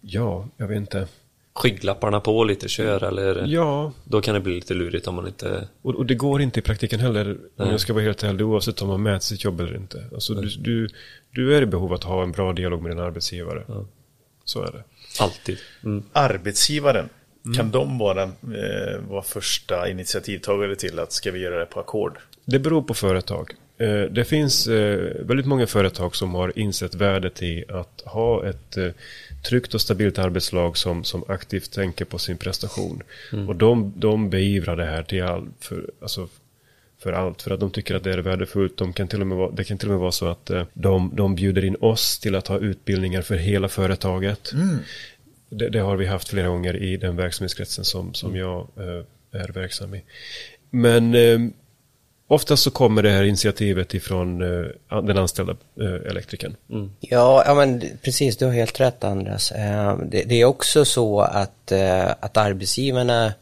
ja, 0.00 0.48
jag 0.56 0.68
vet 0.68 0.76
inte 0.76 1.06
skygglapparna 1.54 2.20
på 2.20 2.44
lite, 2.44 2.68
kör 2.68 3.04
eller 3.04 3.44
ja. 3.46 3.92
Då 4.04 4.20
kan 4.20 4.34
det 4.34 4.40
bli 4.40 4.54
lite 4.54 4.74
lurigt 4.74 5.06
om 5.06 5.14
man 5.14 5.26
inte 5.26 5.68
Och, 5.82 5.94
och 5.94 6.06
det 6.06 6.14
går 6.14 6.42
inte 6.42 6.58
i 6.58 6.62
praktiken 6.62 7.00
heller 7.00 7.24
Nej. 7.24 7.36
Om 7.56 7.70
jag 7.70 7.80
ska 7.80 7.92
vara 7.92 8.04
helt 8.04 8.22
ärlig 8.22 8.46
oavsett 8.46 8.82
om 8.82 8.88
man 8.88 9.02
mäter 9.02 9.20
sitt 9.20 9.44
jobb 9.44 9.60
eller 9.60 9.76
inte 9.76 10.04
Alltså 10.14 10.34
du, 10.34 10.48
du, 10.48 10.88
du, 11.30 11.56
är 11.56 11.62
i 11.62 11.66
behov 11.66 11.88
av 11.88 11.92
att 11.92 12.04
ha 12.04 12.22
en 12.22 12.32
bra 12.32 12.52
dialog 12.52 12.82
med 12.82 12.90
din 12.90 13.00
arbetsgivare 13.00 13.64
ja. 13.68 13.86
Så 14.44 14.62
är 14.62 14.72
det 14.72 14.82
Alltid 15.20 15.58
mm. 15.84 16.04
Arbetsgivaren 16.12 17.08
mm. 17.44 17.56
Kan 17.56 17.70
de 17.70 17.98
vara, 17.98 18.22
eh, 18.22 19.00
vara 19.08 19.22
första 19.22 19.88
initiativtagare 19.88 20.76
till 20.76 20.98
att 20.98 21.12
ska 21.12 21.30
vi 21.30 21.40
göra 21.40 21.58
det 21.58 21.66
på 21.66 21.80
ackord? 21.80 22.18
Det 22.44 22.58
beror 22.58 22.82
på 22.82 22.94
företag 22.94 23.54
eh, 23.78 24.00
det 24.00 24.24
finns 24.24 24.66
eh, 24.66 24.98
väldigt 25.20 25.46
många 25.46 25.66
företag 25.66 26.16
som 26.16 26.34
har 26.34 26.58
insett 26.58 26.94
värdet 26.94 27.42
i 27.42 27.64
att 27.68 28.02
ha 28.04 28.46
ett 28.46 28.76
eh, 28.76 28.88
tryggt 29.42 29.74
och 29.74 29.80
stabilt 29.80 30.18
arbetslag 30.18 30.76
som, 30.76 31.04
som 31.04 31.24
aktivt 31.28 31.72
tänker 31.72 32.04
på 32.04 32.18
sin 32.18 32.36
prestation. 32.36 33.02
Mm. 33.32 33.48
Och 33.48 33.56
de, 33.56 33.92
de 33.96 34.30
beivrar 34.30 34.76
det 34.76 34.84
här 34.84 35.02
till 35.02 35.22
all, 35.22 35.48
för, 35.60 35.90
alltså, 36.02 36.28
för 36.98 37.12
allt. 37.12 37.42
För 37.42 37.50
att 37.50 37.60
de 37.60 37.70
tycker 37.70 37.94
att 37.94 38.04
det 38.04 38.12
är 38.12 38.18
värdefullt. 38.18 38.76
De 38.76 38.92
kan 38.92 39.08
till 39.08 39.20
och 39.20 39.26
med 39.26 39.38
vara, 39.38 39.50
det 39.50 39.64
kan 39.64 39.78
till 39.78 39.88
och 39.88 39.92
med 39.92 40.00
vara 40.00 40.12
så 40.12 40.26
att 40.26 40.50
eh, 40.50 40.64
de, 40.72 41.10
de 41.14 41.34
bjuder 41.34 41.64
in 41.64 41.76
oss 41.80 42.18
till 42.18 42.34
att 42.34 42.46
ha 42.48 42.58
utbildningar 42.58 43.22
för 43.22 43.36
hela 43.36 43.68
företaget. 43.68 44.52
Mm. 44.52 44.78
Det, 45.48 45.68
det, 45.68 45.78
har 45.78 45.96
vi 45.96 46.06
haft 46.06 46.28
flera 46.28 46.48
gånger 46.48 46.76
i 46.76 46.96
den 46.96 47.16
verksamhetskretsen 47.16 47.84
som, 47.84 48.14
som 48.14 48.36
jag 48.36 48.68
eh, 48.76 49.40
är 49.40 49.52
verksam 49.52 49.94
i. 49.94 50.02
Men 50.70 51.14
eh, 51.14 51.40
Oftast 52.32 52.62
så 52.62 52.70
kommer 52.70 53.02
det 53.02 53.10
här 53.10 53.22
initiativet 53.22 53.94
ifrån 53.94 54.42
uh, 54.42 54.66
den 55.02 55.18
anställda 55.18 55.56
uh, 55.80 56.10
elektrikern. 56.10 56.56
Mm. 56.70 56.92
Ja, 57.00 57.44
ja, 57.46 57.54
men 57.54 57.82
precis, 58.02 58.36
du 58.36 58.44
har 58.44 58.52
helt 58.52 58.80
rätt 58.80 59.04
Andras. 59.04 59.52
Uh, 59.52 59.98
det, 59.98 60.22
det, 60.22 60.40
är 60.40 60.44
också 60.44 60.84
så 60.84 61.20
att, 61.20 61.72
att 62.20 62.36
arbetsgivarna 62.36 63.32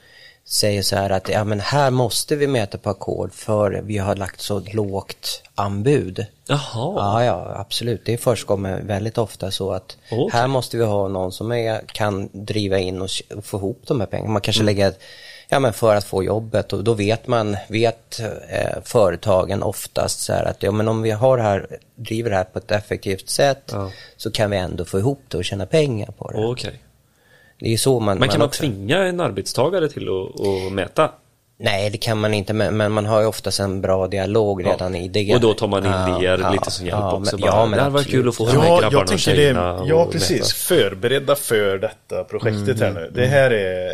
säger 0.45 0.83
så 0.83 0.97
här 0.97 1.11
att 1.11 1.29
ja, 1.29 1.45
men 1.45 1.61
här 1.61 1.91
måste 1.91 2.37
vi 2.37 2.47
mäta 2.47 2.79
på 2.79 2.91
ackord 2.91 3.33
för 3.33 3.81
vi 3.85 3.99
har 3.99 4.17
lagt 4.17 4.41
så 4.41 4.61
lågt 4.73 5.43
anbud. 5.55 6.27
Jaha. 6.47 6.59
Ja, 6.75 7.25
ja, 7.25 7.53
absolut. 7.57 8.01
Det 8.05 8.17
förekommer 8.17 8.81
väldigt 8.81 9.19
ofta 9.19 9.51
så 9.51 9.73
att 9.73 9.97
okay. 10.11 10.41
här 10.41 10.49
måste 10.49 10.77
vi 10.77 10.85
ha 10.85 11.09
någon 11.09 11.33
som 11.33 11.53
är, 11.53 11.81
kan 11.87 12.29
driva 12.33 12.79
in 12.79 13.03
och, 13.03 13.09
och 13.37 13.45
få 13.45 13.57
ihop 13.57 13.83
de 13.87 14.01
här 14.01 14.07
pengarna. 14.07 14.33
Man 14.33 14.43
kanske 14.43 14.63
mm. 14.63 14.67
lägger 14.67 14.95
Ja 15.53 15.59
men 15.59 15.73
för 15.73 15.97
att 15.97 16.05
få 16.05 16.25
jobbet 16.25 16.73
och 16.73 16.85
då 16.85 16.95
vet 16.95 17.27
man, 17.27 17.57
vet 17.69 18.21
eh, 18.49 18.83
företagen 18.85 19.63
oftast 19.63 20.21
så 20.21 20.33
här 20.33 20.45
att 20.45 20.63
ja 20.63 20.73
men 20.73 20.89
om 20.89 21.03
vi 21.03 21.11
har 21.11 21.37
det 21.37 21.43
här, 21.43 21.79
driver 21.95 22.31
det 22.31 22.37
här 22.37 22.45
på 22.45 22.59
ett 22.59 22.71
effektivt 22.71 23.29
sätt 23.29 23.63
ja. 23.73 23.91
så 24.17 24.31
kan 24.31 24.51
vi 24.51 24.57
ändå 24.57 24.85
få 24.85 24.99
ihop 24.99 25.23
det 25.29 25.39
och 25.39 25.45
tjäna 25.45 25.67
pengar 25.67 26.11
på 26.19 26.31
det. 26.31 26.47
Okay. 26.47 26.73
Det 27.59 27.73
är 27.73 27.77
så 27.77 28.01
man... 28.01 28.19
Men 28.19 28.29
kan 28.29 28.39
man, 28.39 28.47
man 28.47 28.51
tvinga 28.51 28.99
en 28.99 29.21
arbetstagare 29.21 29.89
till 29.89 30.09
att, 30.09 30.41
att 30.41 30.73
mäta? 30.73 31.11
Nej, 31.63 31.91
det 31.91 31.99
kan 31.99 32.19
man 32.19 32.35
inte, 32.35 32.53
men 32.53 32.93
man 32.93 33.07
har 33.07 33.21
ju 33.21 33.27
oftast 33.27 33.61
en 33.61 33.81
bra 33.81 34.07
dialog 34.07 34.67
redan 34.67 34.95
ja. 34.95 35.01
i 35.01 35.09
det. 35.09 35.35
Och 35.35 35.41
då 35.41 35.55
tar 35.55 35.69
man 35.69 35.87
in 35.87 35.93
ja, 35.93 36.23
er 36.23 36.39
ja, 36.39 36.51
lite 36.51 36.71
som 36.71 36.87
hjälp 36.87 36.99
ja, 36.99 37.13
också. 37.13 37.37
Men, 37.37 37.41
bara, 37.41 37.51
ja, 37.51 37.67
men 37.67 37.77
det 37.77 37.83
här 37.83 37.91
var 37.91 38.03
kul 38.03 38.29
att 38.29 38.37
få 38.37 38.49
ja, 38.49 38.53
med 38.53 38.63
grabbarna 38.63 38.91
jag 38.91 39.13
och 39.13 39.19
tjejerna. 39.19 39.83
Det, 39.83 39.89
ja, 39.89 40.07
precis. 40.13 40.31
Mäta. 40.31 40.47
Förberedda 40.47 41.37
för 41.37 41.79
detta 41.79 42.25
projektet 42.25 42.81
mm, 42.81 42.97
här 42.97 43.03
nu. 43.03 43.11
Det 43.15 43.27
här 43.27 43.51
är 43.51 43.91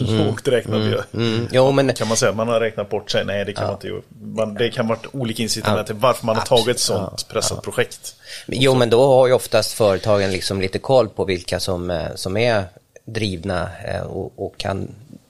mm, 0.00 0.26
lågt 0.26 0.48
räknat 0.48 0.74
mm, 0.74 1.00
mm, 1.14 1.48
jo, 1.52 1.72
men... 1.72 1.94
Kan 1.94 2.08
man 2.08 2.16
säga 2.16 2.32
man 2.32 2.48
har 2.48 2.60
räknat 2.60 2.90
bort 2.90 3.10
sig? 3.10 3.24
Nej, 3.24 3.44
det 3.44 3.52
kan 3.52 3.66
man 3.66 3.74
inte 3.74 4.02
man, 4.20 4.54
Det 4.54 4.70
kan 4.70 4.88
vara 4.88 4.98
olika 5.12 5.42
incitament 5.42 5.86
till 5.86 5.96
varför 5.96 6.26
man 6.26 6.36
har 6.36 6.42
tagit 6.42 6.68
ett 6.68 6.80
sånt 6.80 7.28
pressat 7.28 7.62
projekt. 7.62 8.14
Jo, 8.46 8.74
men 8.74 8.90
då 8.90 9.06
har 9.06 9.26
ju 9.26 9.32
oftast 9.32 9.72
företagen 9.72 10.30
liksom 10.30 10.60
lite 10.60 10.78
koll 10.78 11.08
på 11.08 11.24
vilka 11.24 11.60
som, 11.60 11.90
eh, 11.90 12.14
som 12.14 12.36
är 12.36 12.64
drivna 13.04 13.68
eh, 13.84 14.02
och, 14.02 14.32
och 14.36 14.58
kan 14.58 14.88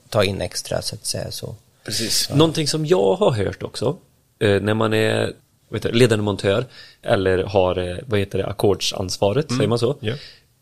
ta 0.09 0.23
in 0.23 0.41
extra 0.41 0.81
så 0.81 0.95
att 0.95 1.05
säga 1.05 1.31
så. 1.31 1.55
Precis. 1.89 2.29
Någonting 2.29 2.67
som 2.67 2.85
jag 2.85 3.15
har 3.15 3.31
hört 3.31 3.63
också, 3.63 3.97
eh, 4.39 4.61
när 4.61 4.73
man 4.73 4.93
är 4.93 5.33
du, 5.69 5.91
ledande 5.91 6.23
montör 6.23 6.65
eller 7.01 7.43
har, 7.43 7.77
eh, 7.77 7.97
vad 8.05 8.19
heter 8.19 8.37
det, 8.37 8.47
ackordsansvaret, 8.47 9.49
mm. 9.49 9.57
säger 9.57 9.69
man 9.69 9.79
så? 9.79 9.95
Yeah. 10.01 10.17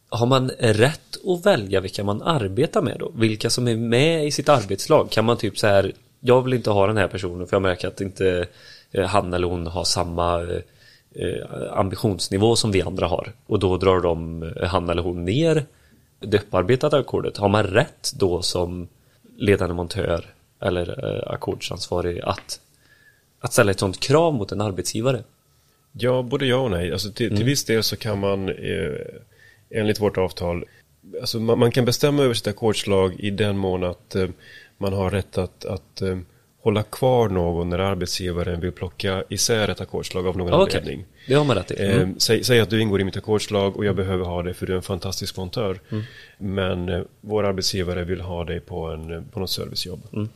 Har 0.10 0.26
man 0.26 0.50
rätt 0.60 1.18
att 1.28 1.46
välja 1.46 1.82
vilka 1.82 2.04
man 2.04 2.22
arbetar 2.22 2.82
med 2.82 2.96
då? 3.00 3.12
Vilka 3.16 3.50
som 3.50 3.68
är 3.68 3.76
med 3.76 4.26
i 4.26 4.32
sitt 4.32 4.50
arbetslag? 4.50 5.10
Kan 5.10 5.26
man 5.26 5.38
typ 5.38 5.60
så 5.60 5.68
här, 5.68 5.92
jag 6.20 6.42
vill 6.42 6.54
inte 6.54 6.70
ha 6.70 6.88
den 6.88 6.98
här 6.98 7.08
personen 7.08 7.48
för 7.48 7.56
jag 7.56 7.62
märker 7.62 7.88
att 7.88 8.02
inte 8.02 8.48
eh, 8.92 9.06
han 9.06 9.34
eller 9.34 9.48
hon 9.48 9.68
har 9.68 9.84
samma 9.84 10.48
ambitionsnivå 11.72 12.56
som 12.56 12.72
vi 12.72 12.82
andra 12.82 13.08
har. 13.08 13.34
Och 13.48 13.60
då 13.60 13.78
drar 13.78 14.02
de, 14.02 14.46
han 14.64 14.90
eller 14.90 15.02
hon 15.02 15.26
ner 15.26 15.66
det 16.20 16.38
upparbetade 16.38 16.98
ackordet. 16.98 17.38
Har 17.38 17.50
man 17.50 17.64
rätt 17.64 18.12
då 18.16 18.42
som 18.42 18.88
ledande 19.38 19.76
montör 19.76 20.34
eller 20.62 21.06
eh, 21.06 21.34
ackordsansvarig 21.34 22.20
att, 22.20 22.60
att 23.40 23.54
ställa 23.54 23.72
ett 23.72 23.80
sådant 23.80 24.00
krav 24.00 24.34
mot 24.34 24.52
en 24.52 24.62
arbetsgivare? 24.62 25.24
Ja, 25.92 26.22
både 26.22 26.46
ja 26.46 26.58
och 26.58 26.72
nej. 26.72 26.92
Alltså 26.92 27.12
till, 27.12 27.26
mm. 27.26 27.38
till 27.38 27.46
viss 27.46 27.66
del 27.66 27.84
så 27.84 27.96
kan 27.96 28.20
man 28.20 28.50
eh, 28.50 28.96
enligt 29.70 30.02
vårt 30.02 30.18
avtal 30.18 30.66
Alltså 31.22 31.40
man, 31.40 31.60
man, 31.60 31.72
kan 31.72 31.86
bestämma 31.86 32.24
över 32.24 32.34
sitt 32.34 32.48
ackordslag 32.48 33.20
i 33.20 33.30
den 33.30 33.58
mån 33.58 33.84
att 33.84 34.16
eh, 34.16 34.30
man 34.78 34.94
har 34.94 35.10
rätt 35.10 35.38
att, 35.38 35.66
att 35.66 36.02
eh, 36.02 36.18
hålla 36.68 36.84
kvar 36.84 37.30
någon 37.30 37.70
när 37.70 37.80
arbetsgivaren 37.80 38.60
vill 38.60 38.72
plocka 38.72 39.24
isär 39.30 39.68
ett 39.70 39.82
ackordslag 39.82 40.28
av 40.28 40.38
någon 40.38 40.54
ah, 40.54 40.64
okay. 40.64 40.80
anledning. 40.80 41.06
Det 41.28 41.34
har 41.34 41.46
man 41.46 41.56
rätt. 41.56 41.72
Mm. 41.72 42.02
Eh, 42.02 42.08
säg, 42.18 42.44
säg, 42.44 42.60
att 42.60 42.70
du 42.70 42.82
ingår 42.82 43.02
i 43.02 43.04
mitt 43.04 43.18
ackordslag 43.18 43.78
och 43.78 43.86
jag 43.86 43.96
behöver 43.96 44.26
ha 44.26 44.44
dig 44.44 44.54
för 44.54 44.66
du 44.66 44.74
är 44.74 44.78
en 44.78 44.84
fantastisk 44.84 45.38
montör. 45.38 45.80
Mm. 45.90 46.04
Men 46.38 46.90
eh, 46.90 47.02
vår 47.22 47.44
arbetsgivare 47.44 48.04
vill 48.04 48.22
ha 48.22 48.44
dig 48.44 48.60
på, 48.60 48.86
en, 48.86 49.26
på 49.26 49.40
något 49.40 49.50
servicejobb. 49.50 50.02
Mm. 50.14 50.30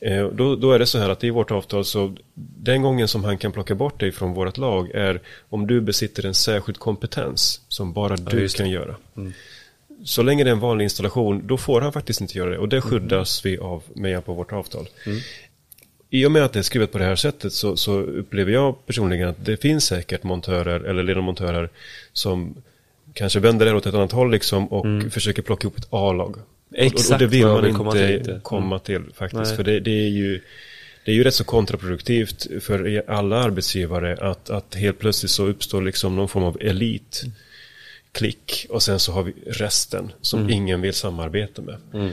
Eh, 0.00 0.26
då, 0.26 0.56
då, 0.56 0.72
är 0.72 0.78
det 0.78 0.86
så 0.86 0.98
här 0.98 1.10
att 1.10 1.24
i 1.24 1.30
vårt 1.30 1.50
avtal 1.50 1.84
så 1.84 2.14
den 2.34 2.82
gången 2.82 3.08
som 3.08 3.24
han 3.24 3.38
kan 3.38 3.52
plocka 3.52 3.74
bort 3.74 4.00
dig 4.00 4.12
från 4.12 4.34
vårt 4.34 4.56
lag 4.56 4.90
är 4.90 5.20
om 5.48 5.66
du 5.66 5.80
besitter 5.80 6.26
en 6.26 6.34
särskild 6.34 6.78
kompetens 6.78 7.60
som 7.68 7.92
bara 7.92 8.16
ja, 8.18 8.30
du 8.30 8.48
kan 8.48 8.70
göra. 8.70 8.96
Mm. 9.16 9.32
Så 10.04 10.22
länge 10.22 10.44
det 10.44 10.50
är 10.50 10.52
en 10.52 10.60
vanlig 10.60 10.84
installation, 10.84 11.46
då 11.46 11.56
får 11.56 11.80
han 11.80 11.92
faktiskt 11.92 12.20
inte 12.20 12.38
göra 12.38 12.50
det. 12.50 12.58
Och 12.58 12.68
det 12.68 12.76
mm. 12.76 12.90
skyddas 12.90 13.46
vi 13.46 13.58
av 13.58 13.82
med 13.94 14.10
hjälp 14.10 14.28
av 14.28 14.36
vårt 14.36 14.52
avtal. 14.52 14.88
Mm 15.06 15.20
i 16.14 16.26
och 16.26 16.32
med 16.32 16.42
att 16.42 16.52
det 16.52 16.58
är 16.58 16.62
skrivet 16.62 16.92
på 16.92 16.98
det 16.98 17.04
här 17.04 17.16
sättet 17.16 17.52
så, 17.52 17.76
så, 17.76 17.92
upplever 18.00 18.52
jag 18.52 18.86
personligen 18.86 19.28
att 19.28 19.44
det 19.44 19.56
finns 19.56 19.84
säkert 19.84 20.22
montörer 20.22 20.80
eller 20.80 21.02
ledande 21.02 21.68
som 22.12 22.54
kanske 23.12 23.40
vänder 23.40 23.66
det 23.66 23.74
åt 23.74 23.86
ett 23.86 23.94
annat 23.94 24.12
håll 24.12 24.30
liksom 24.30 24.66
och 24.66 24.84
mm. 24.84 25.10
försöker 25.10 25.42
plocka 25.42 25.66
ihop 25.66 25.78
ett 25.78 25.86
A-lag. 25.90 26.36
Exakt 26.74 27.10
och, 27.10 27.14
och, 27.14 27.18
det 27.18 27.26
vill 27.26 27.46
man 27.46 27.64
inte 27.64 27.78
komma 27.78 27.92
till, 27.92 28.40
komma 28.42 28.78
till 28.78 29.02
faktiskt. 29.14 29.44
Nej. 29.44 29.56
För 29.56 29.64
det, 29.64 29.80
det, 29.80 29.90
är 29.90 30.08
ju 30.08 30.40
det 31.04 31.10
är 31.10 31.14
ju 31.14 31.24
rätt 31.24 31.34
så 31.34 31.44
kontraproduktivt 31.44 32.46
för 32.60 33.02
alla 33.06 33.36
arbetsgivare 33.36 34.16
att, 34.30 34.50
att 34.50 34.74
helt 34.74 34.98
plötsligt 34.98 35.30
så 35.30 35.46
uppstår 35.46 35.82
liksom 35.82 36.16
någon 36.16 36.28
form 36.28 36.44
av 36.44 36.58
elit 36.60 37.24
klick 38.12 38.66
och 38.68 38.82
sen 38.82 39.00
så 39.00 39.12
har 39.12 39.22
vi 39.22 39.34
resten 39.46 40.12
som 40.20 40.40
mm. 40.40 40.52
ingen 40.52 40.80
vill 40.80 40.94
samarbeta 40.94 41.62
med. 41.62 41.76
Mm. 41.94 42.10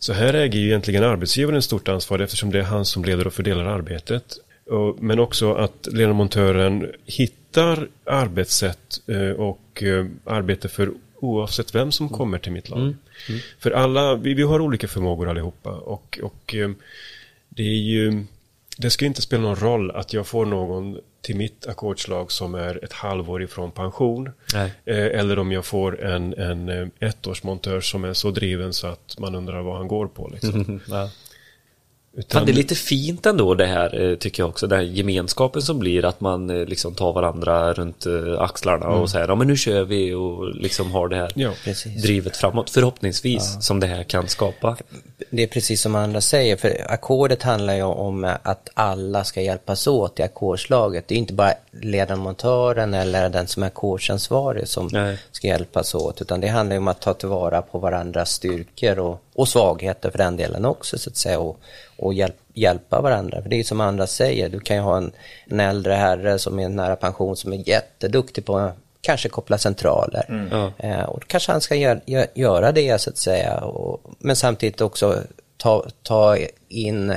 Så 0.00 0.12
här 0.12 0.34
äger 0.34 0.58
ju 0.58 0.66
egentligen 0.66 1.04
arbetsgivaren 1.04 1.62
stort 1.62 1.88
ansvar 1.88 2.18
eftersom 2.18 2.50
det 2.50 2.58
är 2.58 2.62
han 2.62 2.84
som 2.84 3.04
leder 3.04 3.26
och 3.26 3.32
fördelar 3.32 3.64
arbetet. 3.64 4.38
Men 4.98 5.18
också 5.18 5.54
att 5.54 5.88
ledamontören 5.92 6.92
hittar 7.06 7.88
arbetssätt 8.04 9.00
eh, 9.06 9.30
och 9.30 9.82
eh, 9.82 10.06
arbete 10.24 10.68
för 10.68 10.92
oavsett 11.20 11.74
vem 11.74 11.92
som 11.92 12.08
kommer 12.08 12.38
till 12.38 12.52
mitt 12.52 12.68
lag. 12.68 12.78
Mm. 12.78 12.96
Mm. 13.28 13.40
För 13.58 13.70
alla, 13.70 14.14
vi, 14.14 14.34
vi 14.34 14.42
har 14.42 14.60
olika 14.60 14.88
förmågor 14.88 15.28
allihopa 15.28 15.70
och, 15.70 16.20
och 16.22 16.54
eh, 16.54 16.70
det 17.48 17.62
är 17.62 17.80
ju 17.80 18.24
det 18.80 18.90
ska 18.90 19.04
inte 19.06 19.22
spela 19.22 19.42
någon 19.42 19.56
roll 19.56 19.90
att 19.90 20.12
jag 20.12 20.26
får 20.26 20.46
någon 20.46 20.98
till 21.22 21.36
mitt 21.36 21.66
ackordslag 21.66 22.32
som 22.32 22.54
är 22.54 22.84
ett 22.84 22.92
halvår 22.92 23.42
ifrån 23.42 23.70
pension. 23.70 24.30
Nej. 24.54 24.72
Eh, 24.84 25.20
eller 25.20 25.38
om 25.38 25.52
jag 25.52 25.64
får 25.64 26.04
en, 26.04 26.34
en 26.34 26.68
eh, 26.68 26.88
ettårsmontör 27.00 27.80
som 27.80 28.04
är 28.04 28.12
så 28.12 28.30
driven 28.30 28.72
så 28.72 28.86
att 28.86 29.18
man 29.18 29.34
undrar 29.34 29.62
vad 29.62 29.76
han 29.76 29.88
går 29.88 30.06
på. 30.06 30.28
Liksom. 30.28 30.80
ja. 30.88 31.10
Utan... 32.20 32.46
det 32.46 32.52
är 32.52 32.54
lite 32.54 32.74
fint 32.74 33.26
ändå 33.26 33.54
det 33.54 33.66
här 33.66 34.10
eh, 34.10 34.16
tycker 34.16 34.42
jag 34.42 34.50
också, 34.50 34.66
den 34.66 34.78
här 34.78 34.86
gemenskapen 34.86 35.62
som 35.62 35.78
blir 35.78 36.04
att 36.04 36.20
man 36.20 36.50
eh, 36.50 36.66
liksom 36.66 36.94
tar 36.94 37.12
varandra 37.12 37.72
runt 37.72 38.06
eh, 38.06 38.40
axlarna 38.40 38.86
mm. 38.86 38.98
och 38.98 39.10
säger 39.10 39.28
ja 39.28 39.34
men 39.34 39.46
nu 39.46 39.56
kör 39.56 39.84
vi 39.84 40.14
och 40.14 40.54
liksom 40.54 40.90
har 40.90 41.08
det 41.08 41.16
här 41.16 41.32
ja, 41.34 41.52
drivet 42.02 42.36
framåt 42.36 42.70
förhoppningsvis 42.70 43.52
ja. 43.54 43.60
som 43.60 43.80
det 43.80 43.86
här 43.86 44.02
kan 44.02 44.28
skapa. 44.28 44.76
Det 45.30 45.42
är 45.42 45.46
precis 45.46 45.80
som 45.80 45.94
andra 45.94 46.20
säger, 46.20 46.56
för 46.56 46.86
ackordet 46.88 47.42
handlar 47.42 47.74
ju 47.74 47.82
om 47.82 48.36
att 48.42 48.68
alla 48.74 49.24
ska 49.24 49.40
hjälpas 49.40 49.86
åt 49.86 50.18
i 50.18 50.22
ackordslaget. 50.22 51.08
Det 51.08 51.14
är 51.14 51.18
inte 51.18 51.34
bara 51.34 51.54
ledarmontören 51.70 52.94
eller 52.94 53.28
den 53.28 53.46
som 53.46 53.62
är 53.62 53.66
ackordsansvarig 53.66 54.68
som 54.68 54.88
Nej. 54.92 55.18
ska 55.32 55.46
hjälpas 55.46 55.94
åt, 55.94 56.20
utan 56.20 56.40
det 56.40 56.48
handlar 56.48 56.74
ju 56.74 56.78
om 56.78 56.88
att 56.88 57.00
ta 57.00 57.14
tillvara 57.14 57.62
på 57.62 57.78
varandras 57.78 58.30
styrkor 58.30 58.98
och, 58.98 59.22
och 59.34 59.48
svagheter 59.48 60.10
för 60.10 60.18
den 60.18 60.36
delen 60.36 60.64
också 60.64 60.98
så 60.98 61.10
att 61.10 61.16
säga 61.16 61.38
och, 61.38 61.60
och 61.96 62.14
hjälp, 62.14 62.36
hjälpa 62.54 63.00
varandra. 63.00 63.42
För 63.42 63.48
det 63.48 63.60
är 63.60 63.64
som 63.64 63.80
andra 63.80 64.06
säger, 64.06 64.48
du 64.48 64.60
kan 64.60 64.76
ju 64.76 64.82
ha 64.82 64.96
en, 64.96 65.12
en 65.46 65.60
äldre 65.60 65.94
herre 65.94 66.38
som 66.38 66.58
är 66.58 66.68
nära 66.68 66.96
pension 66.96 67.36
som 67.36 67.52
är 67.52 67.68
jätteduktig 67.68 68.44
på 68.44 68.58
att 68.58 68.76
kanske 69.00 69.28
koppla 69.28 69.58
centraler. 69.58 70.24
Mm. 70.28 70.70
Eh, 70.78 71.04
och 71.04 71.26
kanske 71.26 71.52
han 71.52 71.60
ska 71.60 71.74
gör, 71.74 72.00
gör, 72.06 72.26
göra 72.34 72.72
det 72.72 73.00
så 73.00 73.10
att 73.10 73.16
säga. 73.16 73.60
Och, 73.60 74.00
men 74.18 74.36
samtidigt 74.36 74.80
också 74.80 75.22
ta, 75.56 75.86
ta 76.02 76.36
in 76.68 77.14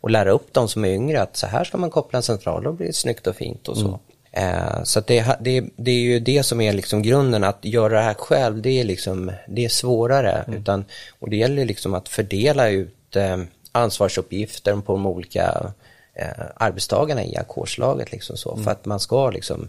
och 0.00 0.10
lära 0.10 0.30
upp 0.30 0.52
de 0.52 0.68
som 0.68 0.84
är 0.84 0.88
yngre 0.88 1.22
att 1.22 1.36
så 1.36 1.46
här 1.46 1.64
ska 1.64 1.78
man 1.78 1.90
koppla 1.90 2.16
en 2.16 2.22
central, 2.22 2.62
då 2.62 2.72
blir 2.72 2.86
det 2.86 2.92
snyggt 2.92 3.26
och 3.26 3.36
fint 3.36 3.68
och 3.68 3.76
så. 3.76 3.86
Mm. 3.86 4.00
Eh, 4.36 4.82
så 4.82 5.00
det, 5.00 5.36
det, 5.40 5.64
det, 5.76 5.90
är 5.90 6.00
ju 6.00 6.20
det 6.20 6.42
som 6.42 6.60
är 6.60 6.72
liksom 6.72 7.02
grunden, 7.02 7.44
att 7.44 7.64
göra 7.64 7.94
det 7.94 8.00
här 8.00 8.14
själv, 8.14 8.62
det 8.62 8.80
är, 8.80 8.84
liksom, 8.84 9.32
det 9.48 9.64
är 9.64 9.68
svårare. 9.68 10.44
Mm. 10.46 10.60
Utan, 10.60 10.84
och 11.18 11.30
det 11.30 11.36
gäller 11.36 11.64
liksom 11.64 11.94
att 11.94 12.08
fördela 12.08 12.68
ut 12.68 13.16
eh, 13.16 13.36
ansvarsuppgifter 13.72 14.76
på 14.76 14.92
de 14.92 15.06
olika 15.06 15.72
eh, 16.14 16.44
arbetstagarna 16.56 17.24
i 17.24 17.36
ackordslaget. 17.36 18.12
Liksom 18.12 18.36
så, 18.36 18.52
mm. 18.52 18.64
För 18.64 18.70
att 18.70 18.84
man 18.84 19.00
ska 19.00 19.30
liksom, 19.30 19.68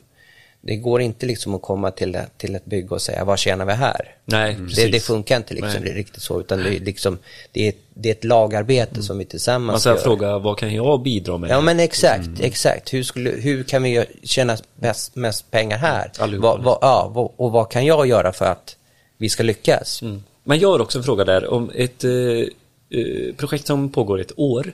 Det 0.68 0.76
går 0.76 1.02
inte 1.02 1.26
liksom 1.26 1.56
att 1.56 1.62
komma 1.62 1.92
till, 1.92 2.12
det, 2.12 2.26
till 2.38 2.56
ett 2.56 2.66
bygge 2.66 2.90
och 2.90 3.02
säga 3.02 3.24
vad 3.26 3.40
tjänar 3.40 3.66
vi 3.66 3.74
här? 3.74 4.16
Nej, 4.26 4.54
Det, 4.60 4.68
precis. 4.68 4.92
det 4.92 5.00
funkar 5.00 5.38
inte 5.38 5.54
liksom 5.54 5.82
Nej. 5.84 5.94
riktigt 5.94 6.22
så, 6.22 6.40
utan 6.40 6.60
det 6.64 6.76
är, 6.76 6.80
liksom, 6.80 7.18
det 7.52 7.68
är, 7.68 7.74
det 7.94 8.10
är 8.10 8.14
ett 8.14 8.24
lagarbete 8.24 9.04
som 9.04 9.18
vi 9.18 9.26
tillsammans 9.26 9.74
Man 9.74 9.80
ska 9.80 9.90
gör. 9.90 9.98
fråga, 9.98 10.38
vad 10.38 10.58
kan 10.58 10.74
jag 10.76 11.02
bidra 11.02 11.38
med? 11.38 11.50
Ja 11.50 11.62
men 11.62 11.80
exakt, 11.80 12.30
exakt. 12.40 12.94
Hur, 12.94 13.04
skulle, 13.04 13.30
hur 13.30 13.64
kan 13.64 13.84
vi 13.84 14.06
tjäna 14.24 14.58
bäst, 14.80 15.16
mest 15.16 15.52
pengar 15.52 15.78
här? 15.78 16.12
Allihopa. 16.20 16.48
Vad- 16.48 16.64
vad- 16.64 16.78
ja, 16.82 17.12
vad- 17.14 17.32
och 17.36 17.52
vad 17.52 17.72
kan 17.72 17.86
jag 17.86 18.08
göra 18.08 18.34
för 18.34 18.46
att 18.46 18.76
vi 19.18 19.30
ska 19.30 19.44
lyckas? 19.44 20.02
Mm. 20.02 20.24
Men 20.44 20.60
jag 20.60 20.72
har 20.72 20.80
också 20.82 20.98
en 20.98 21.04
fråga 21.04 21.24
där. 21.24 21.48
Om 21.54 21.72
ett 21.76 22.04
eh, 22.04 22.12
eh, 22.12 23.36
projekt 23.38 23.68
som 23.68 23.90
pågår 23.92 24.20
ett 24.22 24.32
år 24.40 24.72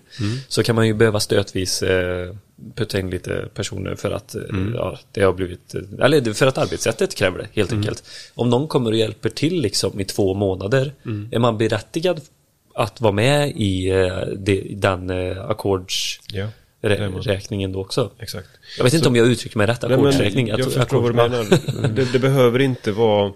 så 0.47 0.63
kan 0.63 0.75
man 0.75 0.87
ju 0.87 0.93
behöva 0.93 1.19
stötvis 1.19 1.83
eh, 1.83 2.35
putta 2.75 2.99
in 2.99 3.09
lite 3.09 3.45
personer 3.53 3.95
för 3.95 4.11
att 4.11 4.35
eh, 4.35 4.41
ja, 4.75 4.99
det 5.11 5.21
har 5.21 5.33
blivit, 5.33 5.75
eh, 5.75 5.81
eller 6.05 6.33
för 6.33 6.47
att 6.47 6.57
arbetssättet 6.57 7.15
kräver 7.15 7.37
det 7.39 7.47
helt 7.53 7.73
enkelt. 7.73 8.03
Om 8.35 8.49
någon 8.49 8.67
kommer 8.67 8.91
och 8.91 8.97
hjälper 8.97 9.29
till 9.29 9.61
liksom 9.61 9.99
i 9.99 10.05
två 10.05 10.33
månader, 10.33 10.93
är 11.31 11.39
man 11.39 11.57
berättigad 11.57 12.21
att 12.75 13.01
vara 13.01 13.13
med 13.13 13.51
i 13.55 13.89
eh, 13.89 14.17
det, 14.37 14.61
den 14.71 15.09
eh, 15.09 15.49
ackords 15.49 16.19
Ja, 16.33 16.47
det 16.81 16.95
är 16.95 17.09
man. 17.09 17.21
räkningen 17.21 17.71
då 17.71 17.81
också? 17.81 18.11
Exakt. 18.19 18.47
Jag 18.77 18.83
vet 18.83 18.93
inte 18.93 19.07
om 19.09 19.15
jag 19.15 19.27
uttrycker 19.27 19.57
mig 19.57 19.67
rätt, 19.67 19.83
ackordsräkning. 19.83 20.47
jag 20.47 20.57
tror- 20.61 20.69
förstår 20.71 21.01
vad 21.01 21.11
du 21.11 21.15
menar. 21.15 21.45
Det, 21.95 22.11
det 22.13 22.19
behöver 22.19 22.59
inte 22.59 22.91
vara 22.91 23.31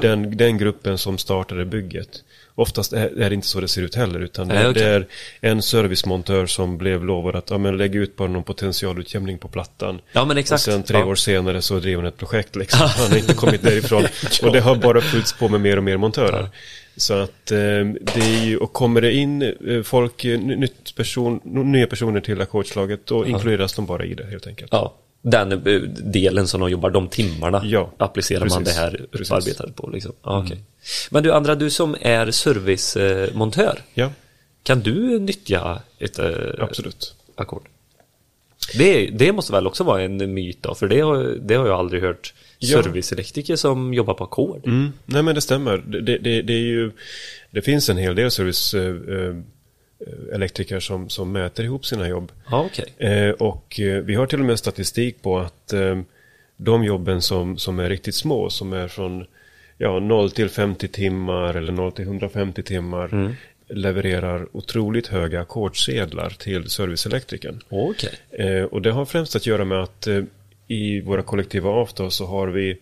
den, 0.00 0.36
den 0.36 0.58
gruppen 0.58 0.98
som 0.98 1.18
startade 1.18 1.64
bygget. 1.64 2.08
Oftast 2.54 2.92
är, 2.92 3.20
är 3.22 3.28
det 3.30 3.34
inte 3.34 3.46
så 3.46 3.60
det 3.60 3.68
ser 3.68 3.82
ut 3.82 3.94
heller, 3.94 4.20
utan 4.20 4.48
det, 4.48 4.54
Nej, 4.54 4.68
okej. 4.68 4.82
det 4.82 4.88
är 4.88 5.06
en 5.40 5.62
servicemontör 5.62 6.46
som 6.46 6.78
blev 6.78 7.04
lovad 7.04 7.36
att 7.36 7.50
ja, 7.50 7.58
men 7.58 7.76
lägg 7.76 7.94
ut 7.94 8.16
bara 8.16 8.28
någon 8.28 8.42
potentialutjämning 8.42 9.38
på 9.38 9.48
plattan. 9.48 10.00
Ja, 10.12 10.24
men 10.24 10.38
exakt. 10.38 10.68
Och 10.68 10.72
sen 10.72 10.82
tre 10.82 10.98
Ja. 10.98 11.04
år 11.04 11.14
senare 11.14 11.62
så 11.62 11.78
driver 11.80 12.02
han 12.02 12.08
ett 12.08 12.16
projekt 12.16 12.56
liksom. 12.56 12.80
Han 12.88 13.10
har 13.10 13.18
inte 13.18 13.34
kommit 13.34 13.62
därifrån. 13.62 14.04
Och 14.42 14.52
det 14.52 14.60
har 14.60 14.76
bara 14.76 15.00
fyllts 15.00 15.32
på 15.32 15.48
med 15.48 15.60
mer 15.60 15.76
och 15.76 15.84
mer 15.84 15.96
montörer. 15.96 16.48
Så 16.96 17.14
att 17.14 17.50
eh, 17.50 17.56
det 18.14 18.20
är 18.40 18.44
ju, 18.44 18.56
och 18.56 18.72
kommer 18.72 19.00
det 19.00 19.12
in 19.12 19.42
eh, 19.42 19.82
folk, 19.84 20.24
eh, 20.24 20.40
ny- 20.40 20.56
nytt 20.56 20.94
person, 20.96 21.40
nya 21.44 21.86
personer 21.86 22.20
till 22.20 22.40
ackordslaget, 22.40 23.06
då 23.06 23.26
inkluderas 23.26 23.72
de 23.74 23.86
bara 23.86 24.04
i 24.04 24.14
det 24.14 24.26
helt 24.26 24.46
enkelt. 24.46 24.72
Ja, 24.72 24.94
den 25.22 25.52
eh, 25.52 25.80
delen 25.90 26.48
som 26.48 26.60
de 26.60 26.70
jobbar, 26.70 26.90
de 26.90 27.08
timmarna 27.08 27.62
Ja, 27.64 27.90
applicerar 27.98 28.40
man 28.48 28.48
det 28.48 28.64
precis, 28.64 28.78
här 28.78 28.90
precis. 29.12 29.30
Mm. 29.30 29.38
upparbetade 29.38 29.72
på. 29.72 29.90
Liksom. 29.90 30.12
Ja, 30.22 30.42
okej. 30.44 30.58
Men 31.10 31.22
du 31.22 31.32
Andra, 31.32 31.54
du 31.54 31.70
som 31.70 31.96
är 32.00 32.30
servicemontör, 32.30 33.78
Ja, 33.94 34.12
kan 34.62 34.80
du 34.80 35.18
nyttja 35.18 35.82
ett 35.98 36.18
eh, 36.18 36.30
absolut. 36.58 37.14
ackord? 37.34 37.68
Det, 38.78 39.06
det 39.06 39.32
måste 39.32 39.52
väl 39.52 39.66
också 39.66 39.84
vara 39.84 40.02
en 40.02 40.34
myt 40.34 40.58
då, 40.62 40.74
för 40.74 40.88
det 40.88 41.00
har, 41.00 41.36
det 41.40 41.54
har 41.54 41.66
jag 41.66 41.78
aldrig 41.78 42.02
hört 42.02 42.34
Ja. 42.60 42.82
serviceelektriker 42.82 43.56
som 43.56 43.94
jobbar 43.94 44.14
på 44.14 44.24
ackord. 44.24 44.66
Mm. 44.66 44.92
Nej 45.04 45.22
men 45.22 45.34
det 45.34 45.40
stämmer. 45.40 45.76
Det, 45.78 46.00
det, 46.00 46.18
det, 46.18 46.42
det 46.42 46.52
är 46.52 46.58
ju, 46.66 46.90
det 47.50 47.62
finns 47.62 47.88
en 47.88 47.96
hel 47.96 48.14
del 48.14 48.30
service 48.30 48.74
eh, 48.74 48.86
eh, 48.86 49.36
elektriker 50.32 50.80
som, 50.80 51.08
som 51.08 51.32
mäter 51.32 51.64
ihop 51.64 51.86
sina 51.86 52.08
jobb. 52.08 52.32
Ja, 52.50 52.64
okej. 52.64 52.94
Eh, 52.98 53.30
och 53.30 53.80
eh, 53.80 54.02
vi 54.02 54.14
har 54.14 54.26
till 54.26 54.40
och 54.40 54.46
med 54.46 54.58
statistik 54.58 55.22
på 55.22 55.38
att 55.38 55.72
eh, 55.72 56.00
de 56.56 56.84
jobben 56.84 57.22
som, 57.22 57.58
som 57.58 57.78
är 57.78 57.88
riktigt 57.88 58.14
små, 58.14 58.50
som 58.50 58.72
är 58.72 58.88
från 58.88 59.26
ja, 59.78 59.98
0 59.98 60.30
till 60.30 60.48
50 60.48 60.88
timmar 60.88 61.54
eller 61.54 61.72
0 61.72 61.92
till 61.92 62.04
150 62.04 62.62
timmar, 62.62 63.08
levererar 63.68 64.48
otroligt 64.52 65.06
höga 65.06 65.40
ackordsedlar 65.40 66.30
till 66.30 66.70
serviceelektrikern. 66.70 67.60
Eh, 68.30 68.62
och 68.62 68.82
det 68.82 68.90
har 68.90 69.04
främst 69.04 69.36
att 69.36 69.46
göra 69.46 69.64
med 69.64 69.82
att 69.82 70.06
eh, 70.06 70.22
i 70.68 71.00
våra 71.00 71.22
kollektiva 71.22 71.70
avtal 71.70 72.10
så 72.10 72.26
har 72.26 72.48
vi 72.48 72.78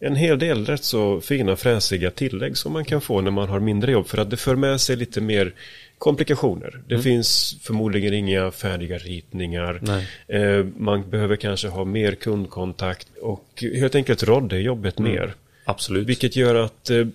en 0.00 0.16
hel 0.16 0.38
del 0.38 0.66
rätt 0.66 0.84
så 0.84 1.20
fina 1.20 1.56
fräsiga 1.56 2.10
tillägg 2.10 2.56
som 2.56 2.72
man 2.72 2.84
kan 2.84 3.00
få 3.00 3.20
när 3.20 3.30
man 3.30 3.48
har 3.48 3.60
mindre 3.60 3.92
jobb 3.92 4.08
för 4.08 4.18
att 4.18 4.30
det 4.30 4.36
för 4.36 4.56
med 4.56 4.80
sig 4.80 4.96
lite 4.96 5.20
mer 5.20 5.52
komplikationer. 5.98 6.82
Det 6.88 6.98
finns 6.98 7.58
förmodligen 7.62 8.14
inga 8.14 8.50
färdiga 8.50 8.98
ritningar. 8.98 9.80
Eh, 10.28 10.66
man 10.76 11.10
behöver 11.10 11.36
kanske 11.36 11.68
ha 11.68 11.84
mer 11.84 12.14
kundkontakt 12.14 13.08
och 13.22 13.64
helt 13.74 13.94
enkelt 13.94 14.22
rodda 14.22 14.58
jobbet 14.58 14.98
mer. 14.98 15.34
Absolut. 15.64 16.08
Vilket 16.08 16.36
gör 16.36 16.54
att 16.54 16.90
eh, 16.90 17.06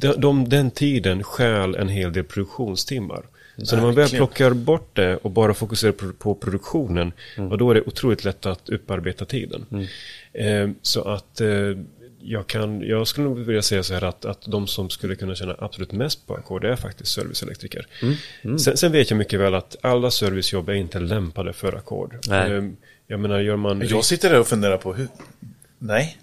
de, 0.00 0.14
de, 0.20 0.48
den 0.48 0.70
tiden 0.70 1.22
stjäl 1.22 1.74
en 1.74 1.88
hel 1.88 2.12
del 2.12 2.24
produktionstimmar. 2.24 3.22
Så 3.62 3.76
när 3.76 3.82
man 3.82 3.94
väl 3.94 4.08
plockar 4.08 4.50
bort 4.50 4.96
det 4.96 5.16
och 5.16 5.30
bara 5.30 5.54
fokuserar 5.54 5.92
på, 5.92 6.12
på 6.12 6.34
produktionen, 6.34 7.12
och 7.50 7.58
då 7.58 7.70
är 7.70 7.74
det 7.74 7.82
otroligt 7.82 8.24
lätt 8.24 8.46
att 8.46 8.68
upparbeta 8.68 9.24
tiden. 9.24 9.86
Eh, 10.32 10.68
så 10.82 11.02
att 11.02 11.40
eh, 11.40 11.48
jag, 12.20 12.46
kan, 12.46 12.80
jag 12.80 13.08
skulle 13.08 13.28
nog 13.28 13.38
vilja 13.38 13.62
säga 13.62 13.82
så 13.82 13.94
här 13.94 14.04
att, 14.04 14.24
att 14.24 14.42
de 14.46 14.66
som 14.66 14.90
skulle 14.90 15.14
kunna 15.16 15.34
tjäna 15.34 15.56
absolut 15.58 15.92
mest 15.92 16.26
på 16.26 16.34
ackord 16.34 16.64
är 16.64 16.76
faktiskt 16.76 17.12
serviceelektriker. 17.12 17.86
Sen, 18.58 18.76
sen 18.76 18.92
vet 18.92 19.10
jag 19.10 19.16
mycket 19.16 19.40
väl 19.40 19.54
att 19.54 19.76
alla 19.80 20.10
servicejobb 20.10 20.68
är 20.68 20.74
inte 20.74 21.00
lämpade 21.00 21.52
för 21.52 21.76
ackord. 21.76 22.18
Nej. 22.28 22.52
Eh, 22.52 22.64
jag 23.06 23.20
menar, 23.20 23.40
gör 23.40 23.56
man... 23.56 23.82
Jag 23.88 24.04
sitter 24.04 24.30
där 24.30 24.40
och 24.40 24.46
funderar 24.46 24.76
på 24.76 24.94
hur... 24.94 25.08
Nej. 25.78 26.18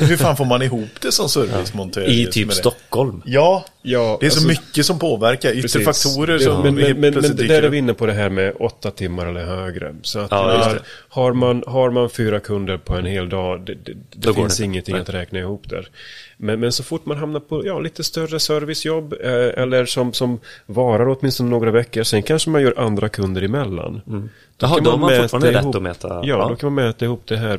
Hur 0.00 0.16
fan 0.16 0.36
får 0.36 0.44
man 0.44 0.62
ihop 0.62 0.88
det 1.00 1.12
som 1.12 1.28
servicemontör? 1.28 2.10
I 2.10 2.26
typ? 2.26 2.52
Stockholm. 2.52 3.22
Ja, 3.24 3.64
Ja, 3.84 4.16
det 4.20 4.26
är 4.26 4.30
så 4.30 4.36
alltså- 4.36 4.48
mycket 4.48 4.86
som 4.86 4.98
påverkar. 4.98 5.50
Yttre 5.50 5.62
Precis. 5.62 5.84
faktorer 5.84 6.32
Det- 6.38 6.44
som 6.44 6.62
men, 6.62 6.74
men, 6.74 7.00
men, 7.00 7.14
men 7.14 7.36
där 7.36 7.62
är 7.62 7.68
vi 7.68 7.78
inne 7.78 7.94
på 7.94 8.06
det 8.06 8.12
här 8.12 8.28
med 8.30 8.52
åtta 8.60 8.90
timmar 8.90 9.26
eller 9.26 9.44
högre. 9.44 9.94
Så 10.02 10.18
att 10.18 10.30
Ja, 10.30 10.46
det. 10.72 10.78
har, 11.08 11.32
man, 11.32 11.62
har 11.66 11.90
man 11.90 12.10
fyra 12.10 12.40
kunder 12.40 12.76
på 12.78 12.94
en 12.94 13.06
hel 13.06 13.28
dag, 13.28 13.60
det, 13.66 13.74
det, 13.74 13.92
det 14.10 14.34
finns 14.34 14.56
det. 14.58 14.64
ingenting 14.64 14.92
Nej. 14.94 15.02
att 15.02 15.08
räkna 15.10 15.38
ihop 15.38 15.68
där. 15.68 15.88
Men, 16.36 16.60
men 16.60 16.72
så 16.72 16.82
fort 16.82 17.06
man 17.06 17.16
hamnar 17.16 17.40
på 17.40 17.66
ja, 17.66 17.78
lite 17.80 18.04
större 18.04 18.40
servicejobb 18.40 19.12
eh, 19.24 19.30
eller 19.62 19.86
som, 19.86 20.12
som 20.12 20.40
varar 20.66 21.08
åtminstone 21.18 21.50
några 21.50 21.70
veckor, 21.70 22.02
sen 22.02 22.22
kanske 22.22 22.50
man 22.50 22.62
gör 22.62 22.74
andra 22.78 23.08
kunder 23.08 23.42
emellan. 23.42 24.00
Mm. 24.08 24.28
Jaha, 24.58 24.80
då 24.80 24.90
har 24.90 24.98
man 24.98 25.10
mäta 25.10 25.22
fortfarande 25.22 25.52
rätt 25.52 25.62
ihop- 25.64 25.76
att 25.76 25.82
mäta- 25.82 26.08
Ja, 26.08 26.26
ja. 26.26 26.48
då 26.48 26.56
kan 26.56 26.72
man 26.72 26.84
mäta 26.84 27.04
ihop 27.04 27.22
det 27.26 27.36
här. 27.36 27.58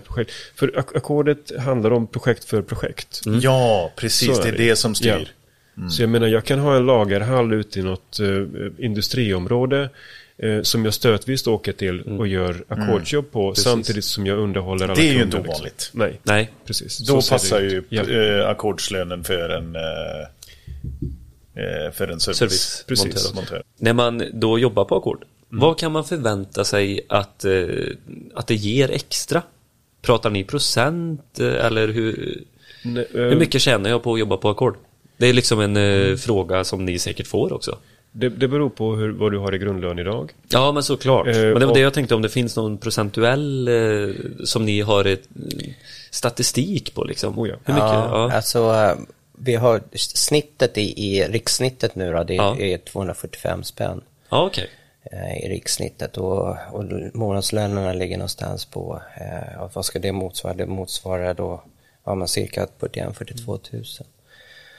För 0.56 0.68
ak- 0.68 0.98
handlar 1.60 1.92
om 1.94 2.08
projekt 2.08 2.44
för 2.44 2.62
projekt. 2.62 3.22
Ja, 3.42 3.92
precis. 3.96 4.36
Så 4.36 4.42
Det 4.42 4.48
är 4.50 4.54
är 4.54 4.58
det. 4.58 4.70
det 4.70 4.76
som 4.76 4.96
styr. 4.96 5.34
Ja. 5.76 5.90
Så 5.90 6.02
jag 6.04 6.10
menar, 6.10 6.28
jag 6.28 6.44
kan 6.46 6.60
ha 6.60 6.76
en 6.76 6.86
lagerhall 6.86 7.54
ute 7.54 7.80
i 7.80 7.84
något 7.84 8.20
eh, 8.20 8.86
industriområde 8.86 9.90
eh, 10.38 10.62
som 10.62 10.86
jag 10.86 10.94
stötvis 10.94 11.48
åker 11.48 11.72
till 11.74 12.02
och 12.02 12.28
gör 12.28 12.64
ackordsjobb 12.68 13.32
på 13.32 13.56
samtidigt 13.56 14.06
som 14.06 14.26
jag 14.26 14.40
underhåller 14.40 14.86
alla 14.86 14.96
Det 14.96 15.02
är 15.02 15.14
ju 15.14 15.20
kunder, 15.20 15.24
inte 15.26 15.38
liksom. 15.38 15.50
ovanligt. 15.56 15.90
Nej, 15.94 16.20
Nej. 16.24 16.52
precis. 16.66 16.98
Då 16.98 17.22
Så 17.22 17.34
passar 17.34 17.60
ju 17.62 17.84
Ja. 17.90 18.02
eh, 18.10 18.50
ackordslönen 18.50 19.24
för 19.24 19.50
en, 19.50 19.76
eh, 19.76 20.22
eh, 21.64 21.92
för 21.92 22.08
en 22.08 22.20
service. 22.20 22.38
Service. 22.38 22.86
Precis. 22.88 23.34
montör-. 23.34 23.64
När 23.78 23.94
man 23.94 24.24
då 24.34 24.60
jobbar 24.60 24.86
på 24.86 24.96
ackord, 24.98 25.24
Mm. 25.52 25.62
vad 25.62 25.80
kan 25.80 25.92
man 25.92 26.06
förvänta 26.06 26.64
sig 26.66 27.06
att, 27.10 27.46
att 28.34 28.48
det 28.48 28.56
ger 28.56 28.92
extra? 28.92 29.42
Pratar 30.06 30.30
ni 30.30 30.44
procent 30.44 31.40
eh, 31.40 31.66
eller 31.66 31.88
hur, 31.88 32.42
Nej, 32.84 33.08
eh, 33.14 33.22
hur 33.22 33.36
mycket 33.36 33.62
tjänar 33.62 33.90
jag 33.90 34.04
på 34.04 34.14
att 34.14 34.20
jobba 34.20 34.38
på 34.38 34.50
ackord? 34.50 34.76
Det 35.18 35.28
är 35.28 35.34
liksom 35.34 35.60
en 35.60 35.78
eh, 35.78 36.16
fråga 36.16 36.64
som 36.64 36.86
ni 36.86 37.00
säkert 37.00 37.28
får 37.28 37.54
också. 37.54 37.78
det, 38.12 38.30
det 38.30 38.48
beror 38.48 38.70
på 38.70 38.96
hur, 38.96 39.10
vad 39.12 39.32
du 39.32 39.38
har 39.38 39.56
i 39.56 39.58
grundlön 39.58 40.00
idag. 40.00 40.32
Ja, 40.50 40.72
men 40.72 40.84
såklart. 40.84 41.28
Eh, 41.28 41.34
men 41.34 41.54
det 41.54 41.60
var 41.60 41.68
och- 41.68 41.74
det 41.74 41.80
jag 41.82 41.94
tänkte 41.94 42.16
om 42.16 42.22
det 42.22 42.30
finns 42.30 42.56
någon 42.56 42.78
procentuell 42.78 43.68
eh, 43.68 44.16
som 44.44 44.66
ni 44.66 44.82
har 44.82 45.06
ett, 45.06 45.24
statistik 46.12 46.94
på 46.94 47.04
liksom. 47.04 47.40
Oh 47.40 47.50
ja. 47.50 47.56
Hur 47.66 47.74
mycket? 47.74 47.90
Ja, 47.90 48.08
Ja. 48.30 48.32
alltså 48.36 48.96
vi 49.38 49.56
har 49.56 49.82
snittet 49.96 50.78
i, 50.78 50.82
i 51.16 51.24
rikssnittet 51.24 51.96
nu 51.96 52.12
då, 52.12 52.24
det 52.24 52.34
Ja. 52.34 52.58
är 52.60 52.78
245 52.78 53.64
spänn 53.64 54.02
Ja, 54.30 54.46
okej. 54.46 54.64
eh, 54.64 54.70
i 55.44 55.50
rikssnittet 55.50 56.18
och, 56.18 56.50
och 56.72 56.84
månadslönerna 57.14 57.94
ligger 57.94 58.18
någonstans 58.18 58.66
på, 58.66 59.02
eh, 59.22 59.70
vad 59.74 59.86
ska 59.86 60.00
det 60.00 60.12
motsvara? 60.12 60.54
Det 60.54 60.66
motsvarar 60.66 61.34
då, 61.34 61.64
ja 62.06 62.16
men 62.16 62.28
cirka 62.28 62.68
41-42 62.80 63.58
tusen. 63.58 64.06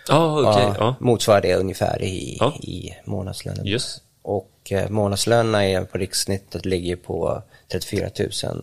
Ja, 0.09 0.51
okej. 0.53 0.75
Ja. 0.79 0.95
Motsvarar 1.01 1.41
det 1.41 1.55
ungefär 1.55 2.03
i, 2.03 2.37
Ja. 2.41 2.53
i 2.63 2.95
månadslönen. 3.05 3.67
Just. 3.67 4.03
Och 4.23 4.51
eh, 4.71 4.89
månadslönerna 4.91 5.85
på 5.85 5.99
rikssnittet 5.99 6.65
ligger 6.67 6.97
på 6.97 7.43
34 7.73 8.09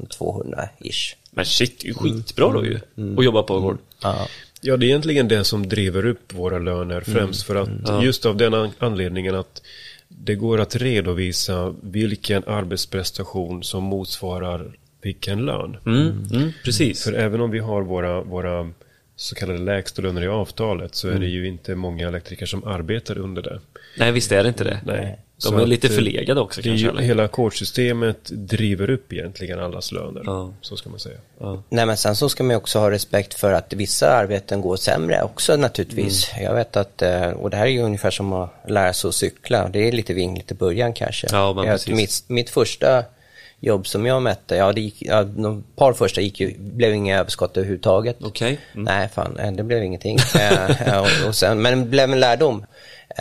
200 0.09 0.69
ish. 0.79 1.15
Men 1.31 1.45
shit, 1.45 1.79
det 1.79 1.89
är 1.89 1.93
skitbra 1.93 2.51
då 2.51 2.65
ju. 2.65 2.75
Att 3.17 3.25
jobba 3.25 3.43
på 3.43 3.55
ackord. 3.57 3.77
Ja. 4.03 4.27
Ja, 4.63 4.77
det 4.77 4.85
är 4.85 4.87
egentligen 4.87 5.27
det 5.27 5.43
som 5.43 5.69
driver 5.69 6.05
upp 6.05 6.33
våra 6.33 6.59
löner 6.59 7.01
främst 7.01 7.43
för 7.43 7.55
att 7.55 8.03
just 8.03 8.25
av 8.25 8.37
den 8.37 8.53
an- 8.53 8.71
anledningen 8.79 9.35
att 9.35 9.61
det 10.17 10.35
går 10.35 10.61
att 10.61 10.75
redovisa 10.75 11.75
vilken 11.81 12.43
arbetsprestation 12.47 13.63
som 13.63 13.83
motsvarar 13.83 14.71
vilken 15.01 15.45
lön. 15.45 15.77
Mm, 15.85 16.25
mm, 16.33 16.51
precis. 16.63 17.03
För 17.03 17.13
även 17.13 17.41
om 17.41 17.51
vi 17.51 17.59
har 17.59 17.81
våra, 17.81 18.21
våra 18.21 18.71
så 19.15 19.35
kallade 19.35 19.59
lägstalöner 19.59 20.23
i 20.23 20.27
avtalet 20.27 20.95
så 20.95 21.07
är 21.07 21.19
det 21.19 21.27
ju 21.27 21.47
inte 21.47 21.75
många 21.75 22.07
elektriker 22.07 22.45
som 22.45 22.63
arbetar 22.63 23.17
under 23.17 23.41
det. 23.41 23.59
Nej, 23.97 24.11
visst 24.11 24.31
är 24.31 24.43
det 24.43 24.49
inte 24.49 24.63
det. 24.63 24.79
Nej. 24.85 25.19
De 25.43 25.59
är 25.59 25.65
lite 25.65 25.89
förlegade 25.89 26.41
också 26.41 26.61
det 26.61 26.69
är 26.69 26.83
kanske. 26.83 27.01
ju, 27.01 27.07
hela 27.07 27.23
ackordssystemet 27.23 28.29
driver 28.29 28.89
upp 28.89 29.13
egentligen 29.13 29.59
allas 29.59 29.91
löner. 29.91 30.21
Ja. 30.25 30.53
Så 30.61 30.77
ska 30.77 30.89
man 30.89 30.99
säga. 30.99 31.17
Nej 31.69 31.85
men 31.85 31.97
sen 31.97 32.15
så 32.15 32.29
ska 32.29 32.43
man 32.43 32.55
också 32.55 32.79
ha 32.79 32.91
respekt 32.91 33.33
för 33.33 33.53
att 33.53 33.73
vissa 33.73 34.11
arbeten 34.11 34.61
går 34.61 34.75
sämre 34.75 35.23
också 35.23 35.55
naturligtvis. 35.55 36.31
Mm. 36.33 36.45
Jag 36.45 36.55
vet 36.55 36.77
att, 36.77 37.01
eh, 37.01 37.29
och 37.29 37.49
det 37.49 37.57
här 37.57 37.65
är 37.65 37.69
ju 37.71 37.81
ungefär 37.81 38.11
som 38.11 38.33
att 38.33 38.49
lära 38.67 38.93
sig 38.93 39.07
att 39.07 39.15
cykla. 39.15 39.69
Det 39.69 39.87
är 39.87 39.91
lite 39.91 40.13
vingligt 40.13 40.51
i 40.51 40.55
början 40.55 40.93
kanske. 40.93 41.27
Ja, 41.31 41.53
men 41.53 41.63
jag, 41.63 41.73
precis. 41.73 41.95
mitt, 41.95 42.23
mitt 42.27 42.49
första 42.49 43.03
jobb 43.61 43.87
som 43.87 44.05
jag 44.05 44.21
mätte, 44.21 44.55
ja, 44.55 44.73
det 44.73 44.81
gick, 44.81 44.95
ja 44.99 45.23
de 45.23 45.63
par 45.75 45.93
första 45.93 46.21
gick 46.21 46.39
ju, 46.39 46.57
blev 46.57 46.93
inga 46.93 47.19
överskott 47.19 47.57
överhuvudtaget. 47.57 48.17
Okej. 48.21 48.59
Mm. 48.73 48.83
Nej, 48.83 49.09
fan, 49.13 49.37
eh, 49.37 49.51
det 49.51 49.63
blev 49.63 49.83
ingenting. 49.83 50.17
Eh, 50.39 50.99
och, 50.99 51.27
och 51.27 51.35
sen, 51.35 51.61
men 51.61 51.79
det 51.79 51.85
blev 51.85 52.11
en 52.11 52.19
lärdom. 52.19 52.65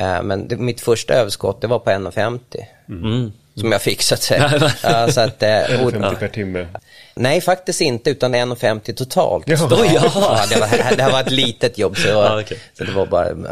Eh, 0.00 0.22
Men 0.22 0.48
det, 0.48 0.56
mitt 0.56 0.80
första 0.80 1.14
överskott, 1.14 1.60
det 1.60 1.66
var 1.66 1.78
på 1.78 1.90
1,50. 1.90 2.38
Mm. 2.88 3.32
Som 3.54 3.72
jag 3.72 3.82
fick 3.82 4.02
så 4.02 4.14
att 4.14 4.22
säga. 4.22 4.70
ja, 4.82 5.08
så 5.08 5.20
att, 5.20 5.42
eh, 5.42 5.84
och, 5.84 5.92
50 5.92 6.16
per 6.16 6.28
timme. 6.28 6.66
Nej, 7.14 7.40
faktiskt 7.40 7.80
inte, 7.80 8.10
utan 8.10 8.34
1,50 8.34 8.92
totalt. 8.94 9.44
Oj, 9.48 9.90
ja. 9.94 10.10
Ja, 10.14 10.44
det, 10.50 10.60
var, 10.60 10.96
det 10.96 11.02
här 11.02 11.12
var 11.12 11.20
ett 11.20 11.30
litet 11.30 11.78
jobb, 11.78 11.96
så, 11.96 12.08
Ja, 12.08 12.40
okej. 12.40 12.58
så 12.78 12.84
det 12.84 12.92
var 12.92 13.06
bara 13.06 13.28
en, 13.28 13.42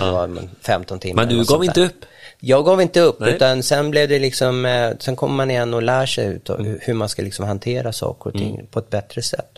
det 0.00 0.10
var 0.10 0.24
en 0.24 0.50
15 0.62 0.98
timmar. 0.98 1.22
Men 1.26 1.36
du 1.36 1.44
gav 1.44 1.64
inte 1.64 1.80
där. 1.80 1.86
upp? 1.86 2.04
Jag 2.40 2.64
gav 2.64 2.82
inte 2.82 3.00
upp, 3.00 3.20
Nej. 3.20 3.32
utan 3.34 3.62
sen 3.62 3.90
blev 3.90 4.08
det 4.08 4.18
liksom, 4.18 4.66
eh, 4.66 4.90
sen 4.98 5.16
kommer 5.16 5.34
man 5.34 5.50
igen 5.50 5.74
och 5.74 5.82
lär 5.82 6.06
sig 6.06 6.26
ut 6.26 6.48
Mm. 6.48 6.78
hur- 6.82 6.94
man 6.94 7.08
ska 7.08 7.22
liksom 7.22 7.44
hantera 7.46 7.92
saker 7.92 8.30
och 8.30 8.36
ting 8.36 8.66
på 8.70 8.78
ett 8.78 8.90
bättre 8.90 9.22
sätt. 9.22 9.50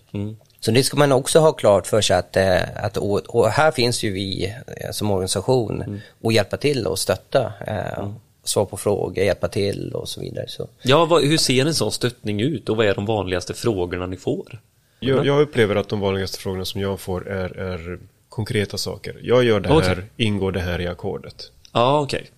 Så 0.61 0.71
det 0.71 0.83
ska 0.83 0.97
man 0.97 1.13
också 1.13 1.39
ha 1.39 1.53
klart 1.53 1.87
för 1.87 2.01
sig 2.01 2.17
att, 2.17 2.37
eh, 2.37 2.85
att 2.85 2.97
och, 2.97 3.19
och 3.37 3.49
här 3.49 3.71
finns 3.71 4.03
ju 4.03 4.13
vi 4.13 4.55
eh, 4.77 4.91
som 4.93 5.11
organisation 5.11 5.83
Mm. 5.83 6.01
och 6.21 6.33
hjälpa 6.33 6.57
till 6.57 6.87
och 6.87 6.99
stötta. 6.99 7.53
Eh, 7.67 8.11
Svara 8.45 8.67
på 8.67 8.77
frågor, 8.77 9.25
hjälpa 9.25 9.49
till 9.49 9.93
och 9.95 10.09
så 10.09 10.21
vidare. 10.21 10.49
Så. 10.49 10.69
Ja, 10.83 11.05
vad, 11.05 11.23
hur 11.25 11.37
ser 11.37 11.67
en 11.67 11.75
sån 11.75 11.93
stöttning 11.93 12.41
ut 12.41 12.69
och 12.69 12.77
vad 12.77 12.87
är 12.87 12.95
de 12.95 13.07
vanligaste 13.07 13.55
frågorna 13.55 14.07
ni 14.07 14.17
får? 14.17 14.61
Jag, 15.01 15.27
jag 15.27 15.41
upplever 15.41 15.77
att 15.77 15.89
de 15.89 16.01
vanligaste 16.01 16.39
frågorna 16.39 16.65
som 16.65 16.81
jag 16.81 17.01
får 17.01 17.29
är, 17.29 17.59
är 17.59 17.99
konkreta 18.29 18.79
saker. 18.79 19.17
Jag 19.23 19.45
gör 19.45 19.61
det 19.61 19.69
här, 19.69 19.93
Okej. 19.93 20.05
ingår 20.17 20.53
det 20.53 20.61
här 20.61 20.81
i 20.81 20.87
ackordet? 20.87 21.53
Ja, 21.73 22.01
okej. 22.01 22.31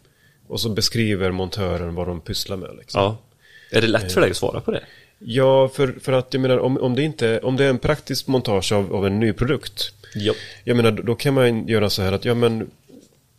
Och 0.48 0.60
så 0.60 0.68
beskriver 0.68 1.30
montören 1.30 1.94
vad 1.94 2.06
de 2.06 2.20
pysslar 2.20 2.56
med. 2.56 2.70
Liksom. 2.78 3.00
Ja. 3.02 3.16
Är 3.70 3.80
det 3.80 3.86
lätt 3.86 4.12
för 4.12 4.20
dig 4.20 4.30
att 4.30 4.36
svara 4.36 4.60
på 4.60 4.70
det? 4.70 4.82
Ja, 5.24 5.68
för, 5.68 5.94
för 6.00 6.12
att 6.12 6.34
jag 6.34 6.40
menar 6.40 6.58
om, 6.58 6.78
om, 6.78 6.94
det 6.94 7.02
inte, 7.02 7.40
om 7.40 7.56
det 7.56 7.64
är 7.64 7.70
en 7.70 7.78
praktisk 7.78 8.26
montage 8.26 8.72
av, 8.72 8.94
av 8.94 9.06
en 9.06 9.20
ny 9.20 9.32
produkt. 9.32 9.92
Ja. 10.14 10.32
Jag 10.64 10.76
menar, 10.76 10.90
då 10.90 11.14
kan 11.14 11.34
man 11.34 11.68
göra 11.68 11.90
så 11.90 12.02
här 12.02 12.12
att, 12.12 12.24
ja 12.24 12.34
men 12.34 12.70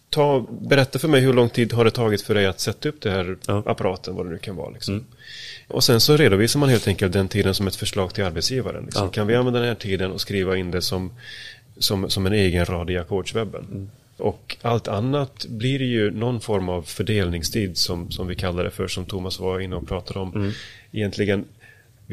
ta, 0.09 0.45
berätta 0.49 0.99
för 0.99 1.07
mig 1.07 1.21
hur 1.21 1.33
lång 1.33 1.49
tid 1.49 1.73
har 1.73 1.85
det 1.85 1.91
tagit 1.91 2.21
för 2.21 2.35
dig 2.35 2.45
att 2.45 2.59
sätta 2.59 2.89
upp 2.89 3.01
det 3.01 3.11
här 3.11 3.37
Ja. 3.47 3.63
apparaten, 3.65 4.15
vad 4.15 4.25
det 4.25 4.29
nu 4.31 4.37
kan 4.37 4.55
vara. 4.55 4.69
Liksom. 4.69 5.05
Och 5.67 5.83
sen 5.83 6.01
så 6.01 6.17
redovisar 6.17 6.59
man 6.59 6.69
helt 6.69 6.87
enkelt 6.87 7.13
den 7.13 7.27
tiden 7.27 7.53
som 7.53 7.67
ett 7.67 7.75
förslag 7.75 8.13
till 8.13 8.23
arbetsgivaren. 8.23 8.83
Liksom. 8.83 9.05
Ja. 9.05 9.11
Kan 9.11 9.27
vi 9.27 9.35
använda 9.35 9.59
den 9.59 9.67
här 9.69 9.75
tiden 9.75 10.11
och 10.11 10.21
skriva 10.21 10.57
in 10.57 10.71
det 10.71 10.81
som, 10.81 11.11
som, 11.77 12.09
som 12.09 12.25
en 12.25 12.33
egen 12.33 12.65
rad 12.65 12.89
i 12.89 12.97
ackordswebben? 12.97 13.89
Och 14.17 14.57
allt 14.61 14.87
annat 14.87 15.45
blir 15.49 15.81
ju 15.81 16.11
någon 16.11 16.39
form 16.39 16.69
av 16.69 16.81
fördelningstid 16.81 17.77
som, 17.77 18.11
som 18.11 18.27
vi 18.27 18.35
kallar 18.35 18.63
det 18.63 18.69
för, 18.71 18.87
som 18.87 19.05
Thomas 19.05 19.39
var 19.39 19.59
inne 19.59 19.75
och 19.75 19.87
pratade 19.87 20.19
om. 20.19 20.53
Egentligen, 20.91 21.45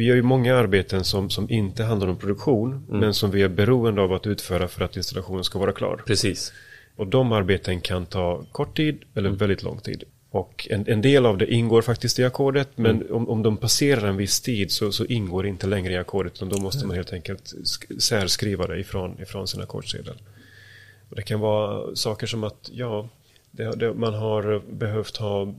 vi 0.00 0.06
gör 0.06 0.16
ju 0.16 0.22
många 0.22 0.56
arbeten 0.56 1.04
som, 1.04 1.30
som 1.30 1.50
inte 1.50 1.84
handlar 1.84 2.08
om 2.08 2.16
produktion, 2.16 2.86
men 2.88 3.14
som 3.14 3.30
vi 3.30 3.42
är 3.42 3.48
beroende 3.48 4.02
av 4.02 4.12
att 4.12 4.26
utföra 4.26 4.68
för 4.68 4.84
att 4.84 4.96
installationen 4.96 5.44
ska 5.44 5.58
vara 5.58 5.72
klar. 5.72 6.02
Precis. 6.06 6.52
Och 6.96 7.06
de 7.06 7.32
arbeten 7.32 7.80
kan 7.80 8.06
ta 8.06 8.44
kort 8.52 8.76
tid 8.76 8.98
eller 9.14 9.30
väldigt 9.30 9.62
lång 9.62 9.78
tid. 9.78 10.04
Och 10.30 10.66
en, 10.70 10.84
en 10.88 11.02
del 11.02 11.26
av 11.26 11.38
det 11.38 11.54
ingår 11.54 11.82
faktiskt 11.82 12.18
i 12.18 12.24
ackordet, 12.24 12.68
men 12.74 13.12
om, 13.12 13.28
om 13.28 13.42
de 13.42 13.56
passerar 13.56 14.08
en 14.08 14.16
viss 14.16 14.40
tid 14.40 14.70
så, 14.70 14.92
så 14.92 15.04
ingår 15.04 15.42
det 15.42 15.48
inte 15.48 15.66
längre 15.66 15.92
i 15.92 15.96
ackordet, 15.96 16.32
utan 16.32 16.48
då 16.48 16.58
måste 16.60 16.86
man 16.86 16.96
helt 16.96 17.12
enkelt 17.12 17.44
sk- 17.44 17.98
särskriva 17.98 18.66
det 18.66 18.80
ifrån, 18.80 19.22
ifrån 19.22 19.48
sin 19.48 19.60
ackordssedel. 19.60 20.16
Och 21.10 21.16
det 21.16 21.22
kan 21.22 21.40
vara 21.40 21.96
saker 21.96 22.26
som 22.26 22.44
att, 22.44 22.70
ja, 22.72 23.08
det, 23.50 23.76
det, 23.76 23.94
man 23.94 24.14
har 24.14 24.62
behövt 24.72 25.16
ha 25.16 25.54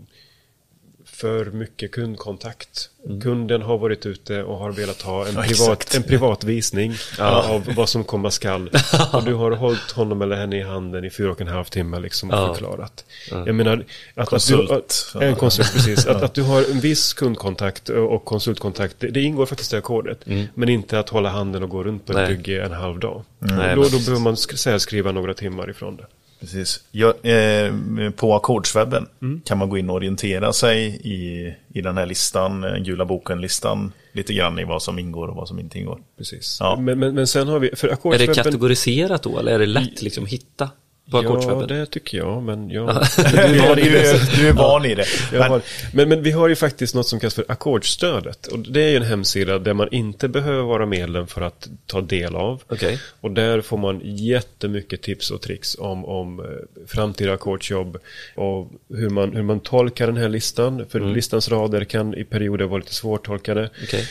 för 1.06 1.46
mycket 1.46 1.92
kundkontakt. 1.92 2.90
Kunden 3.24 3.62
har 3.62 3.78
varit 3.78 4.06
ute 4.06 4.44
och 4.44 4.58
har 4.58 4.72
velat 4.72 5.02
ha 5.02 5.28
en, 5.28 5.34
Ja, 5.36 5.42
privat, 5.42 5.96
en 5.96 6.04
privat 6.04 6.44
visning 6.44 6.94
av 7.20 7.64
vad 7.76 7.90
som 7.90 8.04
komma 8.04 8.32
skall. 8.32 8.70
Och 9.14 9.24
du 9.24 9.34
har 9.34 9.52
hållit 9.52 9.92
honom 9.92 10.22
eller 10.22 10.36
henne 10.36 10.58
i 10.58 10.62
handen 10.64 11.06
i 11.06 11.10
fyra 11.10 11.32
och 11.32 11.42
en 11.42 11.48
halv 11.48 11.64
timme 11.66 12.00
liksom 12.00 12.30
och 12.32 12.36
Ja. 12.38 12.54
förklarat. 12.54 13.06
Jag 13.30 13.56
menar, 13.56 13.86
att, 14.16 14.30
Konsult. 14.30 14.72
Att 14.72 15.12
du, 15.14 15.26
en 15.26 15.36
konsult, 15.36 15.72
precis. 15.74 16.06
Att, 16.06 16.24
att 16.24 16.34
du 16.34 16.42
har 16.42 16.72
en 16.72 16.80
viss 16.80 17.14
kundkontakt 17.14 17.90
och 17.90 18.26
konsultkontakt, 18.26 18.96
det, 19.00 19.08
det 19.08 19.22
ingår 19.22 19.46
faktiskt 19.46 19.74
i 19.74 19.76
ackordet. 19.78 20.20
Men 20.54 20.70
inte 20.70 21.00
att 21.00 21.10
hålla 21.10 21.30
handen 21.30 21.64
och 21.64 21.70
gå 21.70 21.84
runt 21.84 22.06
på 22.06 22.14
Nej. 22.14 22.28
bygge 22.28 22.64
en 22.64 22.72
halv 22.72 23.00
dag. 23.00 23.24
Nej, 23.40 23.76
då, 23.76 23.84
då 23.84 23.90
behöver 24.00 24.20
man 24.20 24.36
sk- 24.36 24.56
särskriva 24.56 25.12
några 25.12 25.34
timmar 25.34 25.70
ifrån 25.70 25.96
det. 25.98 26.06
Precis. 26.42 26.84
Jag, 26.92 27.14
eh, 27.22 27.74
på 28.16 28.36
ackordswebben 28.36 29.08
kan 29.46 29.58
man 29.58 29.70
gå 29.70 29.78
in 29.78 29.90
och 29.90 29.96
orientera 29.96 30.54
sig 30.54 30.86
i, 31.04 31.54
i 31.74 31.82
den 31.82 31.98
här 31.98 32.06
listan, 32.06 32.64
eh, 32.64 32.78
gula 32.78 33.06
boken-listan, 33.06 33.92
lite 34.12 34.34
grann 34.34 34.60
i 34.60 34.64
vad 34.64 34.82
som 34.82 35.00
ingår 35.00 35.28
och 35.28 35.36
vad 35.36 35.48
som 35.48 35.60
inte 35.60 35.80
ingår. 35.80 36.00
Precis. 36.18 36.58
Ja. 36.60 36.76
Men, 36.80 37.00
men, 37.00 37.16
men 37.16 37.28
sen 37.28 37.48
har 37.48 37.60
vi, 37.60 37.76
för 37.76 38.14
Är 38.14 38.20
det 38.20 38.36
kategoriserat 38.36 39.24
då 39.24 39.40
eller 39.40 39.52
är 39.52 39.60
det 39.60 39.66
lätt 39.66 40.02
liksom 40.02 40.26
hitta 40.26 40.70
på 41.12 41.18
Ja, 41.62 41.66
det 41.68 41.86
tycker 41.86 42.18
jag, 42.18 42.44
men 42.44 42.70
jag... 42.70 42.88
Du, 43.32 43.38
är- 43.38 43.76
du, 43.76 43.98
är- 43.98 44.38
du 44.42 44.48
är 44.48 44.54
van 44.54 44.86
i 44.86 44.96
det. 44.96 45.06
Har, 45.38 45.62
men, 45.94 46.10
men 46.10 46.24
vi 46.24 46.32
har 46.32 46.48
ju 46.50 46.56
faktiskt 46.56 46.96
något 46.96 47.08
som 47.08 47.20
kallas 47.20 47.34
för 47.34 47.46
ackordsstödet. 47.48 48.48
Och 48.48 48.60
det 48.60 48.82
är 48.84 48.90
ju 48.90 48.96
en 48.96 49.04
hemsida 49.04 49.60
där 49.60 49.74
man 49.74 49.88
inte 49.92 50.28
behöver 50.28 50.64
vara 50.64 50.86
medlem 50.86 51.28
för 51.28 51.42
att 51.42 51.68
ta 51.86 52.02
del 52.02 52.36
av. 52.36 52.64
Okej. 52.68 53.00
Och 53.22 53.32
där 53.32 53.62
får 53.62 53.78
man 53.78 54.02
jättemycket 54.04 55.02
tips 55.02 55.32
och 55.32 55.42
tricks 55.42 55.76
om, 55.80 56.06
om 56.06 56.40
eh, 56.40 56.46
framtida 56.88 57.34
ackordsjobb 57.34 57.98
och 58.36 58.72
hur 58.90 59.10
man, 59.10 59.36
hur 59.36 59.44
man 59.44 59.60
tolkar 59.60 60.08
den 60.08 60.18
här 60.18 60.30
listan. 60.30 60.86
För 60.90 61.00
listans 61.00 61.50
rader 61.50 61.84
kan 61.84 62.14
i 62.16 62.24
perioder 62.24 62.66
vara 62.66 62.78
lite 62.80 62.94
svårtolkade. 62.94 63.70
Okej. 63.84 64.08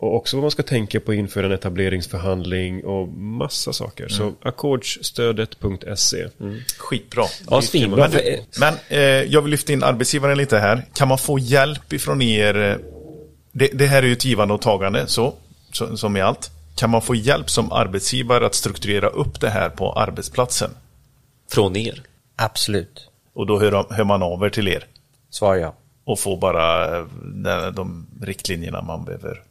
Och 0.00 0.16
också 0.16 0.36
vad 0.36 0.42
man 0.42 0.50
ska 0.50 0.62
tänka 0.62 1.00
på 1.00 1.14
inför 1.14 1.42
en 1.44 1.52
etableringsförhandling 1.52 2.84
och 2.84 3.08
massa 3.08 3.72
saker. 3.72 4.08
Så 4.08 4.32
ackordsstödet.se. 4.42 6.28
skitbra. 6.78 7.24
Ja, 7.50 7.62
svinbra. 7.62 8.00
Men, 8.00 8.10
För- 8.10 8.60
men 8.60 8.74
eh, 8.88 9.00
jag 9.32 9.42
vill 9.42 9.50
lyfta 9.50 9.72
in 9.72 9.82
arbetsgivaren 9.82 10.38
lite 10.38 10.58
här. 10.58 10.82
Kan 10.94 11.08
man 11.08 11.18
få 11.18 11.38
hjälp 11.38 11.92
ifrån 11.92 12.22
er? 12.22 12.56
eh, 12.70 12.76
Det, 13.52 13.66
det 13.74 13.86
här 13.86 14.02
är 14.02 14.06
ju 14.06 14.12
ett 14.12 14.24
givande 14.24 14.54
och 14.54 14.60
tagande, 14.60 15.06
så, 15.06 15.34
så, 15.72 15.96
som 15.96 16.16
i 16.16 16.20
allt. 16.20 16.50
Kan 16.76 16.90
man 16.90 17.02
få 17.02 17.14
hjälp 17.14 17.50
som 17.50 17.72
arbetsgivare 17.72 18.46
att 18.46 18.54
strukturera 18.54 19.08
upp 19.08 19.40
det 19.40 19.50
här 19.50 19.68
på 19.68 19.92
arbetsplatsen? 19.92 20.70
Från 21.50 21.76
er? 21.76 22.02
Absolut. 22.36 23.08
Och 23.32 23.46
då 23.46 23.60
hör, 23.60 23.86
hör 23.94 24.04
man 24.04 24.22
av 24.22 24.44
er 24.44 24.50
till 24.50 24.68
er 24.68 24.86
Svar 25.30 25.56
ja. 25.56 25.74
och 26.04 26.18
får 26.20 26.36
bara 26.36 26.98
eh, 26.98 27.04
de, 27.44 27.72
de 27.74 28.06
riktlinjerna 28.22 28.82
man 28.82 29.04
behöver. 29.04 29.42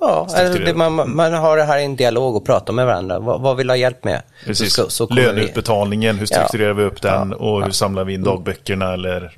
Ja, 0.00 0.28
eller 0.36 0.58
det, 0.66 0.74
man, 0.74 1.16
man 1.16 1.32
har 1.32 1.56
det 1.56 1.62
här 1.64 1.78
i 1.78 1.84
en 1.84 1.96
dialog 1.96 2.36
och 2.36 2.44
pratar 2.46 2.72
med 2.72 2.86
varandra. 2.86 3.18
Vad, 3.18 3.40
vad 3.40 3.56
vill 3.56 3.66
du 3.66 3.72
ha 3.72 3.76
hjälp 3.76 4.04
med? 4.04 4.22
Precis. 4.44 4.74
Så, 4.74 4.90
så 4.90 5.06
vi- 5.06 5.14
Löneutbetalningen, 5.14 6.18
hur 6.18 6.26
strukturerar 6.26 6.72
vi 6.74 6.82
upp 6.82 7.02
den 7.02 7.30
Ja. 7.30 7.36
och 7.36 7.64
hur 7.64 7.70
samlar 7.70 8.04
vi 8.04 8.14
in 8.14 8.22
dagböckerna 8.24 8.92
eller 8.92 9.32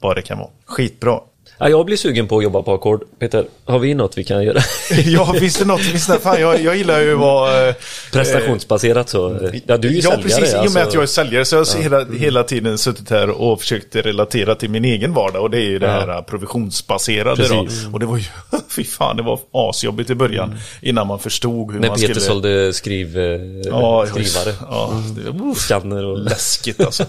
vad 0.00 0.16
det 0.16 0.22
kan 0.22 0.38
vara. 0.38 0.48
Skitbra. 0.66 1.20
Ja, 1.58 1.68
jag 1.68 1.86
blir 1.86 1.96
sugen 1.96 2.28
på 2.28 2.38
att 2.38 2.44
jobba 2.44 2.62
på 2.62 2.74
ackord. 2.74 3.04
Peter, 3.18 3.44
har 3.64 3.78
vi 3.78 3.94
något 3.94 4.18
vi 4.18 4.24
kan 4.24 4.44
göra? 4.44 4.60
ja, 5.04 5.32
finns 5.32 5.56
det 5.58 5.64
något? 5.64 5.80
Finns 5.80 6.06
det, 6.06 6.18
fan, 6.18 6.40
jag, 6.40 6.60
jag 6.62 6.76
gillar 6.76 7.00
ju 7.00 7.14
vara... 7.14 7.68
eh, 7.68 7.74
Prestationsbaserat 8.12 9.08
så. 9.08 9.50
Ja, 9.66 9.76
du 9.76 9.88
är 9.88 9.92
ju 9.92 9.98
ja, 9.98 10.10
säljare. 10.10 10.22
precis. 10.22 10.54
I 10.54 10.56
och 10.56 10.58
med 10.58 10.64
alltså. 10.64 10.80
att 10.80 10.94
jag 10.94 11.02
är 11.02 11.06
säljare 11.06 11.44
så 11.44 11.56
har 11.56 11.66
jag 11.74 11.82
hela, 11.82 12.04
hela 12.04 12.42
tiden 12.42 12.78
suttit 12.78 13.10
här 13.10 13.30
och 13.30 13.60
försökt 13.60 13.96
relatera 13.96 14.54
till 14.54 14.70
min 14.70 14.84
egen 14.84 15.14
vardag. 15.14 15.42
Och 15.42 15.50
det 15.50 15.56
är 15.58 15.64
ju 15.70 15.78
det 15.78 15.88
här 15.88 16.08
eh, 16.08 16.22
provisionsbaserade. 16.22 17.66
Och 17.92 18.00
det 18.00 18.06
var 18.06 18.16
ju, 18.16 18.24
fy 18.76 18.84
fan, 18.84 19.16
det 19.16 19.22
var 19.22 19.38
asjobbigt 19.52 20.10
i 20.10 20.14
början. 20.14 20.58
Innan 20.80 21.06
man 21.06 21.18
förstod 21.18 21.72
hur 21.72 21.80
När 21.80 21.88
man 21.88 21.96
Peter 21.96 22.14
skulle... 22.14 22.26
sålde 22.26 22.72
skriv, 22.72 23.18
eh, 23.18 23.24
Ja, 23.64 24.06
skrivare. 24.06 24.54
Ja, 24.70 25.02
det, 25.16 25.44
uff, 25.50 25.58
Skanner 25.58 26.04
och... 26.04 26.18
läskigt 26.18 26.80
alltså. 26.80 27.04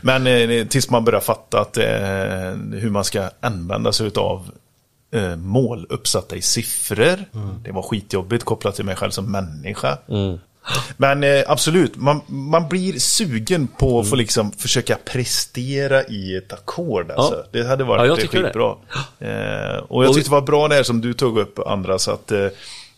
Men 0.00 0.26
eh, 0.26 0.66
tills 0.66 0.90
man 0.90 1.04
börjar 1.04 1.20
fatta 1.20 1.60
att, 1.60 1.76
eh, 1.76 1.84
hur 2.80 2.90
man 2.90 3.04
ska 3.04 3.22
använda 3.40 3.71
sig 3.92 4.06
utav 4.06 4.50
eh, 5.14 5.36
mål 5.36 5.86
uppsatta 5.90 6.36
i 6.36 6.42
siffror. 6.42 7.24
Det 7.64 7.72
var 7.72 7.82
skitjobbigt 7.82 8.44
kopplat 8.44 8.74
till 8.74 8.84
mig 8.84 8.96
själv 8.96 9.10
som 9.10 9.32
människa. 9.32 9.98
Men 10.96 11.24
eh, 11.24 11.42
absolut, 11.46 11.96
man, 11.96 12.20
man 12.26 12.68
blir 12.68 12.98
sugen 12.98 13.66
på 13.66 14.00
att 14.00 14.08
få 14.08 14.16
liksom 14.16 14.52
försöka 14.52 14.98
prestera 15.04 16.04
i 16.04 16.36
ett 16.36 16.52
ackord. 16.52 17.10
Alltså. 17.10 17.44
Det 17.52 17.64
hade 17.66 17.84
varit 17.84 18.06
Ja, 18.08 18.12
eh, 18.16 18.16
tycker 18.22 18.38
det. 18.38 18.44
skitbra. 18.44 18.76
Eh, 19.18 19.76
och 19.78 20.04
jag 20.04 20.08
Och- 20.10 20.14
tyckte 20.16 20.30
det 20.30 20.34
var 20.34 20.40
bra 20.42 20.68
det 20.68 20.74
här 20.74 20.82
som 20.82 21.00
du 21.00 21.14
tog 21.14 21.38
upp, 21.38 21.58
andra, 21.58 21.98
så 21.98 22.10
att 22.10 22.32
eh, 22.32 22.46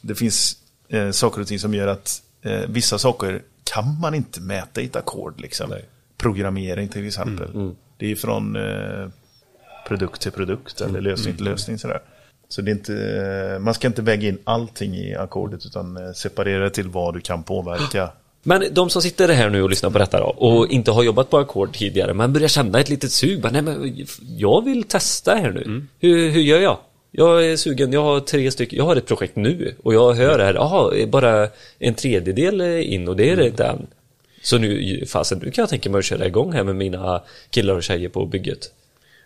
det 0.01 0.15
finns 0.15 0.57
eh, 0.89 1.11
saker 1.11 1.41
och 1.41 1.47
ting 1.47 1.59
som 1.59 1.75
gör 1.75 1.87
att 1.89 2.23
eh, 2.43 2.61
vissa 2.69 2.99
saker 2.99 3.43
kan 3.75 4.01
man 4.01 4.15
inte 4.15 4.41
mäta 4.41 4.81
i 4.81 4.85
ett 4.85 4.97
ackord. 4.97 5.41
Liksom. 5.41 5.71
Nej. 5.71 5.85
Programmering 6.19 6.89
till 6.89 7.07
exempel. 7.07 7.51
Mm, 7.55 7.75
Det 7.99 8.11
är 8.13 8.17
från 8.17 8.57
eh, 8.57 9.09
produkt 9.89 10.21
till 10.21 10.33
produkt 10.33 10.81
eller 10.81 11.01
lösning 11.01 11.37
till 11.37 11.45
lösning. 11.45 11.79
Sådär. 11.79 12.01
Så 12.49 12.63
det 12.63 12.71
är 12.71 12.73
inte, 12.73 13.59
man 13.61 13.75
ska 13.75 13.87
inte 13.87 14.03
väga 14.03 14.29
in 14.29 14.39
allting 14.45 14.95
i 14.95 15.15
ackordet 15.15 15.67
utan 15.67 15.97
eh, 15.97 16.13
separera 16.13 16.71
till 16.71 16.89
vad 16.89 17.15
du 17.15 17.21
kan 17.21 17.43
påverka. 17.43 18.11
Men 18.43 18.65
de 18.73 18.91
som 18.91 19.03
sitter 19.03 19.29
här 19.29 19.51
nu 19.51 19.63
och 19.63 19.71
lyssnar 19.71 19.91
på 19.91 19.99
detta 19.99 20.21
då 20.21 20.27
och 20.27 20.69
inte 20.71 20.91
har 20.91 21.03
jobbat 21.03 21.31
på 21.31 21.39
ackord 21.39 21.77
tidigare 21.77 22.15
men 22.15 22.33
börjar 22.33 22.49
känna 22.49 22.81
ett 22.81 22.89
litet 22.89 23.13
sug. 23.13 23.41
Bara, 23.41 23.53
nej, 23.53 23.63
men 23.63 24.07
jag 24.37 24.65
vill 24.65 24.85
testa 24.85 25.35
här 25.35 25.51
nu. 25.51 25.87
Hur, 26.01 26.31
hur 26.31 26.41
gör 26.41 26.61
jag? 26.61 26.79
Jag 27.11 27.47
är 27.47 27.57
sugen, 27.57 27.93
jag 27.93 28.03
har 28.03 28.21
tre 28.21 28.51
stycken, 28.51 28.79
jag 28.79 28.85
har 28.85 28.97
ett 28.97 29.07
projekt 29.07 29.37
nu 29.37 29.75
och 29.83 29.95
jag 29.95 30.13
hör 30.13 30.39
här, 30.39 30.55
jaha, 30.55 31.07
bara 31.07 31.49
en 31.79 31.95
tredjedel 31.95 32.61
in 32.61 33.09
och 33.09 33.17
det 33.17 33.31
är 33.31 33.37
det 33.37 33.65
än. 33.65 33.87
Så 34.43 34.59
nu, 34.59 35.05
fasen, 35.07 35.39
nu 35.39 35.51
kan 35.51 35.63
jag 35.63 35.69
tänka 35.69 35.91
mig 35.91 35.99
att 35.99 36.05
köra 36.05 36.27
igång 36.27 36.53
här 36.53 36.65
med 36.65 36.77
mina 36.77 37.23
killar 37.51 37.75
och 37.75 37.83
tjejer 37.83 38.09
på 38.09 38.27
bygget. 38.27 38.71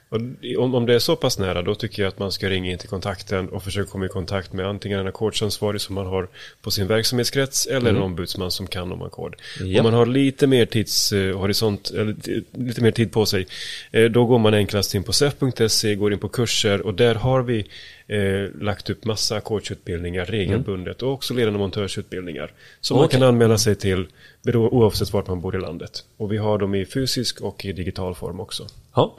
Och 0.09 0.21
om, 0.59 0.87
det 0.87 0.95
är 0.95 0.99
så 0.99 1.17
pass 1.17 1.39
nära 1.39 1.63
då 1.63 1.75
tycker 1.75 2.03
jag 2.03 2.09
att 2.09 2.19
man 2.19 2.33
ska 2.33 2.49
ringa 2.49 2.71
in 2.71 2.79
till 2.79 2.89
kontakten 2.89 3.49
och 3.49 3.63
försöka 3.63 3.91
komma 3.91 4.07
i 4.07 4.09
kontakt 4.09 4.53
med 4.53 4.67
antingen 4.67 5.01
en 5.01 5.07
ackordsansvarig 5.07 5.81
som 5.81 5.95
man 5.95 6.07
har 6.07 6.29
på 6.63 6.71
sin 6.71 6.87
verksamhetskrets 6.87 7.67
eller 7.67 7.91
en 7.91 7.97
ombudsman 7.97 8.51
som 8.51 8.67
kan 8.67 8.93
om 8.93 9.03
ackord. 9.03 9.37
Ja. 9.61 9.81
Om 9.81 9.85
man 9.85 9.95
har 9.95 10.07
lite 10.07 10.47
mer 10.47 10.67
tidshorisont, 10.67 11.91
eller 11.91 12.17
lite 12.53 12.83
mer 12.83 12.91
tid 12.91 13.13
på 13.13 13.27
sig, 13.27 13.47
eh, 13.91 14.05
då 14.05 14.25
går 14.25 14.39
man 14.39 14.55
enklast 14.55 14.95
in 14.95 15.05
på 15.05 15.13
sef.se, 15.13 15.95
går 15.95 16.13
in 16.13 16.19
på 16.19 16.29
kurser 16.29 16.81
och 16.81 16.95
där 16.95 17.15
har 17.15 17.43
vi 17.43 17.67
eh, 18.07 18.61
lagt 18.61 18.91
upp 18.91 19.05
massa 19.05 19.37
ackordsutbildningar 19.37 20.25
regelbundet 20.25 21.03
och 21.03 21.13
också 21.13 21.35
ledande 21.35 21.59
montörsutbildningar. 21.59 22.53
Som 22.81 22.97
man 22.97 23.05
Okej. 23.07 23.19
kan 23.19 23.29
anmäla 23.29 23.59
sig 23.59 23.75
till 23.75 24.07
oavsett 24.55 25.13
vart 25.13 25.27
man 25.27 25.41
bor 25.41 25.57
i 25.57 25.61
landet. 25.61 26.05
Och 26.17 26.33
vi 26.33 26.37
har 26.37 26.59
dem 26.59 26.75
i 26.75 26.87
fysisk 26.87 27.41
och 27.41 27.65
i 27.65 27.73
digital 27.73 28.15
form 28.15 28.41
också. 28.41 28.67
Ja, 28.95 29.17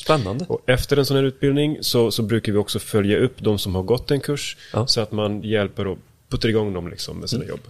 spännande. 0.00 0.44
Och 0.48 0.60
efter 0.66 0.96
en 0.96 1.06
sån 1.06 1.16
här 1.16 1.24
utbildning 1.24 1.78
så, 1.80 2.10
så 2.10 2.22
brukar 2.22 2.52
vi 2.52 2.58
också 2.58 2.78
följa 2.78 3.18
upp 3.18 3.34
de 3.38 3.58
som 3.58 3.74
har 3.74 3.82
gått 3.82 4.10
en 4.10 4.20
kurs 4.20 4.56
Ja. 4.72 4.86
så 4.86 5.00
att 5.00 5.12
man 5.12 5.42
hjälper 5.42 5.86
och 5.86 5.98
puttar 6.28 6.48
igång 6.48 6.72
dem 6.72 6.88
liksom 6.88 7.16
med 7.18 7.30
sina 7.30 7.44
jobb. 7.44 7.60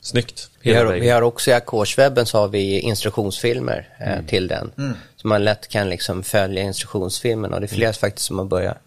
Snyggt. 0.00 0.50
Vi 0.60 0.74
har, 0.74 0.86
vi 0.86 1.08
har 1.08 1.22
också 1.22 1.50
i 1.50 1.54
Ackordswebben 1.54 2.26
så 2.26 2.38
har 2.38 2.48
vi 2.48 2.80
instruktionsfilmer 2.80 3.88
eh, 4.00 4.26
till 4.26 4.48
den. 4.48 4.72
Så 5.16 5.28
man 5.28 5.44
lätt 5.44 5.68
kan 5.68 5.90
liksom 5.90 6.22
följa 6.22 6.62
instruktionsfilmen 6.62 7.52
och 7.52 7.60
det 7.60 7.66
är 7.66 7.68
flera 7.68 7.92
faktiskt 7.92 8.26
som 8.26 8.38
har 8.38 8.46
börjat 8.46 8.78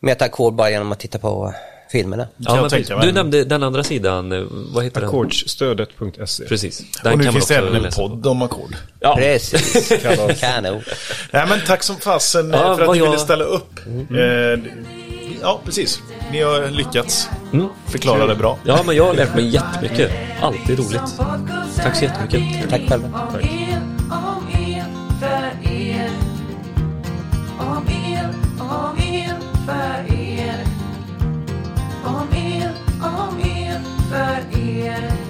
med 0.00 0.12
ett 0.12 0.22
ackord 0.22 0.54
bara 0.54 0.70
genom 0.70 0.92
att 0.92 0.98
titta 1.00 1.18
på 1.18 1.54
filmerna. 1.92 2.26
Ja, 2.36 2.68
men. 2.70 3.00
Du 3.00 3.12
nämnde 3.12 3.44
den 3.44 3.62
andra 3.62 3.84
sidan, 3.84 4.32
eh, 4.32 4.44
vad 4.50 4.84
heter 4.84 5.00
den? 5.00 5.08
Ackordsstödet.se. 5.08 6.44
Precis. 6.44 6.82
Den 7.02 7.12
och 7.12 7.18
nu 7.18 7.24
kan 7.24 7.32
finns 7.32 7.46
det 7.46 7.56
även 7.56 7.84
en 7.84 7.92
podd 7.92 8.26
om 8.26 8.42
ackord. 8.42 8.76
Ja. 9.00 9.16
Precis. 9.16 9.88
Kanon. 10.40 10.82
Nej, 11.30 11.46
men 11.48 11.60
tack 11.66 11.82
som 11.82 11.96
fasen 11.96 12.54
eh, 12.54 12.60
ja, 12.60 12.76
för 12.76 12.84
att 12.84 12.92
du 12.92 12.98
jag... 12.98 13.04
ville 13.04 13.18
ställa 13.18 13.44
upp. 13.44 13.86
Mm. 13.86 14.16
Eh, 14.16 14.70
ja, 15.42 15.60
precis. 15.64 16.02
Ni 16.32 16.42
har 16.42 16.70
lyckats 16.70 17.28
mm. 17.52 17.68
förklara 17.86 18.26
det 18.26 18.34
bra. 18.34 18.58
Ja, 18.64 18.82
men 18.86 18.96
jag 18.96 19.06
har 19.06 19.14
lärt 19.14 19.34
mig 19.34 19.48
jättemycket. 19.48 20.10
Alltid 20.40 20.78
roligt. 20.78 21.16
Tack 21.76 21.96
så 21.96 22.04
jättemycket. 22.04 22.70
Tack 22.70 22.88
själva. 22.88 23.28
Tack. 23.32 23.44
Om 24.10 24.48
el, 29.08 29.34
för 29.66 30.14
er 30.14 30.25
om 32.06 32.28
er, 32.32 32.70
om 33.00 33.38
er, 33.38 33.80
för 34.08 34.58
er. 34.58 35.25